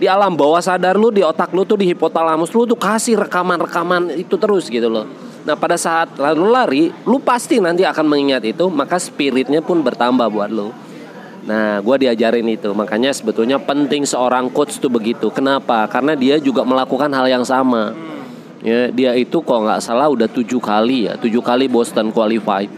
di 0.00 0.08
alam 0.08 0.32
bawah 0.34 0.58
sadar 0.58 0.96
lu 0.96 1.12
di 1.12 1.20
otak 1.20 1.52
lu 1.52 1.68
tuh 1.68 1.76
di 1.76 1.92
hipotalamus 1.92 2.50
lu 2.56 2.64
tuh 2.64 2.74
kasih 2.80 3.20
rekaman-rekaman 3.20 4.16
itu 4.16 4.34
terus 4.40 4.72
gitu 4.72 4.88
loh. 4.88 5.04
Nah 5.42 5.58
pada 5.58 5.74
saat 5.74 6.16
lalu 6.16 6.44
lari, 6.48 6.84
lu 7.02 7.18
pasti 7.18 7.58
nanti 7.58 7.82
akan 7.82 8.06
mengingat 8.06 8.46
itu, 8.46 8.70
maka 8.70 8.98
spiritnya 8.98 9.58
pun 9.58 9.82
bertambah 9.82 10.30
buat 10.30 10.50
lu. 10.50 10.70
Nah, 11.42 11.82
gue 11.82 11.96
diajarin 12.06 12.46
itu, 12.46 12.70
makanya 12.70 13.10
sebetulnya 13.10 13.58
penting 13.58 14.06
seorang 14.06 14.46
coach 14.54 14.78
tuh 14.78 14.86
begitu. 14.86 15.26
Kenapa? 15.34 15.90
Karena 15.90 16.14
dia 16.14 16.38
juga 16.38 16.62
melakukan 16.62 17.10
hal 17.10 17.26
yang 17.26 17.42
sama. 17.42 17.90
Ya, 18.62 18.94
dia 18.94 19.10
itu 19.18 19.42
kok 19.42 19.58
nggak 19.58 19.82
salah 19.82 20.06
udah 20.06 20.30
tujuh 20.30 20.62
kali 20.62 21.10
ya, 21.10 21.18
tujuh 21.18 21.42
kali 21.42 21.66
Boston 21.66 22.14
qualified. 22.14 22.70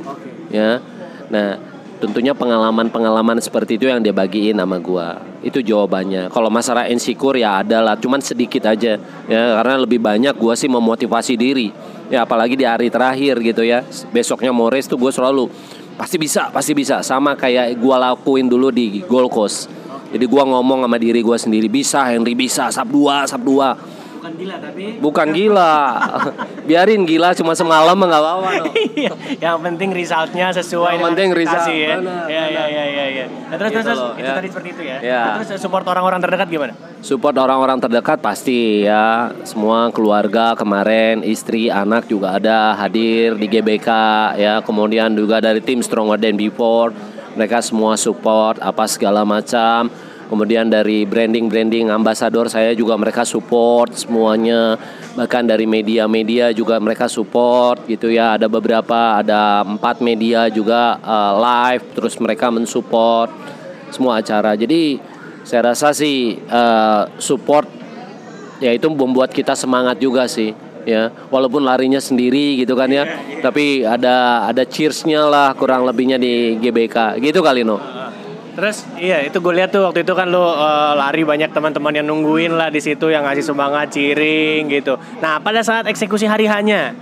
Ya, 0.49 0.81
nah 1.29 1.61
tentunya 2.01 2.33
pengalaman-pengalaman 2.33 3.37
seperti 3.45 3.77
itu 3.77 3.93
yang 3.93 4.01
dia 4.01 4.17
bagiin 4.17 4.57
sama 4.57 4.81
gue. 4.81 5.09
Itu 5.45 5.61
jawabannya. 5.61 6.33
Kalau 6.33 6.49
masalah 6.49 6.89
insecure 6.89 7.37
ya 7.37 7.61
ada 7.61 7.85
lah, 7.85 8.01
cuman 8.01 8.25
sedikit 8.25 8.65
aja. 8.65 8.97
Ya, 9.29 9.43
karena 9.61 9.77
lebih 9.77 10.01
banyak 10.01 10.33
gue 10.41 10.55
sih 10.57 10.73
memotivasi 10.73 11.37
diri 11.37 11.69
ya 12.13 12.25
apalagi 12.25 12.57
di 12.57 12.67
hari 12.69 12.93
terakhir 12.93 13.41
gitu 13.41 13.65
ya 13.65 13.81
besoknya 14.13 14.53
mau 14.53 14.69
race 14.69 14.89
tuh 14.89 15.01
gue 15.01 15.09
selalu 15.09 15.49
pasti 15.95 16.17
bisa 16.19 16.51
pasti 16.51 16.73
bisa. 16.77 17.01
Sama 17.01 17.39
kayak 17.39 17.79
gue 17.79 17.97
lakuin 17.97 18.47
dulu 18.47 18.69
di 18.71 19.03
Gold 19.07 19.31
Coast. 19.31 19.71
Jadi 20.15 20.25
gue 20.31 20.43
ngomong 20.47 20.87
sama 20.87 20.99
diri 21.01 21.27
gue 21.27 21.37
sendiri 21.39 21.67
bisa 21.67 22.07
Henry 22.07 22.39
bisa 22.39 22.71
sab 22.71 22.87
dua 22.87 23.27
sab 23.27 23.43
dua 23.43 23.75
bukan 24.25 24.41
gila 24.41 24.57
tapi 24.57 24.85
Bukan 25.05 25.27
gila. 25.37 25.75
Biarin 26.69 27.05
gila 27.05 27.37
cuma 27.37 27.53
semalam 27.53 27.93
nggak 27.93 28.23
apa-apa. 28.25 28.49
no. 28.57 28.65
Iya, 28.73 29.13
yang 29.37 29.61
penting 29.61 29.93
resultnya 29.93 30.49
sesuai 30.49 30.97
Yang 30.97 31.05
penting 31.13 31.29
result, 31.37 31.69
ya. 31.69 32.01
Ya, 32.25 32.45
ya, 32.49 32.65
ya, 32.65 32.85
ya, 32.89 33.05
ya. 33.13 33.25
Nah, 33.29 33.57
terus, 33.61 33.71
Gitu 33.75 33.85
terus, 33.85 33.85
terus, 33.85 34.01
loh, 34.01 34.13
itu 34.17 34.25
ya. 34.25 34.33
tadi 34.33 34.49
seperti 34.49 34.69
itu 34.73 34.83
ya. 34.89 34.97
Ya. 35.05 35.21
Nah, 35.21 35.35
Terus 35.45 35.61
support 35.61 35.85
orang-orang 35.85 36.25
terdekat 36.25 36.49
gimana? 36.49 36.73
Support 37.05 37.37
orang-orang 37.37 37.79
terdekat 37.85 38.19
pasti 38.25 38.89
ya. 38.89 39.29
Semua 39.45 39.93
keluarga 39.93 40.57
kemarin, 40.57 41.21
istri, 41.21 41.69
anak 41.69 42.09
juga 42.09 42.41
ada 42.41 42.73
hadir 42.81 43.37
di 43.37 43.45
GBK 43.45 43.89
ya. 44.41 44.55
Kemudian 44.65 45.13
juga 45.13 45.45
dari 45.45 45.61
tim 45.61 45.85
Stronger 45.85 46.17
Than 46.17 46.41
Before. 46.41 46.97
Mereka 47.37 47.61
semua 47.61 48.01
support 48.01 48.57
apa 48.63 48.89
segala 48.89 49.27
macam. 49.29 49.93
Kemudian 50.25 50.73
dari 50.73 51.05
branding-branding 51.05 51.93
ambasador 51.93 52.49
saya 52.49 52.73
juga 52.73 52.97
mereka 52.97 53.23
support 53.23 53.93
semuanya. 53.93 54.77
Bahkan 55.15 55.47
dari 55.47 55.69
media-media 55.69 56.51
juga 56.57 56.81
mereka 56.81 57.07
support 57.07 57.85
gitu 57.87 58.09
ya. 58.09 58.35
Ada 58.41 58.49
beberapa, 58.49 59.21
ada 59.21 59.63
empat 59.63 60.01
media 60.01 60.49
juga 60.49 60.97
eh, 60.99 61.33
live. 61.39 61.85
Terus 61.95 62.15
mereka 62.19 62.49
mensupport 62.49 63.29
semua 63.93 64.19
acara. 64.19 64.57
Jadi 64.57 64.99
saya 65.45 65.71
rasa 65.71 65.93
sih 65.93 66.41
eh, 66.41 67.03
support 67.21 67.69
ya 68.65 68.73
itu 68.73 68.89
membuat 68.89 69.31
kita 69.35 69.53
semangat 69.53 70.01
juga 70.01 70.25
sih 70.25 70.55
ya 70.85 71.11
walaupun 71.33 71.65
larinya 71.65 71.99
sendiri 71.99 72.61
gitu 72.61 72.77
kan 72.77 72.89
ya 72.93 73.05
tapi 73.41 73.83
ada 73.83 74.47
ada 74.47 74.63
cheersnya 74.69 75.27
lah 75.27 75.57
kurang 75.57 75.89
lebihnya 75.89 76.21
di 76.21 76.61
GBK 76.61 77.19
gitu 77.25 77.41
kali 77.41 77.65
no 77.65 77.81
Terus 78.55 78.87
iya 78.97 79.19
itu 79.27 79.43
gue 79.43 79.55
lihat 79.55 79.75
tuh 79.75 79.83
waktu 79.91 80.07
itu 80.07 80.15
kan 80.15 80.31
lo 80.31 80.55
eh, 80.55 80.93
lari 80.95 81.27
banyak 81.27 81.51
teman-teman 81.51 81.93
yang 81.99 82.07
nungguin 82.07 82.55
lah 82.55 82.71
di 82.71 82.79
situ 82.79 83.11
yang 83.11 83.27
ngasih 83.27 83.43
semangat 83.43 83.91
cheering 83.91 84.71
gitu. 84.71 84.95
Nah 85.19 85.43
pada 85.43 85.61
saat 85.67 85.91
eksekusi 85.91 86.31
hari 86.31 86.47
hanya 86.47 86.95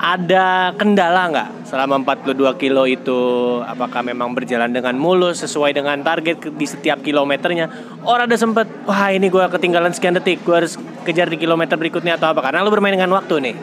ada 0.00 0.72
kendala 0.80 1.28
nggak? 1.28 1.48
Selama 1.68 2.00
42 2.00 2.56
kilo 2.56 2.88
itu 2.88 3.20
apakah 3.62 4.00
memang 4.00 4.32
berjalan 4.32 4.72
dengan 4.72 4.96
mulus 4.96 5.44
sesuai 5.44 5.76
dengan 5.76 6.00
target 6.00 6.56
di 6.56 6.66
setiap 6.68 7.04
kilometernya? 7.04 7.96
Orang 8.04 8.28
ada 8.28 8.36
sempet 8.40 8.68
wah 8.88 9.12
ini 9.12 9.28
gue 9.28 9.44
ketinggalan 9.52 9.92
sekian 9.92 10.16
detik 10.16 10.40
gue 10.40 10.56
harus 10.56 10.80
kejar 11.04 11.28
di 11.28 11.36
kilometer 11.36 11.76
berikutnya 11.76 12.16
atau 12.16 12.32
apa? 12.32 12.40
Karena 12.44 12.64
lo 12.64 12.72
bermain 12.72 12.96
dengan 12.96 13.12
waktu 13.12 13.44
nih 13.44 13.54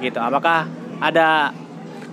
gitu. 0.00 0.18
Apakah 0.18 0.64
ada 0.98 1.52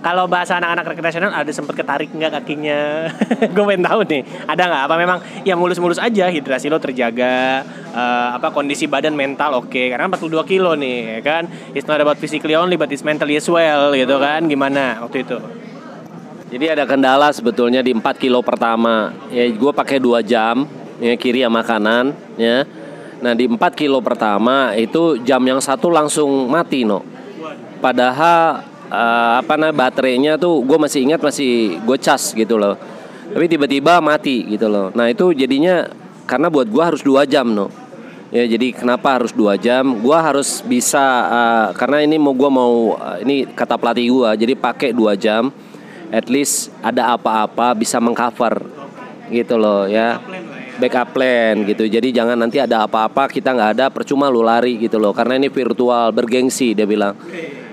kalau 0.00 0.24
bahasa 0.24 0.56
anak-anak 0.56 0.96
rekreasional 0.96 1.28
ada 1.28 1.52
sempet 1.52 1.76
ketarik 1.76 2.08
nggak 2.08 2.32
kakinya? 2.40 3.12
Gue 3.54 3.64
pengen 3.68 3.84
tahu 3.84 4.00
nih 4.08 4.22
ada 4.48 4.62
nggak? 4.64 4.82
Apa 4.88 4.94
memang 4.96 5.18
ya 5.44 5.54
mulus-mulus 5.60 6.00
aja 6.00 6.32
hidrasi 6.32 6.72
lo 6.72 6.80
terjaga 6.80 7.60
eh, 7.92 8.28
apa 8.32 8.48
kondisi 8.48 8.88
badan 8.88 9.12
mental 9.12 9.60
oke? 9.60 9.92
Karena 9.92 10.08
42 10.08 10.40
kilo 10.48 10.72
nih 10.72 10.98
ya 11.16 11.20
kan? 11.20 11.42
It's 11.76 11.84
not 11.84 12.00
about 12.00 12.16
physically 12.16 12.56
only 12.56 12.80
but 12.80 12.88
it's 12.88 13.04
mentally 13.04 13.36
as 13.36 13.44
well 13.44 13.92
gitu 13.92 14.16
kan? 14.16 14.48
Gimana 14.48 15.04
waktu 15.04 15.20
itu? 15.20 15.36
Jadi 16.50 16.66
ada 16.66 16.82
kendala 16.88 17.30
sebetulnya 17.30 17.84
di 17.84 17.94
4 17.94 18.02
kilo 18.16 18.40
pertama. 18.40 19.12
Ya 19.28 19.46
gue 19.52 19.72
pakai 19.76 20.00
dua 20.00 20.24
jam 20.24 20.64
ya 20.96 21.12
kiri 21.14 21.44
sama 21.44 21.60
kanan 21.60 22.16
ya. 22.40 22.64
Nah 23.20 23.36
di 23.36 23.44
4 23.44 23.60
kilo 23.76 24.00
pertama 24.00 24.72
itu 24.80 25.20
jam 25.20 25.44
yang 25.44 25.60
satu 25.60 25.92
langsung 25.92 26.48
mati 26.48 26.88
no 26.88 27.20
padahal 27.80 28.69
eh, 28.90 29.32
apa 29.40 29.54
namanya 29.54 29.76
baterainya 29.88 30.32
tuh 30.36 30.60
gue 30.66 30.78
masih 30.78 31.06
ingat 31.06 31.22
masih 31.22 31.78
gue 31.80 31.98
cas 32.02 32.34
gitu 32.34 32.58
loh. 32.58 32.74
Tapi 33.30 33.46
tiba-tiba 33.46 34.02
mati 34.02 34.42
gitu 34.50 34.66
loh. 34.66 34.90
Nah 34.90 35.06
itu 35.06 35.30
jadinya 35.30 35.86
karena 36.26 36.50
buat 36.50 36.66
gue 36.66 36.82
harus 36.82 37.02
dua 37.06 37.22
jam 37.24 37.46
no. 37.46 37.70
Ya 38.30 38.46
jadi 38.46 38.70
kenapa 38.70 39.18
harus 39.18 39.34
dua 39.34 39.58
jam? 39.58 40.02
Gue 40.02 40.18
harus 40.18 40.62
bisa 40.66 41.02
eh, 41.30 41.66
karena 41.78 42.02
ini 42.02 42.18
mau 42.18 42.34
gue 42.34 42.50
mau 42.50 42.98
eh, 42.98 43.22
ini 43.22 43.36
kata 43.46 43.78
pelatih 43.78 44.06
gue 44.10 44.30
jadi 44.46 44.54
pakai 44.58 44.90
dua 44.90 45.14
jam 45.14 45.54
at 46.10 46.26
least 46.26 46.74
ada 46.82 47.14
apa-apa 47.14 47.78
bisa 47.78 48.02
mengcover 48.02 48.66
gitu 49.30 49.54
loh 49.54 49.86
ya. 49.86 50.18
Backup 50.80 51.12
plan 51.12 51.60
gitu. 51.68 51.84
Jadi 51.84 52.08
jangan 52.08 52.40
nanti 52.40 52.56
ada 52.56 52.88
apa-apa 52.88 53.28
kita 53.28 53.52
nggak 53.52 53.70
ada 53.76 53.86
percuma 53.92 54.32
lu 54.32 54.40
lari 54.40 54.80
gitu 54.80 54.96
loh. 54.96 55.12
Karena 55.12 55.36
ini 55.36 55.52
virtual 55.52 56.08
bergengsi 56.08 56.72
dia 56.72 56.88
bilang 56.88 57.12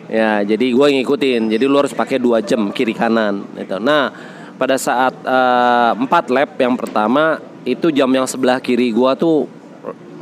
ya 0.08 0.43
jadi 0.43 0.66
gue 0.74 0.88
ngikutin. 0.99 1.51
Jadi 1.51 1.64
lu 1.68 1.78
harus 1.78 1.93
pakai 1.93 2.18
dua 2.18 2.39
jam 2.43 2.72
kiri 2.72 2.95
kanan 2.95 3.43
gitu. 3.55 3.78
Nah 3.80 4.12
pada 4.58 4.76
saat 4.80 5.14
eh, 5.22 5.91
empat 5.95 6.34
lap 6.34 6.58
yang 6.58 6.74
pertama 6.74 7.39
itu 7.68 7.91
jam 7.91 8.10
yang 8.10 8.26
sebelah 8.26 8.58
kiri 8.64 8.89
gue 8.95 9.12
tuh 9.20 9.45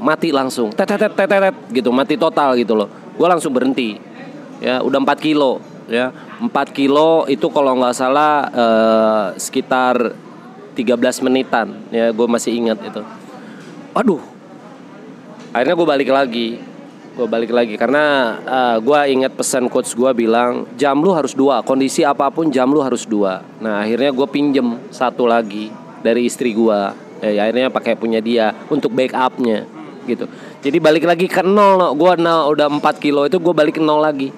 mati 0.01 0.33
langsung. 0.33 0.73
Tet 0.73 0.89
tet 0.89 1.13
tet 1.13 1.29
tet 1.29 1.55
gitu. 1.71 1.89
Mati 1.93 2.19
total 2.19 2.57
gitu 2.59 2.75
loh. 2.75 2.89
Gue 3.15 3.27
langsung 3.29 3.53
berhenti. 3.55 3.97
Ya 4.59 4.81
udah 4.81 4.99
4 5.03 5.19
kilo 5.19 5.61
ya. 5.87 6.11
4 6.41 6.51
kilo 6.75 7.23
itu 7.31 7.47
kalau 7.53 7.79
nggak 7.79 7.95
salah 7.95 8.33
eh, 8.51 9.25
sekitar 9.39 10.13
13 10.75 11.25
menitan. 11.25 11.67
Ya 11.93 12.11
gue 12.11 12.27
masih 12.27 12.51
ingat 12.51 12.81
itu. 12.83 13.01
Aduh. 13.95 14.19
Akhirnya 15.55 15.79
gue 15.79 15.87
balik 15.87 16.11
lagi 16.11 16.59
gue 17.15 17.27
balik 17.31 17.55
lagi 17.55 17.79
karena 17.79 18.35
eh, 18.43 18.77
gue 18.83 18.99
ingat 19.15 19.39
pesan 19.39 19.71
coach 19.71 19.95
gue 19.95 20.11
bilang 20.11 20.67
jam 20.75 20.99
lu 20.99 21.15
harus 21.15 21.31
dua 21.31 21.63
kondisi 21.63 22.03
apa 22.03 22.27
pun 22.27 22.51
jam 22.51 22.67
lu 22.67 22.83
harus 22.83 23.07
dua. 23.07 23.39
Nah 23.63 23.79
akhirnya 23.79 24.11
gue 24.11 24.27
pinjem 24.27 24.91
satu 24.91 25.23
lagi 25.23 25.71
dari 26.03 26.27
istri 26.27 26.51
gue 26.51 26.79
ya 27.23 27.47
akhirnya 27.47 27.71
pakai 27.71 27.95
punya 27.95 28.19
dia 28.19 28.51
untuk 28.67 28.91
backupnya 28.91 29.63
gitu. 30.05 30.27
Jadi 30.61 30.77
balik 30.77 31.07
lagi 31.07 31.25
ke 31.25 31.41
nol 31.41 31.79
no. 31.79 31.87
gue 31.95 32.11
nol 32.19 32.51
udah 32.53 32.67
4 32.69 32.83
kilo 33.01 33.25
itu 33.25 33.39
gue 33.39 33.53
balik 33.55 33.79
ke 33.79 33.81
nol 33.81 34.03
lagi. 34.03 34.29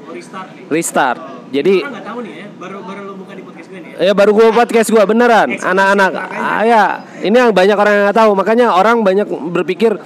Restart. 0.69 1.49
Jadi 1.49 1.81
nggak 1.81 2.05
tahu 2.05 2.19
nih 2.23 2.33
ya 2.43 2.47
baru 2.61 2.77
baru 2.83 3.01
lo 3.07 3.13
buka 3.17 3.33
di 3.33 3.43
podcast 3.43 3.67
gue 3.73 3.79
nih 3.81 3.89
ya. 3.97 4.11
Ya 4.11 4.13
baru 4.13 4.31
gue 4.37 4.47
podcast 4.53 4.87
gue 4.93 5.03
beneran. 5.03 5.49
Anak-anak. 5.57 6.11
Ah, 6.35 6.63
ya. 6.63 6.83
Ini 7.25 7.35
yang 7.35 7.51
banyak 7.51 7.77
orang 7.77 7.93
yang 7.97 8.05
nggak 8.11 8.19
tahu. 8.21 8.31
Makanya 8.37 8.67
orang 8.75 9.01
banyak 9.01 9.27
berpikir 9.51 9.97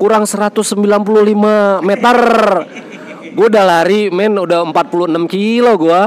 kurang 0.00 0.24
195 0.24 0.80
meter. 1.84 2.18
Gue 3.30 3.46
udah 3.46 3.64
lari 3.68 4.08
men 4.08 4.32
udah 4.32 4.64
46 4.72 5.28
kilo 5.28 5.76
gue. 5.76 6.02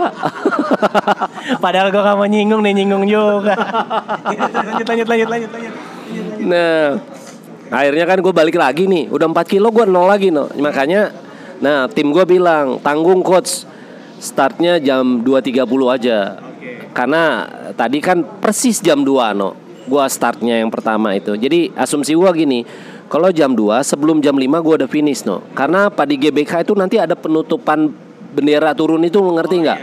padahal 1.64 1.94
gue 1.94 2.02
gak 2.02 2.18
mau 2.18 2.26
nyinggung 2.26 2.66
nih 2.66 2.74
nyinggung 2.82 3.06
juga. 3.06 3.54
Lanjut 4.74 4.88
lanjut 4.90 5.08
lanjut 5.08 5.30
lanjut 5.30 5.50
lanjut. 5.54 5.74
Nah 6.42 6.98
akhirnya 7.70 8.06
kan 8.10 8.18
gue 8.18 8.34
balik 8.34 8.58
lagi 8.58 8.90
nih. 8.90 9.14
Udah 9.14 9.30
4 9.30 9.46
kilo 9.46 9.70
gue 9.70 9.86
nol 9.86 10.10
lagi 10.10 10.34
no. 10.34 10.50
Makanya 10.58 11.14
nah 11.62 11.86
tim 11.86 12.10
gue 12.10 12.26
bilang 12.26 12.82
tanggung 12.82 13.22
coach. 13.22 13.70
Startnya 14.18 14.82
jam 14.82 15.22
2.30 15.22 15.70
aja. 15.94 16.42
Karena 16.94 17.48
tadi 17.76 17.98
kan 18.00 18.26
persis 18.42 18.82
jam 18.82 19.06
2 19.06 19.38
no. 19.38 19.56
Gua 19.84 20.08
startnya 20.08 20.64
yang 20.64 20.72
pertama 20.72 21.12
itu. 21.12 21.36
Jadi 21.36 21.76
asumsi 21.76 22.16
gua 22.16 22.32
gini 22.32 22.64
kalau 23.12 23.30
jam 23.30 23.54
2 23.54 23.84
sebelum 23.84 24.20
jam 24.24 24.36
5 24.36 24.64
gua 24.64 24.74
udah 24.84 24.90
finish 24.90 25.24
no. 25.28 25.44
Karena 25.54 25.88
apa 25.92 26.04
di 26.08 26.16
GBK 26.18 26.68
itu 26.68 26.74
nanti 26.74 26.98
ada 26.98 27.14
penutupan 27.14 27.92
bendera 28.34 28.74
turun 28.74 29.04
itu 29.06 29.22
ngerti 29.22 29.56
nggak? 29.64 29.80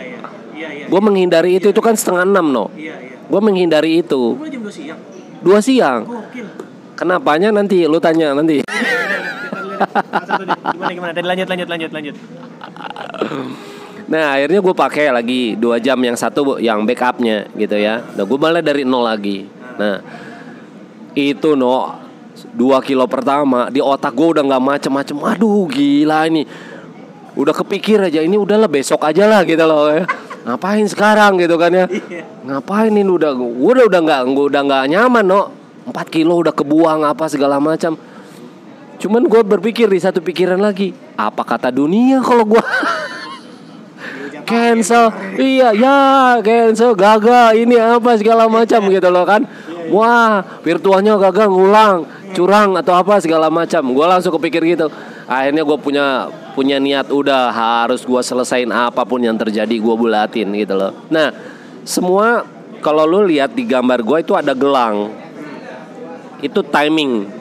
iya 0.57 0.69
iya. 0.75 0.87
Gue 0.91 1.01
menghindari 1.01 1.57
itu 1.57 1.71
itu 1.71 1.81
kan 1.81 1.95
setengah 1.95 2.27
enam 2.27 2.51
no. 2.51 2.67
Iya 2.75 2.99
iya. 2.99 3.17
Gue 3.31 3.41
menghindari 3.41 4.03
itu. 4.03 4.35
Gue 4.37 4.51
jam 4.51 4.61
2 4.63 4.71
siang? 4.73 4.99
Dua 5.41 5.59
siang. 5.65 6.01
Gokil. 6.05 6.47
Kenapanya 7.01 7.49
nanti? 7.49 7.89
Lu 7.89 7.97
tanya 7.97 8.37
nanti. 8.37 8.61
Satu 8.61 10.43
deh. 10.45 10.59
gimana 10.77 10.93
gimana? 10.93 11.13
Tadi 11.17 11.27
lanjut 11.27 11.49
lanjut 11.49 11.69
lanjut 11.73 11.91
lanjut. 11.97 12.15
Nah 14.11 14.37
akhirnya 14.37 14.61
gue 14.61 14.75
pakai 14.75 15.07
lagi 15.15 15.55
dua 15.57 15.79
jam 15.79 15.97
yang 16.03 16.19
satu 16.19 16.61
yang 16.61 16.85
backupnya 16.85 17.49
gitu 17.57 17.79
ya. 17.81 18.05
Nah 18.05 18.25
gue 18.27 18.39
malah 18.39 18.61
dari 18.61 18.85
nol 18.85 19.07
lagi. 19.07 19.49
Nah 19.81 20.03
itu 21.17 21.57
no 21.57 21.97
dua 22.61 22.85
kilo 22.85 23.09
pertama 23.09 23.73
di 23.73 23.81
otak 23.81 24.13
gue 24.13 24.37
udah 24.37 24.45
nggak 24.45 24.61
macem-macem. 24.61 25.17
Aduh 25.17 25.65
gila 25.73 26.29
ini. 26.29 26.45
Udah 27.33 27.57
kepikir 27.57 27.97
aja 27.97 28.21
ini 28.21 28.37
udahlah 28.37 28.69
besok 28.69 29.01
aja 29.09 29.25
lah 29.25 29.41
gitu 29.49 29.65
loh 29.65 29.89
ya. 29.89 30.05
Ngapain 30.45 30.85
sekarang 30.85 31.41
gitu 31.41 31.57
kan 31.57 31.73
ya? 31.73 31.89
Ngapain 32.45 32.93
ini 32.93 33.09
udah 33.09 33.33
gue 33.33 33.49
udah 33.49 33.89
udah 33.89 34.01
nggak 34.05 34.21
gue 34.29 34.47
udah 34.53 34.63
nggak 34.69 34.85
nyaman 34.93 35.25
no. 35.25 35.43
4 35.89 35.97
kilo 36.13 36.37
udah 36.45 36.53
kebuang 36.53 37.09
apa 37.09 37.25
segala 37.33 37.57
macam. 37.57 37.97
Cuman 39.01 39.25
gue 39.25 39.41
berpikir 39.41 39.89
di 39.89 39.97
satu 39.97 40.21
pikiran 40.21 40.61
lagi, 40.61 40.93
apa 41.17 41.41
kata 41.41 41.73
dunia 41.73 42.21
kalau 42.21 42.45
gue 42.45 42.61
cancel 44.51 45.09
iya 45.41 45.73
ya 45.73 45.99
cancel 46.45 46.93
gagal 46.93 47.57
ini 47.57 47.81
apa 47.81 48.19
segala 48.21 48.45
macam 48.51 48.91
gitu 48.93 49.09
loh 49.09 49.25
kan 49.25 49.47
wah 49.89 50.45
virtualnya 50.61 51.17
gagal 51.17 51.49
ngulang 51.49 52.05
curang 52.37 52.77
atau 52.77 52.95
apa 53.01 53.19
segala 53.25 53.49
macam 53.49 53.81
gue 53.91 54.07
langsung 54.07 54.37
kepikir 54.37 54.63
gitu 54.77 54.93
akhirnya 55.25 55.65
gue 55.65 55.79
punya 55.81 56.29
punya 56.53 56.77
niat 56.77 57.09
udah 57.09 57.49
harus 57.49 58.05
gue 58.05 58.21
selesain 58.21 58.69
apa 58.69 59.07
pun 59.09 59.23
yang 59.25 59.41
terjadi 59.41 59.73
gue 59.73 59.95
bulatin 59.97 60.53
gitu 60.53 60.77
loh 60.77 60.93
nah 61.09 61.33
semua 61.89 62.45
kalau 62.85 63.09
lu 63.09 63.25
lihat 63.25 63.57
di 63.57 63.65
gambar 63.65 64.05
gue 64.05 64.19
itu 64.21 64.33
ada 64.37 64.53
gelang 64.53 65.11
itu 66.41 66.61
timing 66.65 67.41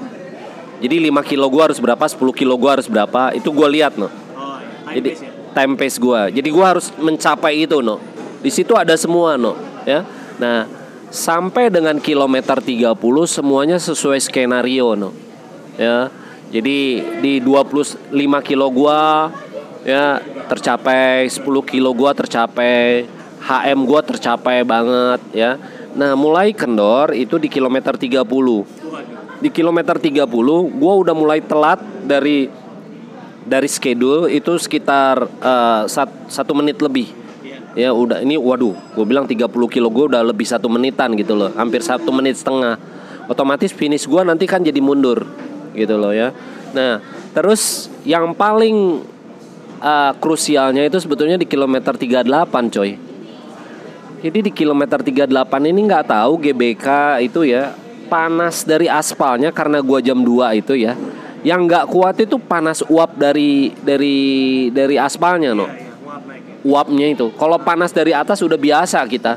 Jadi 0.79 1.11
5 1.11 1.27
kilo 1.27 1.51
gue 1.51 1.59
harus 1.59 1.79
berapa, 1.79 1.99
10 1.99 2.39
kilo 2.39 2.55
gue 2.55 2.71
harus 2.71 2.87
berapa, 2.87 3.35
itu 3.35 3.51
gue 3.51 3.67
lihat 3.67 3.99
no. 3.99 4.07
Oh, 4.07 4.55
Jadi 4.87 5.19
time 5.51 5.75
pace 5.75 5.99
gue. 5.99 6.39
Jadi 6.39 6.47
gue 6.47 6.65
harus 6.65 6.87
mencapai 6.95 7.67
itu 7.67 7.83
no. 7.83 7.99
Di 8.39 8.47
situ 8.47 8.71
ada 8.79 8.95
semua 8.95 9.35
no, 9.35 9.59
ya. 9.83 10.07
Nah, 10.39 10.63
sampai 11.10 11.74
dengan 11.74 11.97
kilometer 11.97 12.62
30 12.62 12.93
semuanya 13.26 13.78
sesuai 13.82 14.22
skenario 14.22 14.93
no. 14.93 15.14
Ya. 15.78 16.14
Jadi 16.49 17.05
di 17.22 17.34
25 17.41 18.10
kilo 18.41 18.68
gua 18.74 19.30
ya 19.86 20.18
tercapai 20.49 21.30
10 21.30 21.45
kilo 21.66 21.93
gua 21.93 22.18
tercapai 22.18 23.05
HM 23.41 23.80
gua 23.86 24.01
tercapai 24.01 24.66
banget 24.66 25.22
ya. 25.34 25.62
Nah, 25.93 26.14
mulai 26.14 26.53
kendor 26.53 27.14
itu 27.14 27.38
di 27.38 27.49
kilometer 27.49 27.97
30. 27.97 28.66
Di 29.41 29.49
kilometer 29.53 29.97
30 29.97 30.26
gua 30.74 30.93
udah 30.97 31.16
mulai 31.18 31.41
telat 31.41 31.82
dari 32.05 32.49
dari 33.45 33.70
schedule 33.70 34.30
itu 34.30 34.57
sekitar 34.62 35.26
sat- 35.89 36.30
satu 36.30 36.53
menit 36.53 36.78
lebih 36.82 37.18
ya 37.78 37.93
udah 37.93 38.22
ini 38.26 38.38
waduh 38.38 38.74
gue 38.95 39.05
bilang 39.05 39.30
30 39.30 39.49
kilo 39.49 39.88
gue 39.93 40.05
udah 40.09 40.22
lebih 40.26 40.45
satu 40.45 40.65
menitan 40.70 41.13
gitu 41.13 41.38
loh 41.38 41.53
hampir 41.53 41.86
satu 41.86 42.09
menit 42.09 42.38
setengah 42.38 42.78
otomatis 43.30 43.70
finish 43.74 44.09
gue 44.09 44.22
nanti 44.26 44.49
kan 44.49 44.65
jadi 44.65 44.82
mundur 44.82 45.26
gitu 45.78 45.95
loh 45.97 46.09
ya 46.09 46.34
nah 46.74 47.01
terus 47.34 47.89
yang 48.05 48.34
paling 48.34 49.05
eh, 49.82 50.11
krusialnya 50.17 50.86
itu 50.86 50.97
sebetulnya 50.97 51.38
di 51.38 51.45
kilometer 51.45 51.93
38 51.93 52.26
coy 52.74 53.09
jadi 54.20 54.39
di 54.43 54.51
kilometer 54.51 54.99
38 54.99 55.32
ini 55.72 55.80
nggak 55.88 56.11
tahu 56.11 56.43
GBK 56.43 56.88
itu 57.24 57.47
ya 57.47 57.72
panas 58.11 58.67
dari 58.67 58.91
aspalnya 58.91 59.55
karena 59.55 59.80
gua 59.80 60.03
jam 60.03 60.20
2 60.20 60.59
itu 60.59 60.76
ya. 60.76 60.97
Yang 61.39 61.59
nggak 61.72 61.86
kuat 61.88 62.15
itu 62.20 62.36
panas 62.36 62.84
uap 62.84 63.15
dari 63.15 63.72
dari 63.80 64.17
dari 64.76 64.99
aspalnya 64.99 65.55
no. 65.55 65.72
Uapnya 66.60 67.07
itu. 67.16 67.32
Kalau 67.39 67.55
panas 67.60 67.95
dari 67.95 68.12
atas 68.12 68.43
udah 68.43 68.60
biasa 68.60 68.99
kita. 69.07 69.36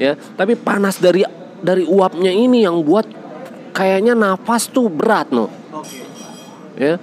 Ya, 0.00 0.18
tapi 0.34 0.58
panas 0.58 0.98
dari 0.98 1.22
dari 1.62 1.86
uapnya 1.86 2.32
ini 2.34 2.64
yang 2.66 2.82
buat 2.82 3.06
kayaknya 3.76 4.16
nafas 4.16 4.66
tuh 4.68 4.88
berat 4.88 5.30
no. 5.30 5.52
Ya. 6.74 6.98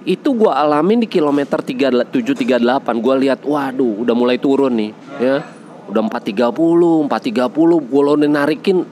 Itu 0.00 0.32
gua 0.32 0.56
alamin 0.56 1.04
di 1.04 1.08
kilometer 1.10 1.60
3738. 1.60 3.04
Gua 3.04 3.14
lihat 3.20 3.44
waduh 3.44 4.00
udah 4.00 4.14
mulai 4.16 4.40
turun 4.40 4.72
nih, 4.72 4.90
ya. 5.20 5.44
Udah 5.90 6.00
430, 6.06 7.04
430 7.04 7.90
gua 7.90 8.02
lo 8.02 8.12
narikin 8.16 8.86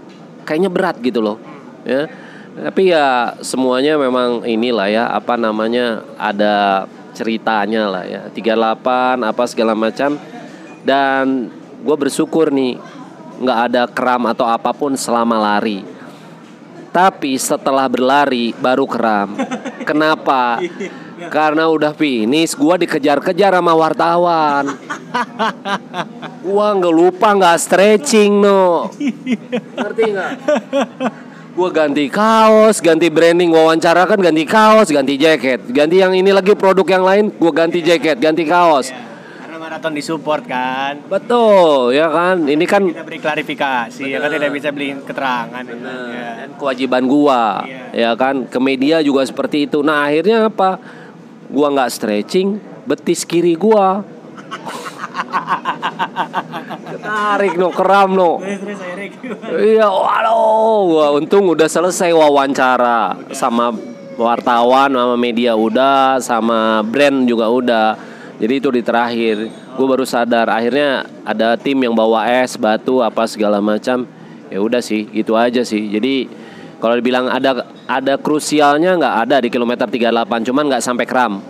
kayaknya 0.44 0.68
berat 0.68 1.00
gitu 1.00 1.24
loh. 1.24 1.40
Ya. 1.88 2.10
Tapi 2.58 2.90
ya 2.90 3.38
semuanya 3.38 3.94
memang 3.94 4.42
inilah 4.42 4.90
ya 4.90 5.04
apa 5.06 5.38
namanya 5.38 6.02
ada 6.18 6.84
ceritanya 7.18 7.90
lah 7.90 8.04
ya. 8.06 8.22
38 8.30 9.26
apa 9.26 9.42
segala 9.50 9.74
macam 9.74 10.14
dan 10.86 11.50
gue 11.82 11.96
bersyukur 11.98 12.54
nih 12.54 12.78
nggak 13.38 13.58
ada 13.70 13.82
kram 13.90 14.30
atau 14.30 14.46
apa 14.46 14.70
pun 14.70 14.94
selama 14.94 15.34
lari. 15.38 15.82
Tapi 16.88 17.36
setelah 17.38 17.86
berlari 17.90 18.54
baru 18.54 18.86
kram. 18.86 19.34
Kenapa? 19.88 20.58
Karena 21.30 21.66
udah 21.66 21.92
finish, 21.98 22.54
gua 22.54 22.78
dikejar-kejar 22.78 23.50
sama 23.50 23.74
wartawan. 23.74 24.70
Gua 26.46 26.72
nggak 26.78 26.94
lupa 26.94 27.34
nggak 27.34 27.58
stretching 27.58 28.38
no. 28.38 28.86
Ngerti 29.76 30.04
nggak? 30.14 30.32
Gua 31.58 31.74
ganti 31.74 32.06
kaos, 32.06 32.78
ganti 32.78 33.10
branding 33.10 33.50
wawancara 33.50 34.06
kan 34.06 34.22
ganti 34.22 34.46
kaos, 34.46 34.94
ganti 34.94 35.18
jaket. 35.18 35.66
Ganti 35.74 35.98
yang 35.98 36.14
ini 36.14 36.30
lagi 36.30 36.54
produk 36.54 36.86
yang 36.86 37.02
lain, 37.02 37.24
gua 37.34 37.50
ganti 37.50 37.82
jaket, 37.82 38.14
ganti 38.22 38.46
kaos. 38.46 38.94
Karena 38.94 39.58
maraton 39.58 39.90
disupport 39.90 40.46
kan. 40.46 41.02
Betul, 41.10 41.98
ya 41.98 42.06
kan? 42.14 42.46
Ini 42.46 42.62
kan 42.62 42.86
Kita 42.86 43.02
beri 43.02 43.18
klarifikasi, 43.18 44.06
ya 44.06 44.22
kan 44.22 44.30
tidak 44.30 44.54
bisa 44.54 44.70
beli 44.70 44.94
keterangan. 45.02 45.62
Ya. 45.66 46.46
dan 46.46 46.54
kewajiban 46.54 47.04
gua 47.10 47.66
ya 47.92 48.14
kan 48.14 48.46
ke 48.46 48.58
media 48.62 49.02
juga 49.02 49.26
seperti 49.26 49.66
itu 49.68 49.82
nah 49.82 50.08
akhirnya 50.08 50.48
apa 50.48 50.80
gua 51.50 51.68
nggak 51.74 51.90
stretching 51.92 52.56
betis 52.88 53.26
kiri 53.26 53.52
gua 53.52 54.06
ketarik 56.88 57.54
no 57.58 57.68
keram 57.74 58.10
no 58.14 58.42
iya 59.58 59.88
waduh. 59.88 60.80
Gua 60.88 61.06
untung 61.18 61.48
udah 61.50 61.68
selesai 61.68 62.12
wawancara 62.14 63.18
sama 63.34 63.74
wartawan 64.18 64.90
sama 64.92 65.14
media 65.14 65.54
udah 65.54 66.18
sama 66.18 66.82
brand 66.82 67.26
juga 67.28 67.46
udah. 67.50 67.88
Jadi 68.38 68.54
itu 68.54 68.70
di 68.70 68.82
terakhir. 68.86 69.50
Gue 69.74 69.86
baru 69.86 70.06
sadar 70.06 70.46
akhirnya 70.50 71.06
ada 71.26 71.58
tim 71.58 71.78
yang 71.82 71.94
bawa 71.94 72.26
es 72.42 72.54
batu 72.54 73.02
apa 73.02 73.26
segala 73.26 73.58
macam. 73.58 74.06
Ya 74.50 74.58
udah 74.62 74.78
sih 74.82 75.10
gitu 75.10 75.34
aja 75.34 75.62
sih. 75.66 75.90
Jadi 75.90 76.30
kalau 76.78 76.94
dibilang 76.98 77.26
ada 77.26 77.66
ada 77.90 78.14
krusialnya 78.18 78.94
nggak 78.94 79.14
ada 79.26 79.36
di 79.42 79.48
kilometer 79.50 79.86
38 79.90 80.48
cuman 80.50 80.64
nggak 80.70 80.82
sampai 80.82 81.06
kram 81.06 81.42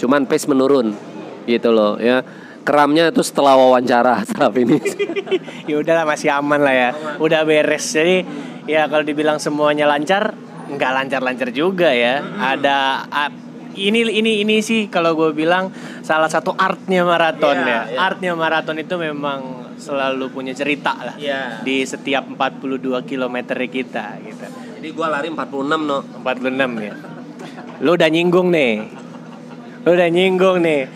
cuman 0.00 0.24
pace 0.24 0.48
menurun 0.48 0.96
gitu 1.44 1.68
loh 1.72 2.00
ya 2.00 2.24
keramnya 2.60 3.08
itu 3.08 3.20
setelah 3.20 3.56
wawancara 3.56 4.22
setelah 4.22 4.50
finish 4.50 4.94
ya 5.70 5.76
udahlah 5.76 6.04
masih 6.04 6.28
aman 6.30 6.60
lah 6.60 6.74
ya. 6.74 6.90
Udah 7.16 7.42
beres. 7.42 7.84
Jadi 7.90 8.22
ya 8.66 8.86
kalau 8.86 9.02
dibilang 9.02 9.36
semuanya 9.36 9.84
lancar, 9.84 10.34
nggak 10.68 10.90
lancar-lancar 10.92 11.48
juga 11.50 11.90
ya. 11.90 12.20
Ada 12.20 12.76
a- 13.06 13.34
ini 13.70 14.02
ini 14.04 14.42
ini 14.42 14.60
sih 14.60 14.90
kalau 14.90 15.14
gue 15.14 15.30
bilang 15.30 15.70
salah 16.02 16.26
satu 16.26 16.52
artnya 16.52 17.06
maraton 17.06 17.54
Iya, 17.56 17.66
ya. 17.66 17.80
iya. 17.86 17.98
Artnya 18.02 18.32
maraton 18.34 18.76
itu 18.76 18.94
memang 18.94 19.40
selalu 19.78 20.28
punya 20.28 20.52
cerita 20.52 20.92
lah 20.92 21.14
Iya. 21.16 21.62
di 21.62 21.80
setiap 21.82 22.26
42 22.28 22.76
km 23.00 23.36
kita 23.64 24.20
gitu. 24.20 24.44
jadi 24.76 24.88
gua 24.90 25.08
lari 25.10 25.28
46 25.28 25.46
no 25.80 26.02
46 26.20 26.52
ya. 26.78 26.94
Lu 27.80 27.94
udah 27.94 28.08
nyinggung 28.08 28.48
nih. 28.50 28.72
Lu 29.80 29.96
udah 29.96 30.08
nyinggung 30.12 30.60
nih. 30.60 30.92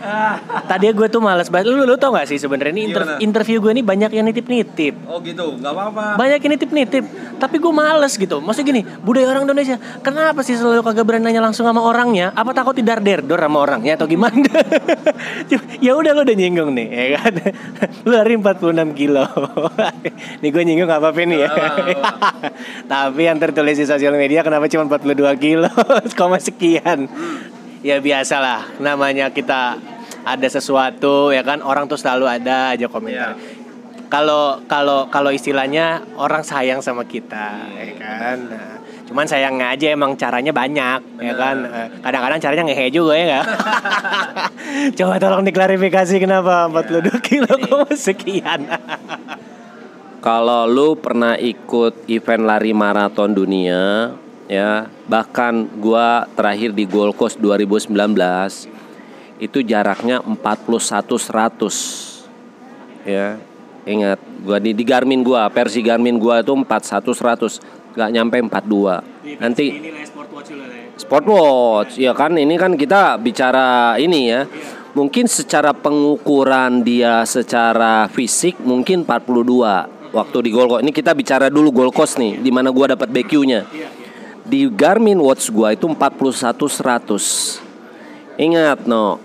Tadi 0.69 0.93
gue 0.93 1.09
tuh 1.09 1.25
males 1.25 1.49
banget. 1.49 1.73
Lu, 1.73 1.89
lu 1.89 1.97
tau 1.97 2.13
gak 2.13 2.29
sih 2.29 2.37
sebenarnya 2.37 2.73
ini 2.77 2.83
inter- 2.93 3.07
Gimana? 3.09 3.21
interview 3.25 3.57
gue 3.65 3.73
ini 3.73 3.83
banyak 3.83 4.11
yang 4.13 4.29
nitip-nitip. 4.29 4.95
oh 5.09 5.25
gitu 5.25 5.57
nggak 5.57 5.73
apa-apa. 5.73 6.05
Banyak 6.21 6.39
yang 6.45 6.53
nitip-nitip. 6.53 7.05
Tapi 7.41 7.57
gue 7.57 7.73
males 7.73 8.13
gitu. 8.13 8.45
Maksudnya 8.45 8.67
gini 8.69 8.83
budaya 9.01 9.33
orang 9.33 9.49
Indonesia 9.49 9.81
kenapa 10.05 10.45
sih 10.45 10.53
selalu 10.55 10.85
kagak 10.85 11.05
berani 11.09 11.33
nanya 11.33 11.41
langsung 11.41 11.65
sama 11.65 11.81
orangnya? 11.81 12.37
Apa 12.37 12.53
takut 12.53 12.77
tidak 12.77 13.01
derdor 13.01 13.41
sama 13.41 13.59
orangnya 13.65 13.97
atau 13.97 14.05
gimana? 14.05 14.37
Ya 15.81 15.93
udah 15.97 16.17
lo 16.17 16.25
udah 16.25 16.37
nyinggung 16.37 16.73
nih 16.73 16.87
ya 16.89 17.07
kan? 17.21 17.33
Lu 18.07 18.13
lari 18.13 18.37
46 18.37 18.75
kilo. 18.97 19.25
Nih 20.43 20.49
gue 20.51 20.63
nyinggung 20.65 20.89
gak 20.89 21.01
apa-apa 21.01 21.25
nih 21.25 21.39
ya 21.45 21.51
tapi 22.85 23.25
yang 23.25 23.39
tertulis 23.41 23.77
di 23.77 23.87
sosial 23.87 24.13
media 24.15 24.45
kenapa 24.45 24.69
cuma 24.69 24.89
42 24.89 25.15
kilo? 25.41 25.69
Koma 26.19 26.37
sekian 26.37 27.09
ya 27.85 28.01
biasalah. 28.01 28.81
Namanya 28.81 29.29
kita 29.29 29.77
ada 30.25 30.49
sesuatu 30.49 31.31
ya 31.31 31.45
kan? 31.45 31.61
Orang 31.61 31.87
tuh 31.87 32.01
selalu 32.01 32.25
ada 32.27 32.73
aja 32.73 32.89
komentar. 32.89 33.37
Kalau 34.09 34.65
kalau 34.65 35.13
kalau 35.13 35.29
istilahnya 35.29 36.01
orang 36.17 36.41
sayang 36.41 36.81
sama 36.81 37.05
kita 37.05 37.69
ya 37.77 37.95
kan? 38.01 38.37
Nah, 38.49 38.73
cuman 39.05 39.27
sayangnya 39.29 39.75
aja 39.75 39.87
emang 39.93 40.17
caranya 40.17 40.55
banyak 40.55 41.01
ya 41.21 41.35
kan? 41.37 41.57
Eh, 41.67 41.89
kadang-kadang 42.01 42.41
caranya 42.41 42.65
ngehe 42.73 42.89
juga 42.89 43.13
ya 43.21 43.25
nggak? 43.29 43.47
Coba 44.99 45.15
tolong 45.21 45.45
diklarifikasi 45.45 46.15
kenapa 46.17 46.71
42 46.73 47.21
kilo 47.21 47.53
koma 47.69 47.91
sekian. 47.93 48.65
Kalau 50.25 50.65
lu 50.65 50.97
pernah 50.97 51.37
ikut 51.37 52.09
event 52.09 52.49
lari 52.49 52.73
maraton 52.73 53.37
dunia, 53.37 54.15
ya, 54.49 54.89
bahkan 55.09 55.69
gua 55.81 56.29
terakhir 56.37 56.73
di 56.73 56.85
Gold 56.85 57.17
Coast 57.17 57.41
2019 57.41 57.95
itu 59.43 59.59
jaraknya 59.61 60.23
41 60.23 61.19
100. 61.19 63.09
Ya. 63.09 63.37
Ingat, 63.85 64.17
gua 64.41 64.57
di, 64.57 64.73
di 64.73 64.81
Garmin 64.81 65.21
gua, 65.21 65.45
versi 65.53 65.85
Garmin 65.85 66.17
gua 66.17 66.41
itu 66.41 66.57
41 66.57 67.13
100, 67.13 67.61
nggak 67.93 68.11
nyampe 68.17 68.37
42. 68.41 69.05
Nanti 69.45 69.67
Sport 70.95 71.27
watch, 71.27 71.99
ya 71.99 72.15
kan 72.15 72.39
ini 72.39 72.55
kan 72.55 72.79
kita 72.79 73.19
bicara 73.19 73.99
ini 73.99 74.31
ya. 74.31 74.47
Mungkin 74.95 75.27
secara 75.27 75.75
pengukuran 75.75 76.87
dia 76.87 77.27
secara 77.27 78.07
fisik 78.07 78.63
mungkin 78.63 79.03
42 79.03 80.15
waktu 80.15 80.39
di 80.47 80.51
Gold 80.55 80.69
Coast. 80.71 80.83
Ini 80.87 80.93
kita 80.95 81.11
bicara 81.19 81.51
dulu 81.51 81.75
Gold 81.75 81.93
Coast 81.93 82.17
nih, 82.23 82.39
di 82.39 82.55
mana 82.55 82.71
gua 82.71 82.95
dapat 82.95 83.11
BQ-nya. 83.11 83.67
Di 84.45 84.69
Garmin 84.69 85.17
watch 85.17 85.49
gua 85.49 85.73
itu 85.73 85.89
41 85.89 86.69
100. 86.69 88.37
Ingat 88.37 88.85
no. 88.85 89.17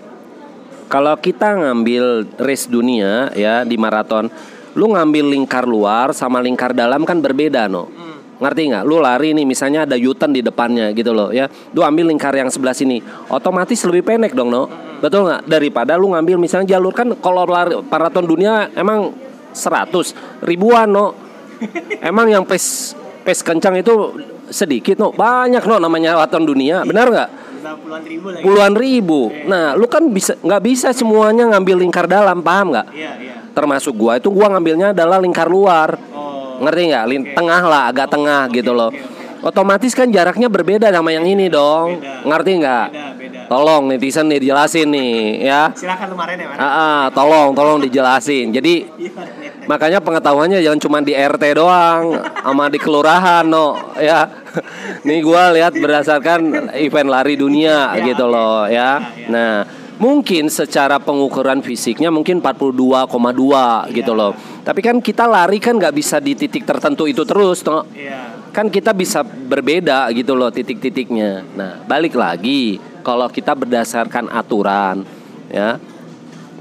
Kalau 0.87 1.13
kita 1.19 1.53
ngambil 1.59 2.25
race 2.39 2.65
dunia 2.65 3.29
ya 3.35 3.61
di 3.67 3.75
maraton, 3.75 4.31
lu 4.73 4.95
ngambil 4.95 5.35
lingkar 5.35 5.67
luar 5.67 6.15
sama 6.15 6.39
lingkar 6.39 6.71
dalam 6.71 7.03
kan 7.03 7.19
berbeda 7.19 7.67
no. 7.67 7.91
Ngerti 8.39 8.71
nggak? 8.71 8.83
Lu 8.87 9.03
lari 9.03 9.35
nih 9.35 9.43
misalnya 9.43 9.83
ada 9.83 9.99
U-turn 9.99 10.31
di 10.31 10.39
depannya 10.39 10.95
gitu 10.95 11.11
loh 11.11 11.35
ya. 11.35 11.51
Lu 11.75 11.83
ambil 11.83 12.07
lingkar 12.07 12.31
yang 12.31 12.47
sebelah 12.47 12.71
sini. 12.71 13.03
Otomatis 13.27 13.83
lebih 13.83 14.07
pendek 14.07 14.31
dong, 14.31 14.47
no. 14.47 14.71
Betul 15.03 15.27
nggak? 15.27 15.43
Daripada 15.43 15.99
lu 15.99 16.15
ngambil 16.15 16.39
misalnya 16.39 16.79
jalur 16.79 16.95
kan 16.95 17.11
kalau 17.19 17.43
lari 17.43 17.75
maraton 17.91 18.23
dunia 18.23 18.71
emang 18.71 19.11
100 19.51 20.47
ribuan, 20.47 20.87
no. 20.87 21.11
Emang 21.99 22.31
yang 22.31 22.47
pace 22.47 22.95
pace 23.29 23.45
kencang 23.45 23.77
itu 23.77 24.17
sedikit, 24.49 24.97
no. 24.97 25.13
Banyak, 25.13 25.61
no 25.69 25.77
namanya 25.77 26.17
maraton 26.17 26.49
dunia. 26.49 26.81
Benar 26.81 27.07
nggak? 27.13 27.29
puluhan 27.59 28.03
ribu 28.07 28.27
lagi 28.33 28.41
Puluhan 28.41 28.73
ribu. 28.73 29.19
Nah, 29.45 29.77
lu 29.77 29.85
kan 29.85 30.01
bisa 30.09 30.33
nggak 30.41 30.61
bisa 30.65 30.87
semuanya 30.89 31.45
ngambil 31.53 31.85
lingkar 31.85 32.09
dalam, 32.09 32.41
paham 32.41 32.73
nggak? 32.73 32.87
iya 32.95 33.11
iya 33.21 33.33
Termasuk 33.53 33.93
gua 33.93 34.17
itu 34.17 34.33
gua 34.33 34.49
ngambilnya 34.49 34.95
adalah 34.95 35.21
lingkar 35.21 35.45
luar. 35.45 35.93
oh 36.15 36.57
Ngerti 36.63 36.81
nggak? 36.89 37.05
Lin 37.05 37.23
tengah 37.37 37.61
lah, 37.69 37.83
agak 37.93 38.07
tengah 38.09 38.49
gitu 38.49 38.73
loh. 38.73 38.89
Otomatis 39.39 39.95
kan 39.95 40.11
jaraknya 40.11 40.51
berbeda 40.51 40.91
sama 40.91 41.15
yang 41.15 41.23
ini 41.23 41.47
dong. 41.47 42.01
Ngerti 42.27 42.51
nggak? 42.59 42.87
beda 42.91 43.07
beda 43.15 43.39
Tolong 43.49 43.83
netizen 43.89 44.29
nih 44.29 44.39
dijelasin 44.45 44.87
nih 44.93 45.13
ya. 45.47 45.61
silakan 45.73 46.07
kemarin 46.13 46.35
ya 46.37 46.47
mas 46.53 47.09
tolong, 47.15 47.49
tolong 47.55 47.77
dijelasin. 47.81 48.51
Jadi 48.51 48.73
makanya 49.69 50.01
pengetahuannya 50.01 50.65
jangan 50.65 50.81
cuma 50.81 50.97
di 51.05 51.13
RT 51.13 51.53
doang, 51.53 52.17
sama 52.41 52.73
di 52.73 52.81
kelurahan, 52.81 53.45
no, 53.45 53.93
ya. 54.01 54.25
Nih 55.05 55.21
gua 55.21 55.53
lihat 55.53 55.77
berdasarkan 55.77 56.73
event 56.73 57.05
lari 57.13 57.37
dunia 57.37 57.93
gitu 58.01 58.25
loh, 58.25 58.65
ya. 58.65 59.13
Nah, 59.29 59.61
mungkin 60.01 60.49
secara 60.49 60.97
pengukuran 60.97 61.61
fisiknya 61.61 62.09
mungkin 62.09 62.41
42,2 62.41 63.93
gitu 63.93 64.17
loh. 64.17 64.33
Tapi 64.65 64.81
kan 64.81 64.97
kita 64.97 65.29
lari 65.29 65.61
kan 65.61 65.77
nggak 65.77 65.93
bisa 65.93 66.17
di 66.17 66.33
titik 66.33 66.65
tertentu 66.65 67.05
itu 67.05 67.21
terus, 67.21 67.61
no. 67.61 67.85
iya 67.93 68.41
Kan 68.49 68.73
kita 68.73 68.97
bisa 68.97 69.21
berbeda 69.21 70.09
gitu 70.17 70.33
loh 70.33 70.49
titik-titiknya. 70.49 71.45
Nah, 71.53 71.85
balik 71.85 72.17
lagi 72.17 72.81
kalau 73.05 73.29
kita 73.29 73.53
berdasarkan 73.53 74.33
aturan, 74.33 75.05
ya 75.53 75.77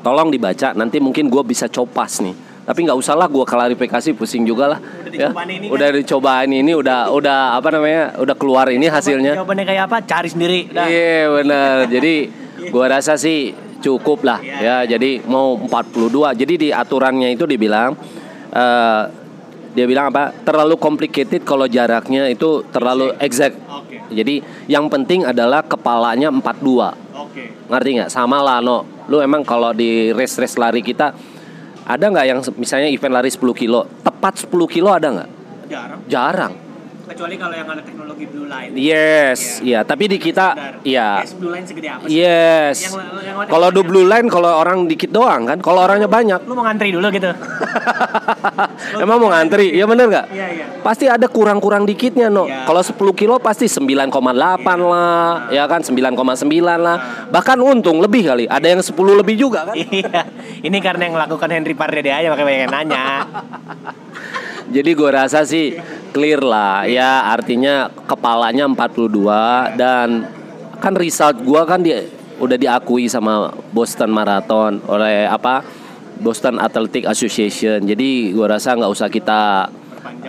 tolong 0.05 0.29
dibaca 0.29 0.77
nanti 0.77 1.03
mungkin 1.03 1.27
gue 1.27 1.43
bisa 1.43 1.67
copas 1.67 2.23
nih 2.23 2.48
tapi 2.69 2.85
nggak 2.85 3.01
usah 3.01 3.17
lah 3.17 3.33
gue 3.33 3.45
klarifikasi 3.49 4.13
pusing 4.13 4.45
juga 4.45 4.77
lah. 4.77 4.81
Ya. 5.09 5.33
dicobaan 5.33 5.49
ini 5.49 5.67
kan? 5.67 5.73
udah 5.73 5.89
dicobaan 5.89 6.51
ini 6.53 6.73
udah 6.77 7.01
udah 7.17 7.41
apa 7.57 7.69
namanya 7.73 8.13
udah 8.21 8.37
keluar 8.37 8.69
ini 8.69 8.93
hasilnya. 8.93 9.41
Jawabannya 9.41 9.65
kayak 9.65 9.83
apa? 9.89 9.97
Cari 10.05 10.29
sendiri 10.29 10.69
iya 10.69 11.33
benar 11.33 11.89
jadi 11.89 12.29
gue 12.69 12.85
rasa 12.85 13.17
sih 13.17 13.57
cukup 13.81 14.21
lah 14.29 14.45
ya. 14.45 14.85
Jadi 14.85 15.25
mau 15.25 15.57
42 15.57 16.37
jadi 16.37 16.55
di 16.61 16.69
aturannya 16.69 17.33
itu 17.33 17.49
dibilang 17.49 17.97
eh, 18.53 19.03
dia 19.73 19.87
bilang 19.89 20.13
apa? 20.13 20.37
Terlalu 20.45 20.77
complicated 20.77 21.49
kalau 21.49 21.65
jaraknya 21.65 22.29
itu 22.29 22.69
terlalu 22.69 23.17
exact. 23.17 23.57
Oke. 23.65 23.97
Jadi 24.13 24.45
yang 24.69 24.93
penting 24.93 25.25
adalah 25.25 25.65
kepalanya 25.65 26.29
42 26.29 26.45
oke. 27.17 27.45
Ngerti 27.73 27.91
nggak? 27.97 28.11
Sama 28.13 28.45
lah 28.45 28.61
no. 28.61 28.85
Lu 29.09 29.25
emang 29.25 29.41
kalau 29.41 29.73
di 29.73 30.13
race 30.13 30.37
race 30.37 30.61
lari 30.61 30.85
kita 30.85 31.17
ada 31.89 32.05
nggak 32.05 32.27
yang 32.29 32.39
misalnya 32.61 32.93
event 32.93 33.17
lari 33.17 33.33
10 33.33 33.41
kilo? 33.57 33.89
Tepat 34.05 34.45
10 34.45 34.53
kilo 34.69 34.93
ada 34.93 35.09
nggak? 35.09 35.31
Jarang. 35.73 36.01
Jarang 36.07 36.68
kecuali 37.09 37.35
kalau 37.41 37.55
yang 37.57 37.69
ada 37.69 37.83
teknologi 37.83 38.25
blue 38.29 38.47
line. 38.47 38.73
Yes 38.77 39.65
iya. 39.65 39.81
tapi 39.83 40.05
di 40.07 40.19
kita 40.21 40.79
iya. 40.85 41.25
Yes, 41.25 41.33
blue 41.35 41.51
line 41.51 41.65
segede 41.65 41.89
apa 41.89 42.05
sih? 42.05 42.21
Yes. 42.21 42.77
Yang- 42.85 42.95
yang 43.25 43.37
warna 43.41 43.51
kalau 43.51 43.69
do 43.73 43.81
blue 43.83 44.07
line 44.07 44.29
kalau 44.29 44.51
orang 44.53 44.85
dikit 44.85 45.11
doang 45.11 45.49
kan? 45.49 45.59
Kalau 45.65 45.81
orangnya 45.83 46.07
banyak. 46.07 46.41
Lu 46.45 46.55
mau 46.55 46.65
ngantri 46.69 46.93
dulu 46.93 47.09
gitu? 47.09 47.31
Emang 49.03 49.19
mau 49.19 49.31
ngantri? 49.33 49.73
Iya 49.73 49.85
bener 49.89 50.07
nggak? 50.13 50.27
Iya 50.33 50.47
iya. 50.53 50.65
Pasti 50.85 51.09
ada 51.09 51.27
kurang-kurang 51.27 51.89
dikitnya 51.89 52.29
no. 52.29 52.47
Iya. 52.47 52.69
Kalau 52.69 52.83
10 52.85 52.95
kilo 53.19 53.35
pasti 53.41 53.67
9,8 53.67 54.13
lah, 54.65 55.49
ya 55.53 55.65
kan? 55.67 55.81
9,9 55.81 56.15
lah. 56.63 57.29
Bahkan 57.33 57.59
untung 57.61 57.99
lebih 58.05 58.29
kali. 58.29 58.45
Ada 58.47 58.77
yang 58.77 58.83
10 58.85 58.95
lebih 59.25 59.35
juga 59.41 59.73
kan. 59.73 59.75
iya. 59.97 60.29
Ini 60.61 60.79
karena 60.85 61.09
yang 61.09 61.15
melakukan 61.17 61.49
Henry 61.49 61.75
Pardede 61.75 62.11
aja 62.13 62.27
makanya 62.29 62.47
banyak 62.49 62.63
yang 62.67 62.73
nanya 62.75 63.05
Jadi 64.69 64.91
gue 64.93 65.11
rasa 65.11 65.49
sih 65.49 65.77
clear 66.13 66.41
lah 66.41 66.85
ya 66.89 67.29
artinya 67.31 67.89
kepalanya 68.09 68.69
42 68.69 69.81
dan 69.81 70.29
kan 70.79 70.95
result 70.95 71.43
gua 71.43 71.67
kan 71.67 71.83
di, 71.83 71.93
udah 72.39 72.57
diakui 72.57 73.11
sama 73.11 73.51
Boston 73.75 74.15
Marathon 74.15 74.79
oleh 74.87 75.27
apa 75.27 75.63
Boston 76.19 76.59
Athletic 76.59 77.07
Association. 77.07 77.83
Jadi 77.87 78.35
gua 78.35 78.59
rasa 78.59 78.75
nggak 78.75 78.91
usah 78.91 79.09
kita 79.11 79.71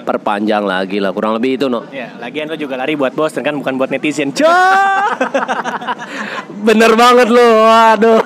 perpanjang 0.03 0.63
lagi 0.63 0.97
lah 0.97 1.13
kurang 1.13 1.37
lebih 1.37 1.59
itu 1.59 1.65
no. 1.69 1.85
ya 1.89 2.17
lagian 2.17 2.49
lu 2.49 2.57
juga 2.57 2.79
lari 2.79 2.97
buat 2.97 3.13
Boston 3.13 3.45
kan 3.45 3.55
bukan 3.57 3.77
buat 3.77 3.89
netizen 3.89 4.33
Cok. 4.33 4.49
Bener 6.67 6.91
banget 6.99 7.31
lo, 7.31 7.47
waduh. 7.63 8.19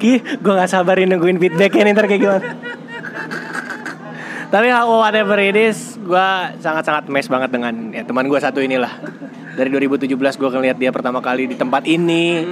Ki, 0.00 0.20
gue 0.20 0.52
gak 0.52 0.70
sabarin 0.70 1.10
nungguin 1.10 1.40
feedbacknya 1.40 1.82
nih 1.88 1.92
ntar 1.96 2.06
kayak 2.06 2.20
gimana 2.20 2.44
Tapi 4.48 4.66
how 4.72 4.88
whatever 4.88 5.36
it 5.40 5.56
is 5.56 5.98
Gue 6.00 6.28
sangat-sangat 6.62 7.10
mes 7.12 7.28
banget 7.28 7.50
dengan 7.52 7.74
ya, 7.92 8.02
teman 8.06 8.24
gue 8.24 8.40
satu 8.40 8.64
inilah 8.64 8.92
Dari 9.58 9.68
2017 9.68 10.14
gue 10.14 10.48
ngeliat 10.48 10.76
dia 10.80 10.90
pertama 10.94 11.20
kali 11.20 11.50
di 11.50 11.56
tempat 11.58 11.84
ini 11.84 12.46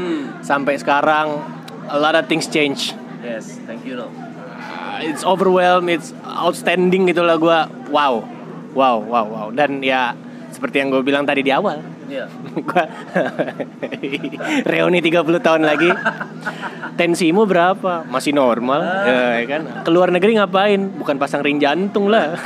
Sampai 0.44 0.76
sekarang 0.76 1.40
A 1.88 1.96
lot 1.96 2.18
of 2.18 2.28
things 2.28 2.50
change 2.50 2.92
Yes, 3.24 3.58
thank 3.64 3.82
you 3.82 3.96
no. 3.96 4.25
It's 5.02 5.24
overwhelmed, 5.24 5.88
it's 5.92 6.14
outstanding 6.24 7.08
gitu 7.10 7.24
lah 7.24 7.36
gue 7.36 7.58
Wow, 7.92 8.24
wow, 8.72 8.96
wow, 9.00 9.26
wow 9.26 9.48
Dan 9.50 9.82
ya 9.84 10.16
seperti 10.52 10.80
yang 10.80 10.88
gue 10.88 11.02
bilang 11.04 11.28
tadi 11.28 11.44
di 11.44 11.52
awal 11.52 11.96
Iya. 12.06 12.26
Gua 12.68 12.84
reuni 14.70 15.02
30 15.02 15.26
tahun 15.42 15.62
lagi. 15.66 15.90
Tensimu 16.94 17.44
berapa? 17.44 18.06
Masih 18.06 18.32
normal, 18.32 18.80
ya 19.04 19.44
kan? 19.44 19.62
Keluar 19.82 20.08
negeri 20.14 20.38
ngapain? 20.38 20.80
Bukan 20.96 21.18
pasang 21.18 21.42
ring 21.42 21.58
jantung 21.58 22.08
lah. 22.08 22.38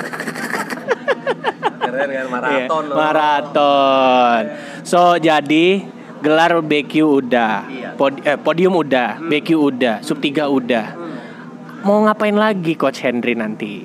Keren 1.81 2.09
kan 2.09 2.27
Iya, 2.57 2.67
maraton. 2.89 4.43
So 4.83 5.21
jadi 5.21 5.85
gelar 6.25 6.57
BQ 6.65 6.93
udah, 7.05 7.55
Iya. 7.69 7.89
Pod- 7.95 8.25
eh, 8.25 8.41
podium 8.41 8.81
udah, 8.81 9.21
BQ 9.21 9.49
udah, 9.61 9.95
sub 10.01 10.19
3 10.19 10.49
udah. 10.49 10.87
Mau 11.81 12.05
ngapain 12.05 12.37
lagi 12.37 12.77
Coach 12.77 13.01
Henry 13.01 13.33
nanti? 13.33 13.81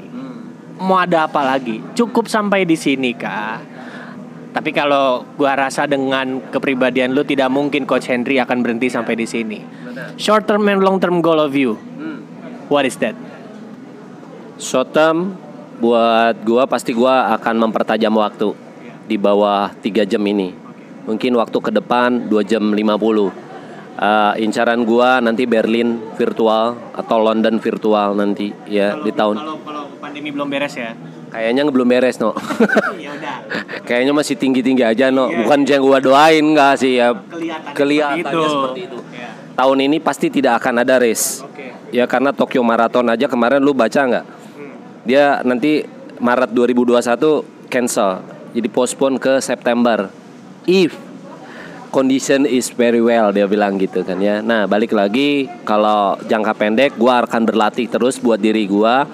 Mau 0.84 1.00
ada 1.00 1.32
apa 1.32 1.48
lagi? 1.48 1.80
Cukup 1.96 2.28
sampai 2.28 2.68
di 2.68 2.76
sini 2.76 3.16
kah? 3.16 3.64
Tapi 4.52 4.76
kalau 4.76 5.24
gua 5.40 5.56
rasa 5.56 5.88
dengan 5.88 6.44
kepribadian 6.52 7.16
lu 7.16 7.24
tidak 7.24 7.48
mungkin 7.48 7.88
Coach 7.88 8.12
Henry 8.12 8.36
akan 8.36 8.60
berhenti 8.60 8.92
sampai 8.92 9.16
di 9.16 9.24
sini. 9.24 9.60
Short 10.20 10.44
term 10.44 10.68
and 10.68 10.84
long 10.84 11.00
term 11.00 11.24
goal 11.24 11.40
of 11.40 11.56
you. 11.56 11.80
What 12.68 12.84
is 12.84 13.00
that? 13.00 13.16
Short 14.60 14.92
term 14.92 15.40
buat 15.80 16.44
gua 16.44 16.68
pasti 16.68 16.92
gua 16.92 17.32
akan 17.40 17.64
mempertajam 17.64 18.12
waktu 18.12 18.52
di 19.08 19.16
bawah 19.16 19.72
3 19.72 20.04
jam 20.04 20.24
ini. 20.28 20.52
Mungkin 21.08 21.32
waktu 21.40 21.58
ke 21.64 21.72
depan 21.72 22.28
2 22.28 22.44
jam 22.44 22.64
50. 22.76 23.45
Eh, 23.96 24.44
incaran 24.44 24.84
gua 24.84 25.24
nanti 25.24 25.48
Berlin 25.48 25.96
virtual 26.14 26.76
atau 26.92 27.16
London 27.16 27.64
virtual 27.64 28.12
nanti 28.12 28.52
ya 28.68 29.00
di 29.00 29.08
tahun 29.10 29.40
Kalau 29.40 29.56
kalau 29.64 29.84
pandemi 29.98 30.36
belum 30.36 30.52
beres 30.52 30.76
ya. 30.76 30.92
kayaknya 31.32 31.64
belum 31.64 31.88
beres 31.88 32.20
no 32.20 32.36
ya 33.00 33.16
kayaknya 33.82 34.12
masih 34.12 34.36
tinggi 34.36 34.60
tinggi 34.60 34.84
aja 34.84 35.08
no 35.08 35.32
Iya, 35.32 35.40
bukan 35.40 35.60
yang 35.64 35.80
gua 35.80 36.04
doain 36.04 36.44
nggak 36.44 36.76
sih 36.76 37.00
ya 37.00 37.16
Kelihatan 37.16 37.72
kelihatannya 37.72 38.20
seperti 38.20 38.36
itu. 38.36 38.52
seperti 38.52 38.82
itu 38.84 38.98
Ya. 39.16 39.30
tahun 39.56 39.78
ini 39.82 39.98
pasti 40.04 40.28
tidak 40.30 40.54
akan 40.60 40.84
ada 40.84 41.00
race 41.00 41.40
Oke. 41.42 41.72
ya 41.90 42.04
karena 42.04 42.36
Tokyo 42.36 42.60
Marathon 42.62 43.08
aja 43.08 43.26
kemarin 43.26 43.64
lu 43.64 43.72
baca 43.72 43.96
nggak 44.02 44.26
Hmm. 44.28 44.76
dia 45.08 45.40
nanti 45.42 45.88
Maret 46.18 46.52
2021 46.52 47.48
cancel 47.70 48.20
jadi 48.52 48.68
postpone 48.68 49.16
ke 49.16 49.40
September 49.40 50.12
if 50.66 50.92
condition 51.96 52.44
is 52.44 52.68
very 52.76 53.00
well 53.00 53.32
dia 53.32 53.48
bilang 53.48 53.80
gitu 53.80 54.04
kan 54.04 54.20
ya. 54.20 54.44
Nah 54.44 54.68
balik 54.68 54.92
lagi 54.92 55.48
kalau 55.64 56.20
jangka 56.28 56.52
pendek 56.60 56.92
gua 57.00 57.24
akan 57.24 57.48
berlatih 57.48 57.88
terus 57.88 58.20
buat 58.20 58.36
diri 58.36 58.68
gua. 58.68 59.08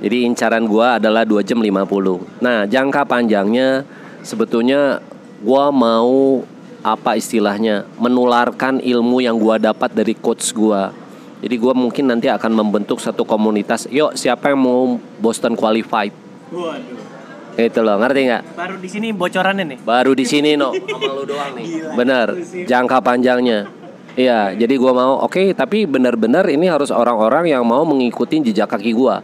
Jadi 0.00 0.24
incaran 0.24 0.64
gua 0.64 0.96
adalah 0.96 1.28
2 1.28 1.44
jam 1.44 1.60
50 1.60 2.40
nah 2.40 2.64
jangka 2.64 3.04
panjangnya 3.04 3.84
sebetulnya 4.24 5.04
gua 5.44 5.68
mau 5.68 6.40
apa 6.80 7.16
istilahnya 7.16 7.84
menularkan 8.00 8.80
ilmu 8.80 9.20
yang 9.20 9.36
gua 9.36 9.60
dapat 9.60 9.92
dari 9.92 10.16
coach 10.16 10.56
gua. 10.56 10.96
Jadi 11.44 11.60
gua 11.60 11.76
mungkin 11.76 12.08
nanti 12.08 12.32
akan 12.32 12.56
membentuk 12.56 13.04
satu 13.04 13.28
komunitas. 13.28 13.84
Yuk 13.92 14.16
siapa 14.16 14.48
yang 14.48 14.64
mau 14.64 14.96
Boston 15.20 15.52
qualified. 15.52 16.16
Itu 17.54 17.80
loh 17.80 17.96
ngerti 18.02 18.20
nggak 18.26 18.42
Baru 18.58 18.76
di 18.82 18.88
sini 18.90 19.08
bocorannya 19.14 19.64
nih. 19.64 19.78
baru 19.86 20.12
di 20.12 20.24
sini 20.26 20.50
no 20.58 20.74
sama 20.90 21.12
lu 21.14 21.22
doang 21.26 21.54
nih 21.54 21.94
bener 21.94 22.26
jangka 22.66 22.98
panjangnya 22.98 23.70
iya 24.18 24.50
jadi 24.54 24.74
gua 24.74 24.92
mau 24.94 25.12
oke 25.22 25.54
tapi 25.54 25.86
benar-benar 25.86 26.50
ini 26.50 26.66
harus 26.66 26.90
orang-orang 26.90 27.50
yang 27.50 27.62
mau 27.62 27.86
mengikuti 27.86 28.42
jejak 28.42 28.66
kaki 28.74 28.90
gua 28.90 29.22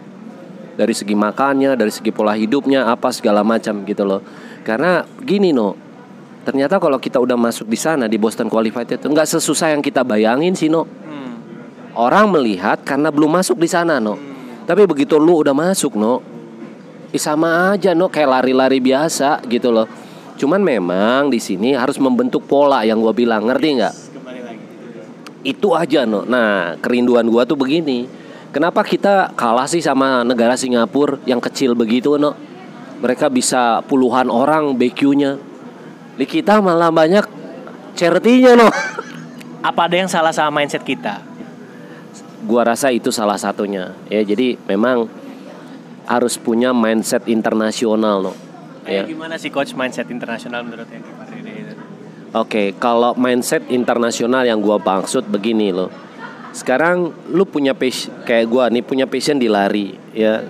dari 0.81 0.97
segi 0.97 1.13
makannya, 1.13 1.77
dari 1.77 1.93
segi 1.93 2.09
pola 2.09 2.33
hidupnya, 2.33 2.89
apa 2.89 3.13
segala 3.13 3.45
macam 3.45 3.85
gitu 3.85 4.01
loh. 4.09 4.25
Karena 4.65 5.05
gini 5.21 5.53
no, 5.53 5.77
ternyata 6.49 6.81
kalau 6.81 6.97
kita 6.97 7.21
udah 7.21 7.37
masuk 7.37 7.69
di 7.69 7.77
sana 7.77 8.09
di 8.09 8.17
Boston 8.17 8.49
Qualified 8.49 8.97
itu 8.97 9.05
nggak 9.05 9.29
sesusah 9.29 9.77
yang 9.77 9.85
kita 9.85 10.01
bayangin 10.01 10.57
sih 10.57 10.73
no. 10.73 10.89
Hmm. 10.89 11.37
Orang 11.93 12.33
melihat 12.33 12.81
karena 12.81 13.13
belum 13.13 13.29
masuk 13.29 13.61
di 13.61 13.69
sana 13.69 14.01
no. 14.01 14.17
Tapi 14.65 14.89
begitu 14.89 15.21
lu 15.21 15.45
udah 15.45 15.53
masuk 15.53 16.01
no, 16.01 16.25
sama 17.19 17.75
aja 17.75 17.91
no 17.97 18.07
kayak 18.07 18.31
lari-lari 18.31 18.79
biasa 18.79 19.43
gitu 19.51 19.75
loh. 19.75 19.91
Cuman 20.39 20.63
memang 20.63 21.29
di 21.29 21.43
sini 21.43 21.75
harus 21.75 21.99
membentuk 21.99 22.47
pola 22.47 22.87
yang 22.87 23.03
gua 23.03 23.13
bilang, 23.13 23.45
ngerti 23.45 23.69
nggak? 23.77 23.95
Itu 25.43 25.75
aja 25.75 26.07
no. 26.07 26.23
Nah 26.23 26.79
kerinduan 26.79 27.27
gua 27.27 27.43
tuh 27.43 27.59
begini. 27.59 28.07
Kenapa 28.51 28.83
kita 28.83 29.31
kalah 29.39 29.67
sih 29.71 29.79
sama 29.79 30.27
negara 30.27 30.59
Singapura 30.59 31.23
yang 31.27 31.39
kecil 31.39 31.75
begitu 31.75 32.19
no? 32.19 32.35
Mereka 33.01 33.31
bisa 33.31 33.83
puluhan 33.87 34.31
orang 34.31 34.75
BQ-nya. 34.77 35.39
Di 36.19 36.27
kita 36.27 36.61
malah 36.61 36.93
banyak 36.95 37.27
charity-nya 37.99 38.55
no. 38.55 38.69
Apa 39.69 39.91
ada 39.91 39.97
yang 39.99 40.11
salah 40.11 40.33
sama 40.33 40.63
mindset 40.63 40.87
kita? 40.87 41.21
Gua 42.47 42.65
rasa 42.65 42.89
itu 42.89 43.13
salah 43.13 43.37
satunya. 43.37 43.93
Ya 44.09 44.25
jadi 44.25 44.57
memang 44.65 45.20
harus 46.11 46.35
punya 46.35 46.75
mindset 46.75 47.31
internasional 47.31 48.19
no. 48.19 48.35
Ya. 48.83 49.07
Kayak 49.07 49.15
gimana 49.15 49.35
sih 49.39 49.55
coach 49.55 49.79
mindset 49.79 50.11
internasional 50.11 50.67
menurut 50.67 50.91
itu? 50.91 51.11
Oke, 52.31 52.75
kalau 52.79 53.15
mindset 53.15 53.67
internasional 53.71 54.43
yang 54.47 54.59
gua 54.59 54.79
maksud 54.79 55.31
begini 55.31 55.71
loh. 55.71 55.91
Sekarang 56.51 57.15
lu 57.31 57.47
punya 57.47 57.75
passion 57.79 58.11
kayak 58.27 58.47
gua 58.51 58.67
nih 58.71 58.83
punya 58.83 59.07
passion 59.07 59.39
di 59.39 59.47
lari, 59.47 59.95
ya. 60.15 60.43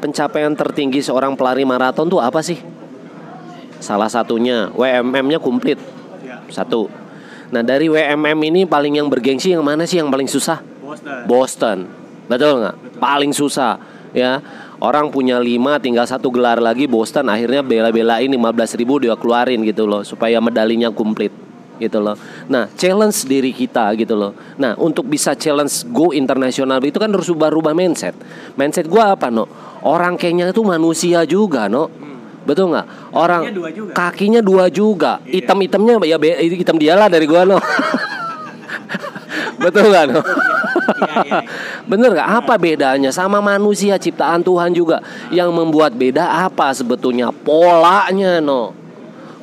Pencapaian 0.00 0.56
tertinggi 0.56 1.04
seorang 1.04 1.36
pelari 1.36 1.68
maraton 1.68 2.08
tuh 2.08 2.20
apa 2.20 2.40
sih? 2.40 2.56
Salah 3.80 4.08
satunya 4.08 4.72
WMM-nya 4.72 5.40
komplit. 5.40 5.76
Ya. 6.24 6.40
Satu. 6.48 6.88
Nah, 7.52 7.60
dari 7.60 7.88
WMM 7.88 8.36
ini 8.48 8.64
paling 8.64 8.96
yang 8.96 9.12
bergengsi 9.12 9.52
yang 9.52 9.64
mana 9.64 9.84
sih 9.84 10.00
yang 10.00 10.08
paling 10.08 10.28
susah? 10.28 10.60
Boston. 10.80 11.20
Boston. 11.28 11.78
Betul 12.28 12.64
nggak? 12.64 12.76
Paling 12.96 13.32
susah 13.32 13.76
ya. 14.12 14.40
Orang 14.80 15.12
punya 15.12 15.36
lima 15.36 15.76
tinggal 15.76 16.08
satu 16.08 16.32
gelar 16.32 16.56
lagi 16.56 16.88
Boston 16.88 17.28
akhirnya 17.28 17.60
bela-belain 17.60 18.32
15 18.32 18.80
ribu 18.80 18.96
dia 18.96 19.12
keluarin 19.12 19.60
gitu 19.60 19.84
loh 19.84 20.00
supaya 20.00 20.40
medalinya 20.40 20.88
komplit 20.88 21.28
gitu 21.76 22.00
loh. 22.00 22.16
Nah, 22.48 22.68
challenge 22.76 23.28
diri 23.28 23.52
kita 23.52 23.92
gitu 23.96 24.16
loh. 24.16 24.32
Nah, 24.56 24.76
untuk 24.80 25.04
bisa 25.04 25.36
challenge 25.36 25.84
go 25.92 26.12
internasional 26.12 26.80
itu 26.80 26.96
kan 26.96 27.12
harus 27.12 27.28
rubah-rubah 27.28 27.76
mindset. 27.76 28.16
Mindset 28.56 28.88
gua 28.88 29.16
apa, 29.16 29.28
no? 29.28 29.48
Orang 29.84 30.16
Kenya 30.20 30.52
itu 30.52 30.60
manusia 30.64 31.24
juga, 31.24 31.68
no. 31.68 31.88
Betul 32.44 32.72
nggak? 32.72 33.12
Orang 33.12 33.42
Kakinya 33.44 33.56
dua 33.56 33.68
juga. 33.72 33.92
kakinya 33.92 34.40
dua 34.40 34.64
juga. 34.72 35.12
Hitam-hitamnya 35.28 35.94
ya 36.08 36.16
be- 36.16 36.40
hitam 36.40 36.76
dialah 36.80 37.08
dari 37.12 37.28
gua, 37.28 37.44
no. 37.48 37.60
Betul 39.64 39.92
nggak, 39.92 40.04
no? 40.08 40.20
Iya, 41.26 41.40
Bener 41.90 42.10
gak? 42.14 42.28
Apa 42.44 42.54
bedanya? 42.60 43.10
Sama 43.14 43.38
manusia 43.38 43.96
ciptaan 43.96 44.42
Tuhan 44.42 44.74
juga. 44.74 45.02
Yang 45.32 45.50
membuat 45.54 45.94
beda 45.94 46.46
apa 46.46 46.70
sebetulnya? 46.74 47.30
Polanya 47.32 48.38
no. 48.42 48.72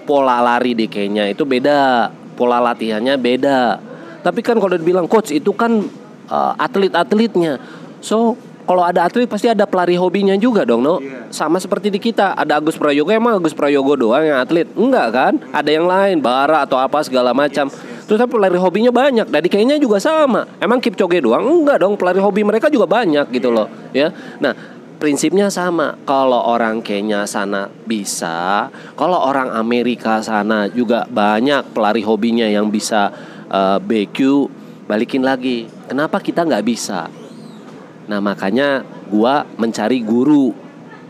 Pola 0.08 0.39
lari 0.39 0.72
di 0.72 0.88
Kenya 0.88 1.28
itu 1.28 1.43
beda. 1.43 2.12
Pola 2.39 2.64
latihannya 2.64 3.18
beda. 3.20 3.80
Tapi 4.24 4.39
kan 4.43 4.60
kalau 4.60 4.76
dibilang 4.76 5.08
coach 5.08 5.36
itu 5.36 5.52
kan 5.52 5.84
uh, 6.32 6.54
atlet-atletnya. 6.56 7.60
So 8.00 8.39
kalau 8.68 8.84
ada 8.84 9.07
atlet 9.07 9.26
pasti 9.26 9.47
ada 9.47 9.63
pelari 9.63 9.95
hobinya 9.95 10.36
juga 10.36 10.68
dong 10.68 10.84
no 10.84 10.99
Iya. 10.99 11.32
Sama 11.32 11.61
seperti 11.61 11.88
di 11.88 11.99
kita 12.01 12.36
Ada 12.36 12.59
Agus 12.59 12.76
Prayogo 12.76 13.11
emang 13.13 13.39
Agus 13.39 13.55
Prayogo 13.55 13.95
doang 13.95 14.24
yang 14.24 14.39
atlet 14.43 14.68
Enggak 14.76 15.07
kan 15.13 15.34
Ada 15.53 15.70
yang 15.72 15.86
lain 15.86 16.20
Bara 16.20 16.65
atau 16.65 16.76
apa 16.76 16.99
segala 17.05 17.32
macam 17.38 17.70
Terus 18.07 18.24
tapi 18.24 18.39
pelari 18.39 18.55
hobinya 18.55 18.88
banyak. 18.88 19.28
Dari 19.28 19.51
kayaknya 19.51 19.76
juga 19.84 19.99
sama. 19.99 20.47
Emang 20.63 20.80
Kipchoge 20.80 21.20
doang? 21.20 21.43
Enggak 21.43 21.84
dong. 21.84 21.99
Pelari 21.99 22.24
hobi 22.24 22.47
mereka 22.47 22.72
juga 22.72 22.88
banyak 22.88 23.28
gitu 23.36 23.51
loh, 23.51 23.68
ya. 23.91 24.15
Nah, 24.39 24.55
prinsipnya 24.95 25.51
sama. 25.51 25.99
Kalau 26.07 26.39
orang 26.39 26.80
Kenya 26.80 27.28
sana 27.28 27.68
bisa, 27.68 28.72
kalau 28.95 29.20
orang 29.20 29.51
Amerika 29.51 30.24
sana 30.24 30.72
juga 30.72 31.03
banyak 31.11 31.76
pelari 31.76 31.99
hobinya 31.99 32.47
yang 32.47 32.72
bisa 32.72 33.11
eh, 33.51 33.78
BQ 33.84 34.18
balikin 34.88 35.28
lagi. 35.28 35.68
Kenapa 35.91 36.24
kita 36.24 36.47
nggak 36.47 36.63
bisa? 36.63 37.11
Nah, 38.08 38.24
makanya 38.24 38.88
gua 39.12 39.43
mencari 39.60 39.99
guru 39.99 40.55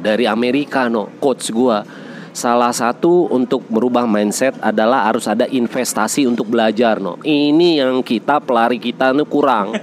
dari 0.01 0.25
Amerika 0.25 0.89
no, 0.89 1.13
coach 1.21 1.53
gua. 1.53 1.85
Salah 2.37 2.69
satu 2.69 3.33
untuk 3.33 3.65
merubah 3.65 4.05
mindset 4.05 4.53
adalah 4.61 5.09
harus 5.09 5.25
ada 5.25 5.49
investasi 5.49 6.29
untuk 6.29 6.53
belajar 6.53 7.01
no. 7.01 7.17
Ini 7.21 7.81
yang 7.81 8.01
kita 8.05 8.41
pelari 8.41 8.77
kita 8.77 9.13
nih 9.13 9.25
kurang. 9.25 9.73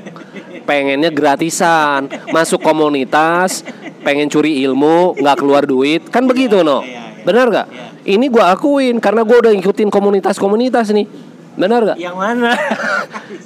Pengennya 0.63 1.11
gratisan, 1.11 2.07
masuk 2.31 2.63
komunitas, 2.63 3.67
pengen 4.07 4.31
curi 4.31 4.63
ilmu, 4.63 5.19
nggak 5.19 5.37
keluar 5.39 5.67
duit, 5.67 6.07
kan 6.11 6.27
begitu 6.27 6.63
no. 6.63 6.83
Benar 7.27 7.47
nggak? 7.51 7.69
Ini 8.07 8.27
gua 8.31 8.55
akuin 8.55 8.99
karena 8.99 9.23
gua 9.23 9.39
udah 9.43 9.53
ngikutin 9.55 9.91
komunitas-komunitas 9.91 10.95
nih. 10.95 11.07
Benar 11.55 11.81
nggak? 11.91 11.99
Yang 11.99 12.17
mana? 12.19 12.51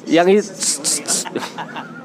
Yang 0.08 0.28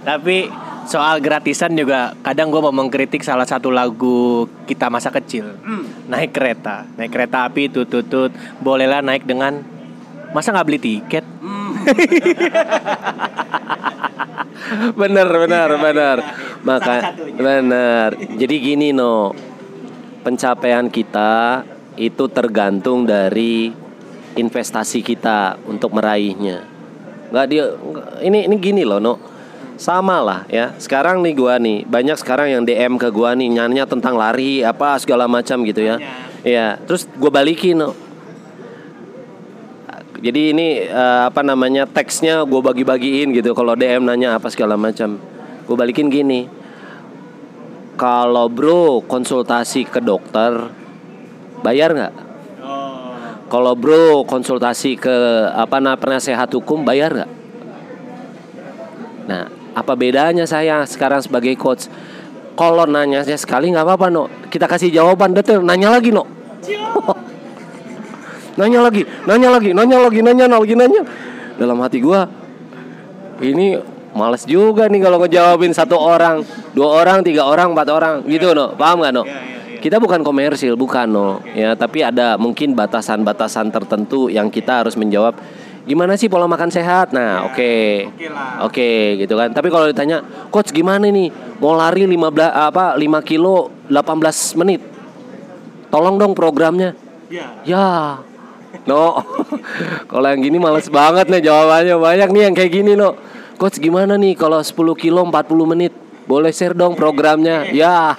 Tapi 0.00 0.48
soal 0.88 1.20
gratisan 1.20 1.76
juga 1.76 2.16
kadang 2.24 2.48
gue 2.48 2.60
mau 2.64 2.72
mengkritik 2.72 3.20
salah 3.20 3.44
satu 3.44 3.68
lagu 3.68 4.48
kita 4.64 4.88
masa 4.88 5.12
kecil. 5.12 5.60
Naik 6.08 6.32
kereta, 6.32 6.88
naik 6.96 7.12
kereta 7.12 7.44
api 7.46 7.68
tutut 7.68 8.32
bolehlah 8.64 9.04
naik 9.04 9.28
dengan 9.28 9.60
masa 10.32 10.56
nggak 10.56 10.66
beli 10.66 10.80
tiket? 10.80 11.24
bener 15.00 15.26
bener 15.26 15.70
bener 15.82 16.16
maka 16.62 17.16
bener 17.16 18.14
jadi 18.38 18.54
gini 18.60 18.92
no. 18.96 19.34
Pencapaian 20.20 20.92
kita 20.92 21.64
itu 21.96 22.28
tergantung 22.28 23.08
dari 23.08 23.72
investasi 24.36 25.00
kita 25.00 25.56
untuk 25.64 25.96
meraihnya. 25.96 26.60
Nggak 27.32 27.46
dia 27.48 27.64
ini 28.20 28.44
ini 28.44 28.56
gini 28.60 28.84
loh 28.84 29.00
no 29.00 29.39
sama 29.80 30.20
lah 30.20 30.40
ya. 30.52 30.76
Sekarang 30.76 31.24
nih 31.24 31.32
gua 31.32 31.56
nih 31.56 31.88
banyak 31.88 32.20
sekarang 32.20 32.52
yang 32.52 32.62
DM 32.68 33.00
ke 33.00 33.08
gua 33.08 33.32
nih 33.32 33.48
nyanyi 33.48 33.80
tentang 33.88 34.20
lari 34.20 34.60
apa 34.60 35.00
segala 35.00 35.24
macam 35.24 35.64
gitu 35.64 35.80
ya. 35.80 35.96
Ya 36.44 36.76
terus 36.84 37.08
gua 37.16 37.32
balikin. 37.32 37.80
No 37.80 37.96
jadi 40.20 40.52
ini 40.52 40.84
eh, 40.84 41.22
apa 41.24 41.40
namanya 41.40 41.88
teksnya 41.88 42.44
gue 42.44 42.60
bagi-bagiin 42.60 43.32
gitu 43.32 43.56
kalau 43.56 43.72
DM 43.72 44.04
nanya 44.04 44.36
apa 44.36 44.52
segala 44.52 44.76
macam. 44.76 45.16
Gue 45.64 45.76
balikin 45.76 46.12
gini. 46.12 46.44
Kalau 47.96 48.52
bro 48.52 49.00
konsultasi 49.04 49.88
ke 49.88 50.00
dokter 50.00 50.72
bayar 51.64 51.92
nggak? 51.92 52.14
Oh, 52.64 53.12
kalau 53.48 53.72
bro 53.76 54.24
konsultasi 54.28 54.96
ke 55.00 55.16
apa 55.52 55.80
namanya 55.80 56.00
penasehat 56.00 56.48
hukum 56.52 56.84
bayar 56.84 57.12
nggak? 57.16 57.32
Nah 59.28 59.59
apa 59.74 59.92
bedanya 59.94 60.44
saya 60.44 60.82
sekarang 60.86 61.22
sebagai 61.22 61.54
coach? 61.54 61.86
Kalau 62.58 62.84
nanya 62.84 63.24
saya 63.24 63.38
sekali 63.40 63.72
nggak 63.72 63.86
apa-apa 63.86 64.06
no 64.12 64.28
kita 64.52 64.68
kasih 64.68 64.92
jawaban 64.92 65.32
detail 65.32 65.64
nanya 65.64 65.96
lagi 65.96 66.12
no 66.12 66.28
nanya 68.60 68.80
lagi, 68.84 69.02
nanya 69.24 69.48
lagi, 69.48 69.70
nanya 69.72 69.98
lagi, 70.04 70.20
nanya 70.20 70.46
lagi, 70.50 70.74
nanya. 70.76 71.02
Dalam 71.56 71.80
hati 71.80 71.98
gua 72.04 72.28
ini 73.40 73.80
males 74.12 74.44
juga 74.44 74.84
nih 74.90 75.00
kalau 75.00 75.18
ngejawabin 75.24 75.72
satu 75.72 75.96
orang, 75.96 76.44
dua 76.76 76.88
orang, 77.00 77.24
tiga 77.24 77.48
orang, 77.48 77.72
empat 77.72 77.88
orang, 77.88 78.14
gitu 78.28 78.52
no, 78.52 78.76
paham 78.76 79.00
nggak 79.00 79.12
no? 79.16 79.24
Kita 79.80 79.96
bukan 79.96 80.20
komersil, 80.20 80.76
bukan 80.76 81.08
no, 81.08 81.40
ya, 81.56 81.72
tapi 81.72 82.04
ada 82.04 82.36
mungkin 82.36 82.76
batasan-batasan 82.76 83.72
tertentu 83.72 84.28
yang 84.28 84.52
kita 84.52 84.84
harus 84.84 84.92
menjawab. 84.98 85.40
Gimana 85.88 86.12
sih 86.20 86.28
pola 86.28 86.44
makan 86.44 86.68
sehat? 86.68 87.16
Nah, 87.16 87.48
oke, 87.48 87.72
oke 88.12 88.26
lah. 88.28 88.68
oke, 88.68 88.90
gitu 89.16 89.32
kan. 89.32 89.48
Tapi 89.48 89.68
kalau 89.72 89.88
ditanya, 89.88 90.20
coach 90.52 90.76
gimana 90.76 91.08
nih, 91.08 91.32
mau 91.56 91.72
lari 91.72 92.04
15 92.04 92.20
apa 92.52 92.92
5 93.00 93.24
kilo 93.24 93.72
18 93.88 94.60
menit, 94.60 94.84
tolong 95.88 96.20
dong 96.20 96.36
programnya. 96.36 96.92
Ya. 97.32 97.64
Ya. 97.64 97.88
No. 98.84 99.24
kalau 100.10 100.26
yang 100.28 100.44
gini 100.44 100.60
males 100.60 100.92
banget 100.92 101.32
nih 101.32 101.48
jawabannya. 101.48 101.96
Banyak 101.96 102.28
nih 102.28 102.42
yang 102.50 102.54
kayak 102.54 102.72
gini, 102.76 102.92
no. 102.92 103.16
Coach 103.56 103.80
gimana 103.80 104.20
nih 104.20 104.36
kalau 104.36 104.60
10 104.60 104.76
kilo 105.00 105.24
40 105.24 105.72
menit? 105.72 105.92
Boleh 106.28 106.52
share 106.52 106.76
dong 106.76 106.92
programnya. 106.92 107.64
Ya. 107.76 108.14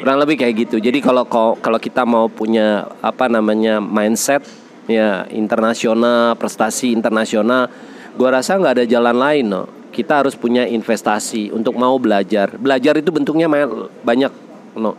Kurang 0.00 0.20
lebih 0.20 0.36
kayak 0.36 0.68
gitu. 0.68 0.76
Jadi 0.76 1.00
kalau 1.00 1.24
kalau 1.56 1.80
kita 1.80 2.04
mau 2.04 2.28
punya 2.28 2.84
apa 3.00 3.24
namanya 3.24 3.80
mindset 3.80 4.44
ya 4.90 5.24
internasional, 5.32 6.36
prestasi 6.36 6.92
internasional, 6.92 7.70
gua 8.16 8.40
rasa 8.40 8.56
nggak 8.58 8.74
ada 8.80 8.84
jalan 8.84 9.16
lain, 9.16 9.46
no. 9.48 9.64
kita 9.94 10.26
harus 10.26 10.34
punya 10.34 10.66
investasi 10.66 11.54
untuk 11.54 11.78
mau 11.78 11.94
belajar. 12.02 12.58
Belajar 12.58 12.98
itu 12.98 13.14
bentuknya 13.14 13.46
banyak, 14.02 14.32
no. 14.74 14.98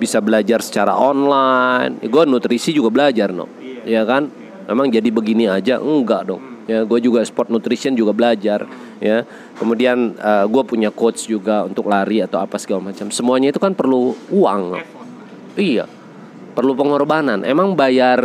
Bisa 0.00 0.16
belajar 0.24 0.64
secara 0.64 0.96
online. 0.96 2.00
Gue 2.08 2.24
nutrisi 2.24 2.72
juga 2.72 2.88
belajar, 2.88 3.36
no. 3.36 3.44
Ya 3.84 4.08
kan? 4.08 4.32
Memang 4.64 4.88
jadi 4.88 5.12
begini 5.12 5.44
aja 5.44 5.76
enggak 5.76 6.24
dong. 6.24 6.40
Ya, 6.64 6.88
gue 6.88 6.98
juga 7.04 7.20
sport 7.20 7.52
nutrition 7.52 7.92
juga 7.92 8.16
belajar. 8.16 8.64
Ya, 8.96 9.28
kemudian 9.60 10.16
gue 10.48 10.62
punya 10.64 10.88
coach 10.88 11.28
juga 11.28 11.68
untuk 11.68 11.92
lari 11.92 12.24
atau 12.24 12.40
apa 12.40 12.56
segala 12.56 12.88
macam. 12.88 13.12
Semuanya 13.12 13.52
itu 13.52 13.60
kan 13.60 13.76
perlu 13.76 14.16
uang. 14.32 14.60
no. 14.72 14.78
Iya, 15.60 15.84
perlu 16.56 16.72
pengorbanan. 16.72 17.44
Emang 17.44 17.76
bayar 17.76 18.24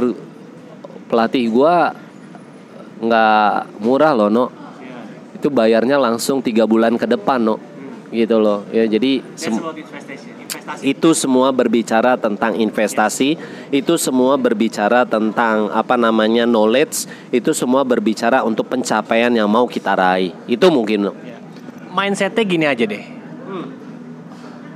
pelatih 1.08 1.48
gua 1.50 1.94
nggak 3.02 3.82
murah 3.84 4.14
loh, 4.16 4.30
no. 4.32 4.46
Itu 5.36 5.52
bayarnya 5.52 6.00
langsung 6.00 6.40
tiga 6.42 6.64
bulan 6.66 6.96
ke 6.96 7.06
depan, 7.06 7.44
no. 7.44 7.60
Gitu 8.10 8.40
loh. 8.40 8.64
Ya, 8.72 8.88
jadi 8.88 9.20
sem- 9.36 9.60
itu 10.82 11.14
semua 11.14 11.54
berbicara 11.54 12.18
tentang 12.18 12.58
investasi, 12.58 13.38
itu 13.70 13.94
semua 14.02 14.34
berbicara 14.40 15.06
tentang 15.06 15.70
apa 15.70 15.94
namanya 15.94 16.50
knowledge, 16.50 17.06
itu 17.30 17.54
semua 17.54 17.86
berbicara 17.86 18.42
untuk 18.42 18.66
pencapaian 18.66 19.30
yang 19.30 19.46
mau 19.46 19.70
kita 19.70 19.94
raih. 19.94 20.34
Itu 20.50 20.74
mungkin, 20.74 21.12
no. 21.12 21.14
Mindsetnya 21.94 22.44
gini 22.44 22.66
aja 22.66 22.84
deh. 22.84 23.04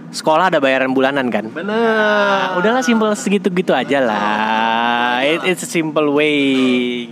Sekolah 0.10 0.50
ada 0.50 0.58
bayaran 0.58 0.90
bulanan 0.90 1.30
kan? 1.30 1.46
Benar. 1.54 1.70
Nah, 1.70 2.58
udahlah 2.58 2.82
simple 2.82 3.14
segitu-gitu 3.14 3.72
aja 3.72 4.02
lah. 4.02 5.22
It- 5.22 5.46
it's 5.46 5.64
a 5.64 5.70
simple 5.70 6.10
way 6.12 6.42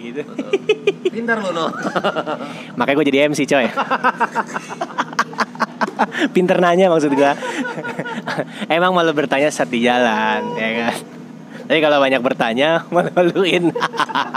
gitu. 0.01 0.21
Pintar 1.13 1.37
lo, 1.39 1.53
no. 1.53 1.65
Makanya 2.77 2.95
gue 2.97 3.05
jadi 3.09 3.19
MC 3.29 3.45
coy. 3.45 3.69
Pinter 6.33 6.57
nanya 6.57 6.89
maksud 6.89 7.13
gue. 7.13 7.31
Emang 8.69 8.93
malu 8.93 9.13
bertanya 9.13 9.49
saat 9.49 9.69
di 9.69 9.85
jalan, 9.85 10.57
ya 10.57 10.69
kan? 10.89 10.95
Tapi 11.67 11.79
kalau 11.83 11.99
banyak 11.99 12.21
bertanya, 12.23 12.81
malu-maluin. 12.95 13.75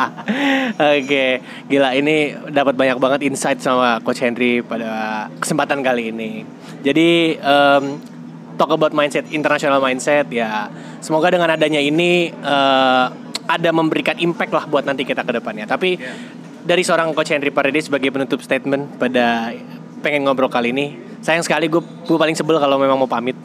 Oke, 0.99 1.27
gila 1.71 1.95
ini 1.95 2.35
dapat 2.51 2.75
banyak 2.75 2.99
banget 2.99 3.21
insight 3.25 3.63
sama 3.63 4.03
Coach 4.03 4.21
Henry 4.21 4.61
pada 4.61 5.27
kesempatan 5.39 5.81
kali 5.81 6.11
ini. 6.11 6.43
Jadi 6.83 7.39
em, 7.39 7.85
talk 8.61 8.77
about 8.77 8.93
mindset, 8.93 9.25
international 9.33 9.81
mindset 9.81 10.29
ya. 10.29 10.69
Semoga 11.01 11.33
dengan 11.33 11.49
adanya 11.49 11.81
ini 11.81 12.29
eh, 12.29 13.07
ada 13.49 13.71
memberikan 13.73 14.21
impact 14.21 14.53
lah 14.53 14.69
buat 14.69 14.85
nanti 14.85 15.09
kita 15.09 15.25
ke 15.25 15.41
depannya. 15.41 15.65
Tapi 15.65 15.97
dari 16.61 16.85
seorang 16.85 17.17
Coach 17.17 17.33
Henry 17.33 17.49
Paredes 17.49 17.89
sebagai 17.89 18.13
penutup 18.13 18.45
statement 18.45 19.01
pada 19.01 19.57
pengen 20.05 20.29
ngobrol 20.29 20.53
kali 20.53 20.77
ini, 20.77 20.93
sayang 21.25 21.41
sekali 21.41 21.73
gue 21.73 21.81
gue 21.81 22.19
paling 22.21 22.37
sebel 22.37 22.61
kalau 22.61 22.77
memang 22.77 23.01
mau 23.01 23.09
pamit. 23.09 23.41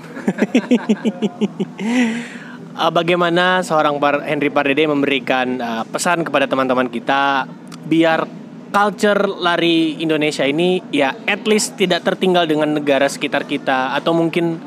Eh, 2.76 2.92
bagaimana 2.92 3.64
seorang 3.64 3.96
Par- 4.04 4.28
Henry 4.28 4.52
Pardede 4.52 4.84
memberikan 4.84 5.64
eh, 5.64 5.84
pesan 5.88 6.28
kepada 6.28 6.44
teman-teman 6.44 6.92
kita 6.92 7.48
biar 7.88 8.28
culture 8.76 9.32
lari 9.40 9.96
Indonesia 10.04 10.44
ini 10.44 10.84
ya 10.92 11.16
at 11.24 11.48
least 11.48 11.80
tidak 11.80 12.04
tertinggal 12.04 12.44
dengan 12.44 12.76
negara 12.76 13.08
sekitar 13.08 13.48
kita 13.48 13.96
atau 13.96 14.12
mungkin 14.12 14.60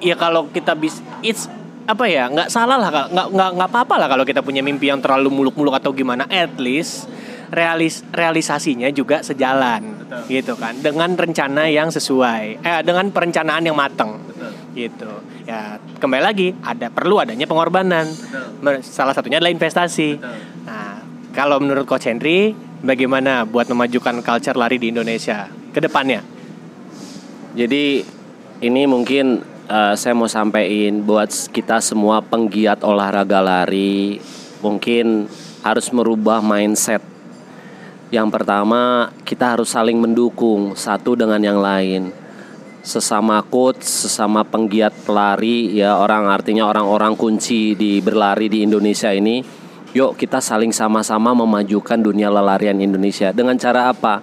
ya 0.00 0.14
kalau 0.18 0.48
kita 0.50 0.74
bis 0.74 1.02
it's 1.20 1.46
apa 1.84 2.08
ya 2.08 2.32
nggak 2.32 2.48
salah 2.48 2.80
lah 2.80 2.88
nggak 2.88 3.28
nggak 3.28 3.50
nggak 3.60 3.68
apa-apa 3.68 3.94
lah 4.00 4.08
kalau 4.08 4.24
kita 4.24 4.40
punya 4.40 4.64
mimpi 4.64 4.88
yang 4.88 5.04
terlalu 5.04 5.28
muluk-muluk 5.28 5.76
atau 5.76 5.92
gimana. 5.92 6.24
At 6.32 6.56
least 6.56 7.06
realis 7.52 8.00
realisasinya 8.10 8.88
juga 8.88 9.20
sejalan 9.20 10.08
gitu 10.26 10.56
kan. 10.56 10.80
Dengan 10.80 11.12
rencana 11.12 11.68
yang 11.68 11.92
sesuai 11.92 12.64
eh 12.64 12.80
dengan 12.80 13.12
perencanaan 13.12 13.62
yang 13.68 13.76
matang 13.76 14.16
gitu. 14.72 15.12
Ya 15.44 15.76
kembali 16.00 16.22
lagi 16.24 16.48
ada 16.64 16.88
perlu 16.88 17.20
adanya 17.20 17.44
pengorbanan. 17.44 18.08
Mer- 18.64 18.80
salah 18.80 19.12
satunya 19.12 19.36
adalah 19.36 19.52
investasi. 19.52 20.16
Nah 20.64 21.04
kalau 21.36 21.60
menurut 21.60 21.84
coach 21.84 22.08
Henry 22.08 22.56
bagaimana 22.80 23.44
buat 23.44 23.68
memajukan 23.68 24.24
culture 24.24 24.56
lari 24.56 24.80
di 24.80 24.88
Indonesia 24.88 25.52
ke 25.68 25.84
depannya? 25.84 26.24
Jadi 27.54 28.02
ini 28.64 28.82
mungkin 28.88 29.53
eh, 29.68 29.94
saya 29.96 30.12
mau 30.12 30.28
sampaikan 30.28 31.04
buat 31.04 31.30
kita 31.52 31.80
semua 31.80 32.20
penggiat 32.20 32.84
olahraga 32.84 33.40
lari 33.40 34.20
mungkin 34.64 35.28
harus 35.60 35.92
merubah 35.92 36.40
mindset. 36.40 37.04
Yang 38.12 38.28
pertama, 38.30 39.10
kita 39.24 39.56
harus 39.56 39.72
saling 39.72 40.00
mendukung 40.00 40.76
satu 40.76 41.16
dengan 41.16 41.40
yang 41.40 41.58
lain. 41.58 42.12
Sesama 42.84 43.40
coach, 43.40 43.80
sesama 43.80 44.44
penggiat 44.44 44.92
pelari 45.08 45.72
ya 45.72 45.96
orang 45.96 46.28
artinya 46.28 46.68
orang-orang 46.68 47.16
kunci 47.16 47.72
di 47.72 48.04
berlari 48.04 48.52
di 48.52 48.60
Indonesia 48.60 49.08
ini. 49.08 49.40
Yuk 49.96 50.20
kita 50.20 50.42
saling 50.42 50.74
sama-sama 50.74 51.32
memajukan 51.32 51.96
dunia 51.96 52.28
lelarian 52.28 52.76
Indonesia. 52.76 53.32
Dengan 53.32 53.56
cara 53.56 53.88
apa? 53.88 54.20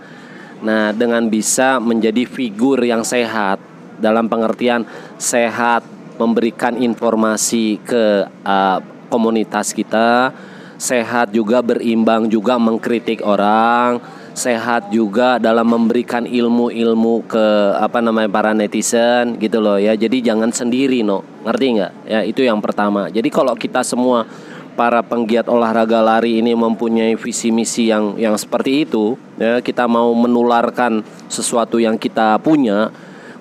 Nah, 0.62 0.94
dengan 0.94 1.26
bisa 1.26 1.82
menjadi 1.82 2.22
figur 2.30 2.78
yang 2.86 3.02
sehat 3.02 3.71
dalam 4.02 4.26
pengertian 4.28 4.84
sehat 5.22 5.86
memberikan 6.18 6.78
informasi 6.78 7.82
ke 7.82 8.26
uh, 8.46 8.80
komunitas 9.10 9.74
kita, 9.74 10.34
sehat 10.82 11.34
juga 11.34 11.62
berimbang 11.62 12.30
juga 12.30 12.58
mengkritik 12.62 13.22
orang, 13.22 14.02
sehat 14.34 14.90
juga 14.90 15.38
dalam 15.38 15.68
memberikan 15.68 16.24
ilmu-ilmu 16.24 17.28
ke 17.28 17.78
apa 17.78 18.00
namanya 18.00 18.30
para 18.32 18.52
netizen 18.54 19.38
gitu 19.38 19.62
loh 19.62 19.78
ya. 19.78 19.94
Jadi 19.94 20.26
jangan 20.26 20.50
sendiri 20.50 21.06
no, 21.06 21.22
ngerti 21.46 21.66
nggak? 21.78 21.92
Ya 22.08 22.20
itu 22.26 22.42
yang 22.42 22.62
pertama. 22.64 23.10
Jadi 23.10 23.30
kalau 23.30 23.54
kita 23.54 23.86
semua 23.86 24.26
para 24.72 25.04
penggiat 25.04 25.52
olahraga 25.52 26.00
lari 26.00 26.40
ini 26.40 26.56
mempunyai 26.56 27.20
visi 27.20 27.52
misi 27.52 27.92
yang 27.92 28.16
yang 28.16 28.40
seperti 28.40 28.88
itu 28.88 29.20
ya 29.36 29.60
kita 29.60 29.84
mau 29.86 30.16
menularkan 30.16 31.04
sesuatu 31.28 31.76
yang 31.76 32.00
kita 32.00 32.40
punya 32.40 32.88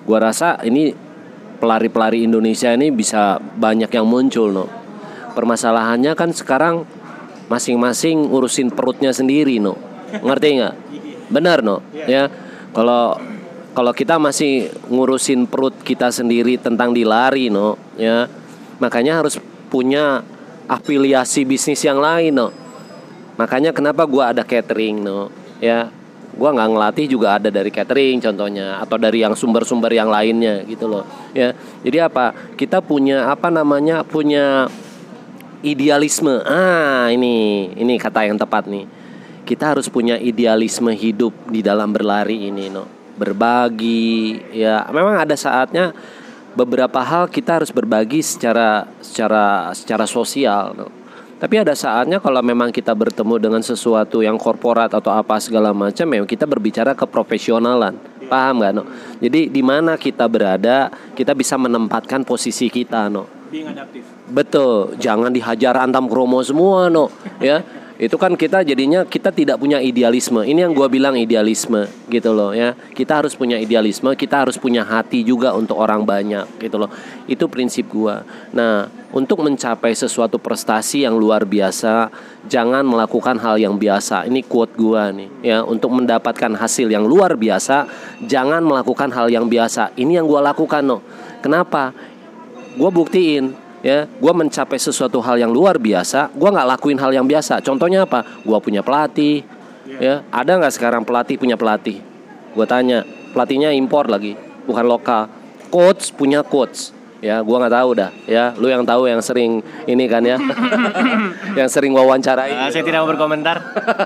gua 0.07 0.31
rasa 0.31 0.57
ini 0.65 0.93
pelari-pelari 1.61 2.25
Indonesia 2.25 2.73
ini 2.73 2.89
bisa 2.89 3.37
banyak 3.37 3.89
yang 3.93 4.07
muncul 4.09 4.49
no 4.49 4.65
permasalahannya 5.37 6.11
kan 6.17 6.33
sekarang 6.33 6.83
masing-masing 7.47 8.31
urusin 8.31 8.71
perutnya 8.71 9.11
sendiri 9.11 9.59
no 9.59 9.75
ngerti 10.11 10.47
nggak? 10.59 10.75
Benar 11.31 11.63
no 11.63 11.79
ya. 11.95 12.27
Kalau 12.71 13.15
kalau 13.71 13.95
kita 13.95 14.19
masih 14.19 14.67
ngurusin 14.91 15.47
perut 15.47 15.75
kita 15.83 16.11
sendiri 16.11 16.59
tentang 16.59 16.91
di 16.91 17.07
lari 17.07 17.47
no 17.47 17.79
ya 17.95 18.27
makanya 18.83 19.23
harus 19.23 19.39
punya 19.71 20.23
afiliasi 20.67 21.47
bisnis 21.47 21.79
yang 21.87 22.03
lain 22.03 22.35
no 22.35 22.47
makanya 23.39 23.71
kenapa 23.71 24.03
gua 24.03 24.35
ada 24.35 24.43
catering 24.43 24.99
no 24.99 25.31
ya 25.63 25.87
gua 26.35 26.55
nggak 26.55 26.69
ngelatih 26.71 27.05
juga 27.11 27.39
ada 27.39 27.49
dari 27.51 27.67
catering 27.67 28.23
contohnya 28.23 28.79
atau 28.79 28.95
dari 28.95 29.23
yang 29.23 29.35
sumber-sumber 29.35 29.91
yang 29.91 30.07
lainnya 30.07 30.63
gitu 30.67 30.87
loh 30.87 31.03
ya. 31.35 31.51
Jadi 31.83 31.97
apa? 31.99 32.33
Kita 32.55 32.79
punya 32.79 33.27
apa 33.31 33.51
namanya 33.51 34.03
punya 34.05 34.67
idealisme. 35.61 36.41
Ah 36.45 37.09
ini 37.11 37.69
ini 37.75 37.93
kata 37.99 38.27
yang 38.27 38.37
tepat 38.39 38.67
nih. 38.67 38.85
Kita 39.43 39.75
harus 39.75 39.89
punya 39.89 40.15
idealisme 40.15 40.93
hidup 40.93 41.33
di 41.49 41.59
dalam 41.65 41.91
berlari 41.91 42.47
ini 42.47 42.71
no 42.71 42.85
berbagi 43.19 44.39
ya. 44.55 44.87
Memang 44.89 45.21
ada 45.27 45.35
saatnya 45.35 45.91
beberapa 46.55 46.99
hal 46.99 47.31
kita 47.31 47.63
harus 47.63 47.71
berbagi 47.71 48.23
secara 48.23 48.87
secara 49.03 49.71
secara 49.75 50.05
sosial 50.07 50.75
no. 50.75 51.00
Tapi 51.41 51.57
ada 51.57 51.73
saatnya 51.73 52.21
kalau 52.21 52.37
memang 52.45 52.69
kita 52.69 52.93
bertemu 52.93 53.41
dengan 53.41 53.61
sesuatu 53.65 54.21
yang 54.21 54.37
korporat 54.37 54.93
atau 54.93 55.09
apa 55.09 55.41
segala 55.41 55.73
macam 55.73 56.05
ya 56.05 56.21
kita 56.21 56.45
berbicara 56.45 56.93
keprofesionalan. 56.93 57.97
Paham 58.29 58.61
nggak 58.61 58.71
no 58.77 58.85
jadi 59.17 59.49
di 59.49 59.61
mana 59.65 59.97
kita 59.97 60.29
berada 60.29 60.93
kita 61.17 61.33
bisa 61.33 61.57
menempatkan 61.57 62.21
posisi 62.21 62.69
kita 62.69 63.09
no 63.09 63.41
being 63.51 63.67
adaptive. 63.67 64.07
Betul, 64.31 64.95
jangan 64.95 65.27
dihajar 65.35 65.75
antam 65.75 66.07
kromo 66.07 66.39
semua, 66.39 66.87
no. 66.87 67.11
Ya, 67.43 67.59
itu 68.01 68.17
kan 68.17 68.33
kita 68.33 68.65
jadinya 68.65 69.05
kita 69.05 69.29
tidak 69.29 69.61
punya 69.61 69.77
idealisme. 69.77 70.41
Ini 70.41 70.65
yang 70.65 70.73
gua 70.73 70.89
bilang 70.89 71.13
idealisme, 71.13 71.85
gitu 72.09 72.33
loh. 72.33 72.49
Ya, 72.49 72.73
kita 72.97 73.21
harus 73.21 73.37
punya 73.37 73.61
idealisme, 73.61 74.09
kita 74.17 74.41
harus 74.41 74.57
punya 74.57 74.81
hati 74.81 75.21
juga 75.21 75.53
untuk 75.53 75.77
orang 75.77 76.01
banyak, 76.01 76.49
gitu 76.57 76.81
loh. 76.81 76.89
Itu 77.29 77.45
prinsip 77.45 77.85
gua. 77.93 78.25
Nah, 78.49 78.89
untuk 79.13 79.45
mencapai 79.45 79.93
sesuatu 79.93 80.41
prestasi 80.41 81.05
yang 81.05 81.13
luar 81.13 81.45
biasa, 81.45 82.09
jangan 82.49 82.81
melakukan 82.81 83.37
hal 83.37 83.61
yang 83.61 83.77
biasa. 83.77 84.25
Ini 84.25 84.41
quote 84.49 84.73
gua 84.73 85.13
nih, 85.13 85.29
ya. 85.45 85.61
Untuk 85.61 85.93
mendapatkan 85.93 86.57
hasil 86.57 86.89
yang 86.89 87.05
luar 87.05 87.37
biasa, 87.37 87.85
jangan 88.25 88.65
melakukan 88.65 89.13
hal 89.13 89.29
yang 89.29 89.45
biasa. 89.45 89.93
Ini 89.93 90.17
yang 90.17 90.25
gua 90.25 90.49
lakukan, 90.49 90.81
no. 90.81 91.05
Kenapa? 91.45 91.93
gue 92.71 92.87
buktiin 92.87 93.51
ya 93.81 94.05
gue 94.05 94.33
mencapai 94.33 94.77
sesuatu 94.77 95.21
hal 95.21 95.41
yang 95.41 95.49
luar 95.49 95.81
biasa 95.81 96.29
gue 96.33 96.49
nggak 96.49 96.67
lakuin 96.77 96.97
hal 97.01 97.11
yang 97.13 97.25
biasa 97.25 97.65
contohnya 97.65 98.05
apa 98.05 98.23
gue 98.45 98.57
punya 98.61 98.85
pelatih 98.85 99.41
ya 99.99 100.21
ada 100.29 100.51
nggak 100.61 100.73
sekarang 100.73 101.01
pelatih 101.01 101.35
punya 101.41 101.57
pelatih 101.57 101.99
gue 102.53 102.65
tanya 102.69 103.01
pelatihnya 103.31 103.71
impor 103.73 104.11
lagi, 104.11 104.35
bukan 104.67 104.85
lokal. 104.85 105.31
Coach 105.71 106.11
punya 106.13 106.43
coach. 106.43 106.91
Ya, 107.21 107.37
gua 107.45 107.61
nggak 107.61 107.75
tahu 107.77 107.89
dah. 107.93 108.09
Ya, 108.25 108.49
lu 108.57 108.65
yang 108.67 108.81
tahu 108.81 109.05
yang 109.05 109.21
sering 109.21 109.61
ini 109.85 110.09
kan 110.09 110.25
ya, 110.25 110.41
yang 111.59 111.69
sering 111.69 111.93
wawancarai. 111.93 112.49
Ah, 112.49 112.69
saya 112.73 112.81
tidak 112.81 113.05
mau 113.05 113.09
berkomentar. 113.13 113.61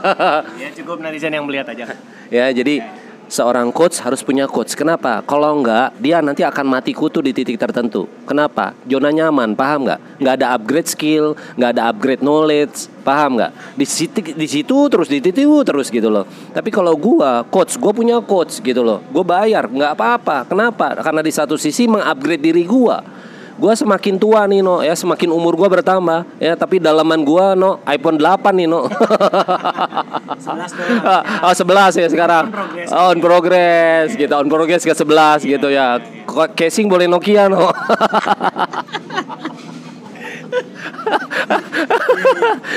ya 0.61 0.69
cukup 0.75 0.99
netizen 0.99 1.31
yang 1.31 1.47
melihat 1.47 1.71
aja. 1.71 1.95
Ya, 2.27 2.51
jadi 2.51 2.83
seorang 3.27 3.69
coach 3.73 4.01
harus 4.01 4.21
punya 4.21 4.45
coach. 4.49 4.73
Kenapa? 4.73 5.21
Kalau 5.25 5.61
enggak, 5.61 5.95
dia 6.01 6.21
nanti 6.21 6.41
akan 6.41 6.65
mati 6.65 6.91
kutu 6.91 7.21
di 7.21 7.31
titik 7.31 7.57
tertentu. 7.57 8.05
Kenapa? 8.25 8.73
Zona 8.85 9.09
nyaman, 9.13 9.53
paham 9.53 9.89
nggak? 9.89 9.99
Nggak 10.21 10.33
ada 10.41 10.47
upgrade 10.57 10.89
skill, 10.89 11.25
nggak 11.57 11.71
ada 11.77 11.81
upgrade 11.91 12.21
knowledge, 12.21 12.89
paham 13.05 13.37
nggak? 13.41 13.51
Di 13.77 13.85
situ, 13.85 14.19
di 14.33 14.47
situ 14.49 14.77
terus 14.89 15.07
di 15.09 15.19
titik 15.21 15.47
terus 15.65 15.87
gitu 15.89 16.09
loh. 16.09 16.25
Tapi 16.53 16.69
kalau 16.73 16.93
gua 16.97 17.45
coach, 17.47 17.77
gua 17.77 17.93
punya 17.93 18.17
coach 18.21 18.61
gitu 18.61 18.81
loh. 18.81 19.01
Gua 19.09 19.23
bayar, 19.25 19.69
nggak 19.69 19.91
apa-apa. 19.97 20.37
Kenapa? 20.49 20.97
Karena 20.99 21.21
di 21.21 21.31
satu 21.33 21.57
sisi 21.57 21.85
mengupgrade 21.85 22.41
diri 22.41 22.65
gua 22.65 23.14
gua 23.55 23.73
semakin 23.75 24.19
tua 24.19 24.43
nih 24.47 24.59
no 24.59 24.83
ya 24.83 24.95
semakin 24.95 25.31
umur 25.31 25.55
gua 25.55 25.71
bertambah. 25.71 26.27
Ya 26.39 26.55
tapi 26.55 26.79
dalaman 26.79 27.23
gua 27.23 27.55
no 27.55 27.79
iPhone 27.87 28.19
8 28.19 28.51
nih 28.55 28.67
no 28.67 28.85
11 28.85 28.95
oh 31.45 31.53
11 31.53 32.01
ya 32.01 32.07
sekarang. 32.11 32.51
On 32.91 33.17
progress. 33.23 34.15
Gitu. 34.15 34.31
On 34.31 34.47
progress 34.47 34.83
ke 34.83 34.93
11 34.93 35.43
gitu 35.47 35.67
ya. 35.71 35.99
Casing 36.55 36.91
boleh 36.91 37.07
Nokia 37.07 37.47
no 37.47 37.71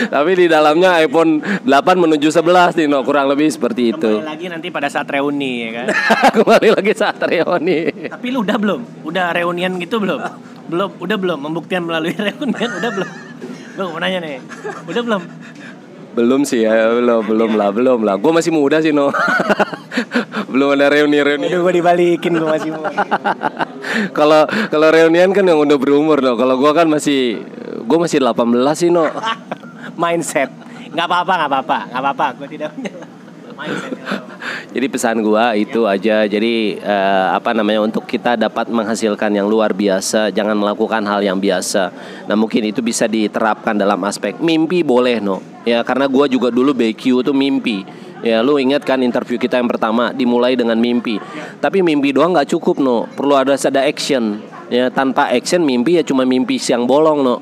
Tapi 0.08 0.32
di 0.34 0.46
dalamnya 0.46 0.98
iPhone 1.02 1.42
8 1.64 1.68
menuju 1.98 2.28
11 2.30 2.78
nih, 2.78 2.86
no, 2.86 3.02
kurang 3.02 3.26
lebih 3.30 3.48
seperti 3.50 3.94
itu. 3.94 4.12
Kembali 4.20 4.28
lagi 4.28 4.46
nanti 4.50 4.68
pada 4.70 4.88
saat 4.90 5.08
reuni 5.10 5.68
ya 5.68 5.70
kan. 5.82 5.86
Kembali 6.42 6.68
lagi 6.74 6.92
saat 6.94 7.18
reuni. 7.22 8.08
Tapi 8.08 8.26
lu 8.30 8.44
udah 8.44 8.56
belum? 8.56 8.80
Udah 9.04 9.34
reunian 9.34 9.76
gitu 9.80 9.98
belum? 10.02 10.20
Belum, 10.68 10.90
udah 11.00 11.16
belum 11.16 11.38
membuktikan 11.40 11.82
melalui 11.84 12.12
reunian 12.24 12.70
udah 12.76 12.90
belum? 12.92 13.10
Gue 13.78 13.84
mau 13.88 13.98
nanya 14.02 14.18
nih. 14.22 14.36
Udah 14.84 15.02
belum? 15.02 15.22
Belum 16.18 16.40
sih 16.42 16.66
ya, 16.66 16.90
belum, 16.90 17.22
belum 17.24 17.50
lah, 17.54 17.70
belum 17.70 17.98
lah. 18.02 18.14
Gue 18.18 18.32
masih 18.34 18.50
muda 18.50 18.82
sih, 18.82 18.90
no. 18.90 19.14
belum 20.52 20.74
ada 20.74 20.90
reuni-reuni. 20.90 21.46
Aduh, 21.46 21.62
gue 21.62 21.74
dibalikin 21.78 22.32
gue 22.36 22.48
masih 22.48 22.70
muda. 22.74 22.90
Kalau 24.18 24.46
kalau 24.70 24.88
reunian 24.94 25.32
kan 25.34 25.42
yang 25.42 25.58
udah 25.58 25.78
berumur, 25.78 26.18
no. 26.20 26.34
Kalau 26.34 26.58
gue 26.58 26.70
kan 26.74 26.86
masih 26.86 27.42
gue 27.86 27.98
masih 27.98 28.18
18 28.20 28.34
sih, 28.76 28.90
no. 28.90 29.06
Mindset. 29.94 30.50
Nggak 30.92 31.06
apa-apa, 31.06 31.32
nggak 31.34 31.50
apa-apa, 31.50 31.78
nggak 31.90 32.02
apa-apa. 32.02 32.26
Gue 32.38 32.48
tidak 32.50 32.68
punya. 32.74 33.07
Jadi 34.74 34.86
pesan 34.86 35.20
gua 35.24 35.56
itu 35.58 35.84
aja. 35.84 36.24
Jadi 36.28 36.78
uh, 36.78 37.34
apa 37.34 37.52
namanya 37.56 37.84
untuk 37.84 38.04
kita 38.04 38.38
dapat 38.38 38.70
menghasilkan 38.70 39.34
yang 39.34 39.48
luar 39.48 39.74
biasa, 39.74 40.30
jangan 40.30 40.54
melakukan 40.54 41.02
hal 41.04 41.20
yang 41.24 41.38
biasa. 41.40 41.90
Nah, 42.28 42.36
mungkin 42.38 42.68
itu 42.68 42.84
bisa 42.84 43.08
diterapkan 43.10 43.74
dalam 43.74 43.98
aspek 44.06 44.38
mimpi 44.38 44.84
boleh 44.86 45.18
no. 45.18 45.42
Ya, 45.66 45.82
karena 45.84 46.08
gua 46.08 46.30
juga 46.30 46.48
dulu 46.48 46.72
BQ 46.72 47.26
itu 47.26 47.32
mimpi. 47.34 47.84
Ya, 48.18 48.42
lu 48.42 48.58
ingat 48.58 48.82
kan 48.82 48.98
interview 48.98 49.38
kita 49.38 49.62
yang 49.62 49.70
pertama 49.70 50.10
dimulai 50.10 50.58
dengan 50.58 50.74
mimpi. 50.74 51.22
Tapi 51.62 51.86
mimpi 51.86 52.10
doang 52.10 52.34
nggak 52.34 52.50
cukup 52.50 52.82
no, 52.82 53.06
perlu 53.14 53.38
ada 53.38 53.54
ada 53.54 53.80
action 53.86 54.42
ya 54.68 54.88
tanpa 54.92 55.32
action 55.32 55.64
mimpi 55.64 56.00
ya 56.00 56.02
cuma 56.04 56.24
mimpi 56.24 56.56
siang 56.56 56.84
bolong 56.88 57.24
no. 57.24 57.36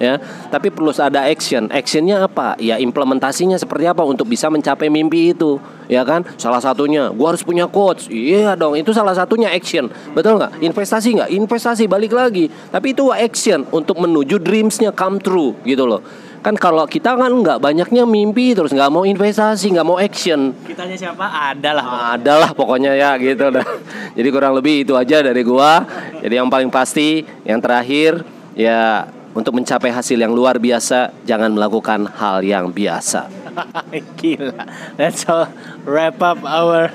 Ya. 0.00 0.16
Tapi 0.48 0.72
perlu 0.72 0.92
ada 0.96 1.28
action. 1.28 1.68
Actionnya 1.68 2.24
apa? 2.24 2.56
Ya 2.56 2.80
implementasinya 2.80 3.60
seperti 3.60 3.84
apa 3.86 4.00
untuk 4.04 4.28
bisa 4.28 4.48
mencapai 4.48 4.88
mimpi 4.88 5.36
itu 5.36 5.60
ya 5.86 6.04
kan? 6.04 6.24
Salah 6.40 6.60
satunya 6.60 7.12
gua 7.12 7.36
harus 7.36 7.44
punya 7.44 7.68
coach 7.68 8.08
iya 8.10 8.56
dong 8.56 8.74
itu 8.76 8.90
salah 8.96 9.12
satunya 9.12 9.52
action. 9.52 9.92
Betul 10.16 10.40
nggak? 10.40 10.60
Investasi 10.64 11.08
nggak? 11.20 11.30
Investasi 11.30 11.84
balik 11.86 12.16
lagi. 12.16 12.48
Tapi 12.48 12.96
itu 12.96 13.12
action 13.12 13.68
untuk 13.70 14.00
menuju 14.00 14.40
dreamsnya 14.40 14.90
come 14.96 15.20
true 15.20 15.56
gitu 15.64 15.84
loh 15.84 16.00
kan 16.40 16.56
kalau 16.56 16.88
kita 16.88 17.20
kan 17.20 17.28
nggak 17.28 17.60
banyaknya 17.60 18.08
mimpi 18.08 18.56
terus 18.56 18.72
nggak 18.72 18.88
mau 18.88 19.04
investasi 19.04 19.76
nggak 19.76 19.86
mau 19.86 20.00
action. 20.00 20.56
Kitanya 20.64 20.96
siapa? 20.96 21.24
Adalah 21.52 22.16
adalah 22.16 22.50
pokoknya. 22.56 22.96
Ya 22.96 23.16
gitu. 23.20 23.52
Dah 23.52 23.64
jadi 24.16 24.28
kurang 24.32 24.56
lebih 24.56 24.88
itu 24.88 24.96
aja 24.96 25.20
dari 25.20 25.44
gua. 25.44 25.84
Jadi 26.24 26.34
yang 26.40 26.48
paling 26.48 26.72
pasti 26.72 27.24
yang 27.44 27.60
terakhir 27.60 28.24
ya 28.56 29.04
untuk 29.36 29.54
mencapai 29.54 29.92
hasil 29.92 30.18
yang 30.18 30.32
luar 30.32 30.56
biasa 30.58 31.12
jangan 31.28 31.52
melakukan 31.52 32.08
hal 32.08 32.40
yang 32.40 32.72
biasa. 32.72 33.28
Gila. 34.18 34.64
That's 34.96 35.28
all 35.28 35.52
wrap 35.84 36.18
up 36.24 36.40
our 36.42 36.88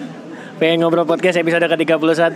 pengen 0.56 0.84
ngobrol 0.84 1.04
podcast 1.04 1.36
episode 1.36 1.68
ke-31 1.68 2.36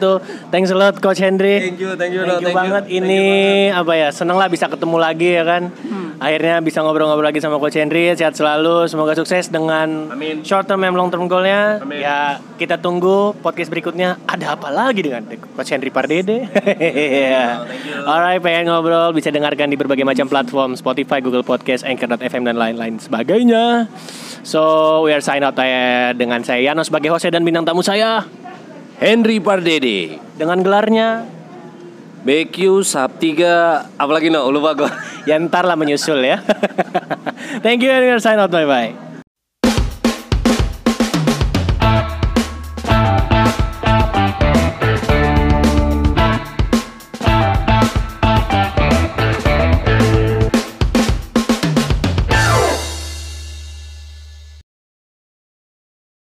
Thanks 0.52 0.70
a 0.72 0.78
lot 0.78 0.96
Coach 1.00 1.24
Henry. 1.24 1.72
Thank 1.72 1.80
you, 1.80 1.96
thank 1.96 2.12
you, 2.12 2.24
thank 2.28 2.44
you 2.44 2.52
thank 2.52 2.58
banget. 2.58 2.84
You. 2.92 3.04
Ini 3.04 3.24
you 3.72 3.80
apa 3.80 3.94
ya, 3.96 4.10
seneng 4.12 4.36
lah 4.36 4.52
bisa 4.52 4.68
ketemu 4.68 4.98
lagi 5.00 5.30
ya 5.40 5.44
kan? 5.48 5.72
Hmm. 5.72 6.10
Akhirnya 6.20 6.60
bisa 6.60 6.84
ngobrol-ngobrol 6.84 7.32
lagi 7.32 7.40
sama 7.40 7.56
Coach 7.64 7.80
Henry. 7.80 8.12
Sehat 8.12 8.36
selalu 8.36 8.92
semoga 8.92 9.16
sukses 9.16 9.48
dengan 9.48 10.12
Amin. 10.12 10.44
short 10.44 10.68
term 10.68 10.84
and 10.84 11.00
long 11.00 11.08
term 11.08 11.32
goalnya. 11.32 11.80
Amin. 11.80 12.04
ya 12.04 12.44
kita 12.60 12.76
tunggu 12.76 13.32
podcast 13.40 13.72
berikutnya. 13.72 14.20
Ada 14.28 14.60
apa 14.60 14.68
lagi 14.68 15.00
dengan 15.00 15.24
Coach 15.56 15.72
Henry 15.72 15.88
Pardede? 15.88 16.52
Yeah. 16.80 17.64
alright 18.10 18.44
pengen 18.44 18.68
ngobrol 18.68 19.16
bisa 19.16 19.32
dengarkan 19.32 19.72
di 19.72 19.80
berbagai 19.80 20.04
macam 20.04 20.28
platform 20.28 20.76
Spotify 20.76 21.24
Google 21.24 21.48
Podcast 21.48 21.88
Anchor.fm 21.88 22.44
dan 22.44 22.60
lain-lain 22.60 23.00
sebagainya. 23.00 23.88
So 24.44 25.04
we 25.04 25.12
are 25.12 25.24
sign 25.24 25.44
out 25.44 25.56
ya 25.60 26.16
dengan 26.16 26.44
saya 26.44 26.64
Yano 26.64 26.84
sebagai 26.84 27.12
host 27.12 27.28
dan 27.28 27.44
bintang 27.44 27.68
tamu 27.68 27.84
Henry 29.00 29.40
Pardede. 29.40 30.20
Dengan 30.36 30.60
gelarnya 30.64 31.28
BQ 32.24 32.84
Sub 32.84 33.16
3 33.18 33.96
apalagi 33.96 34.28
no 34.28 34.48
lupa 34.52 34.76
gue 34.76 34.92
ya 35.30 35.40
ntar 35.40 35.64
lah 35.64 35.80
menyusul 35.80 36.20
ya. 36.24 36.44
Thank 37.64 37.84
you 37.84 37.92
and 37.92 38.20
sign 38.20 38.40
out. 38.40 38.52
Bye 38.52 38.68
bye 38.68 39.09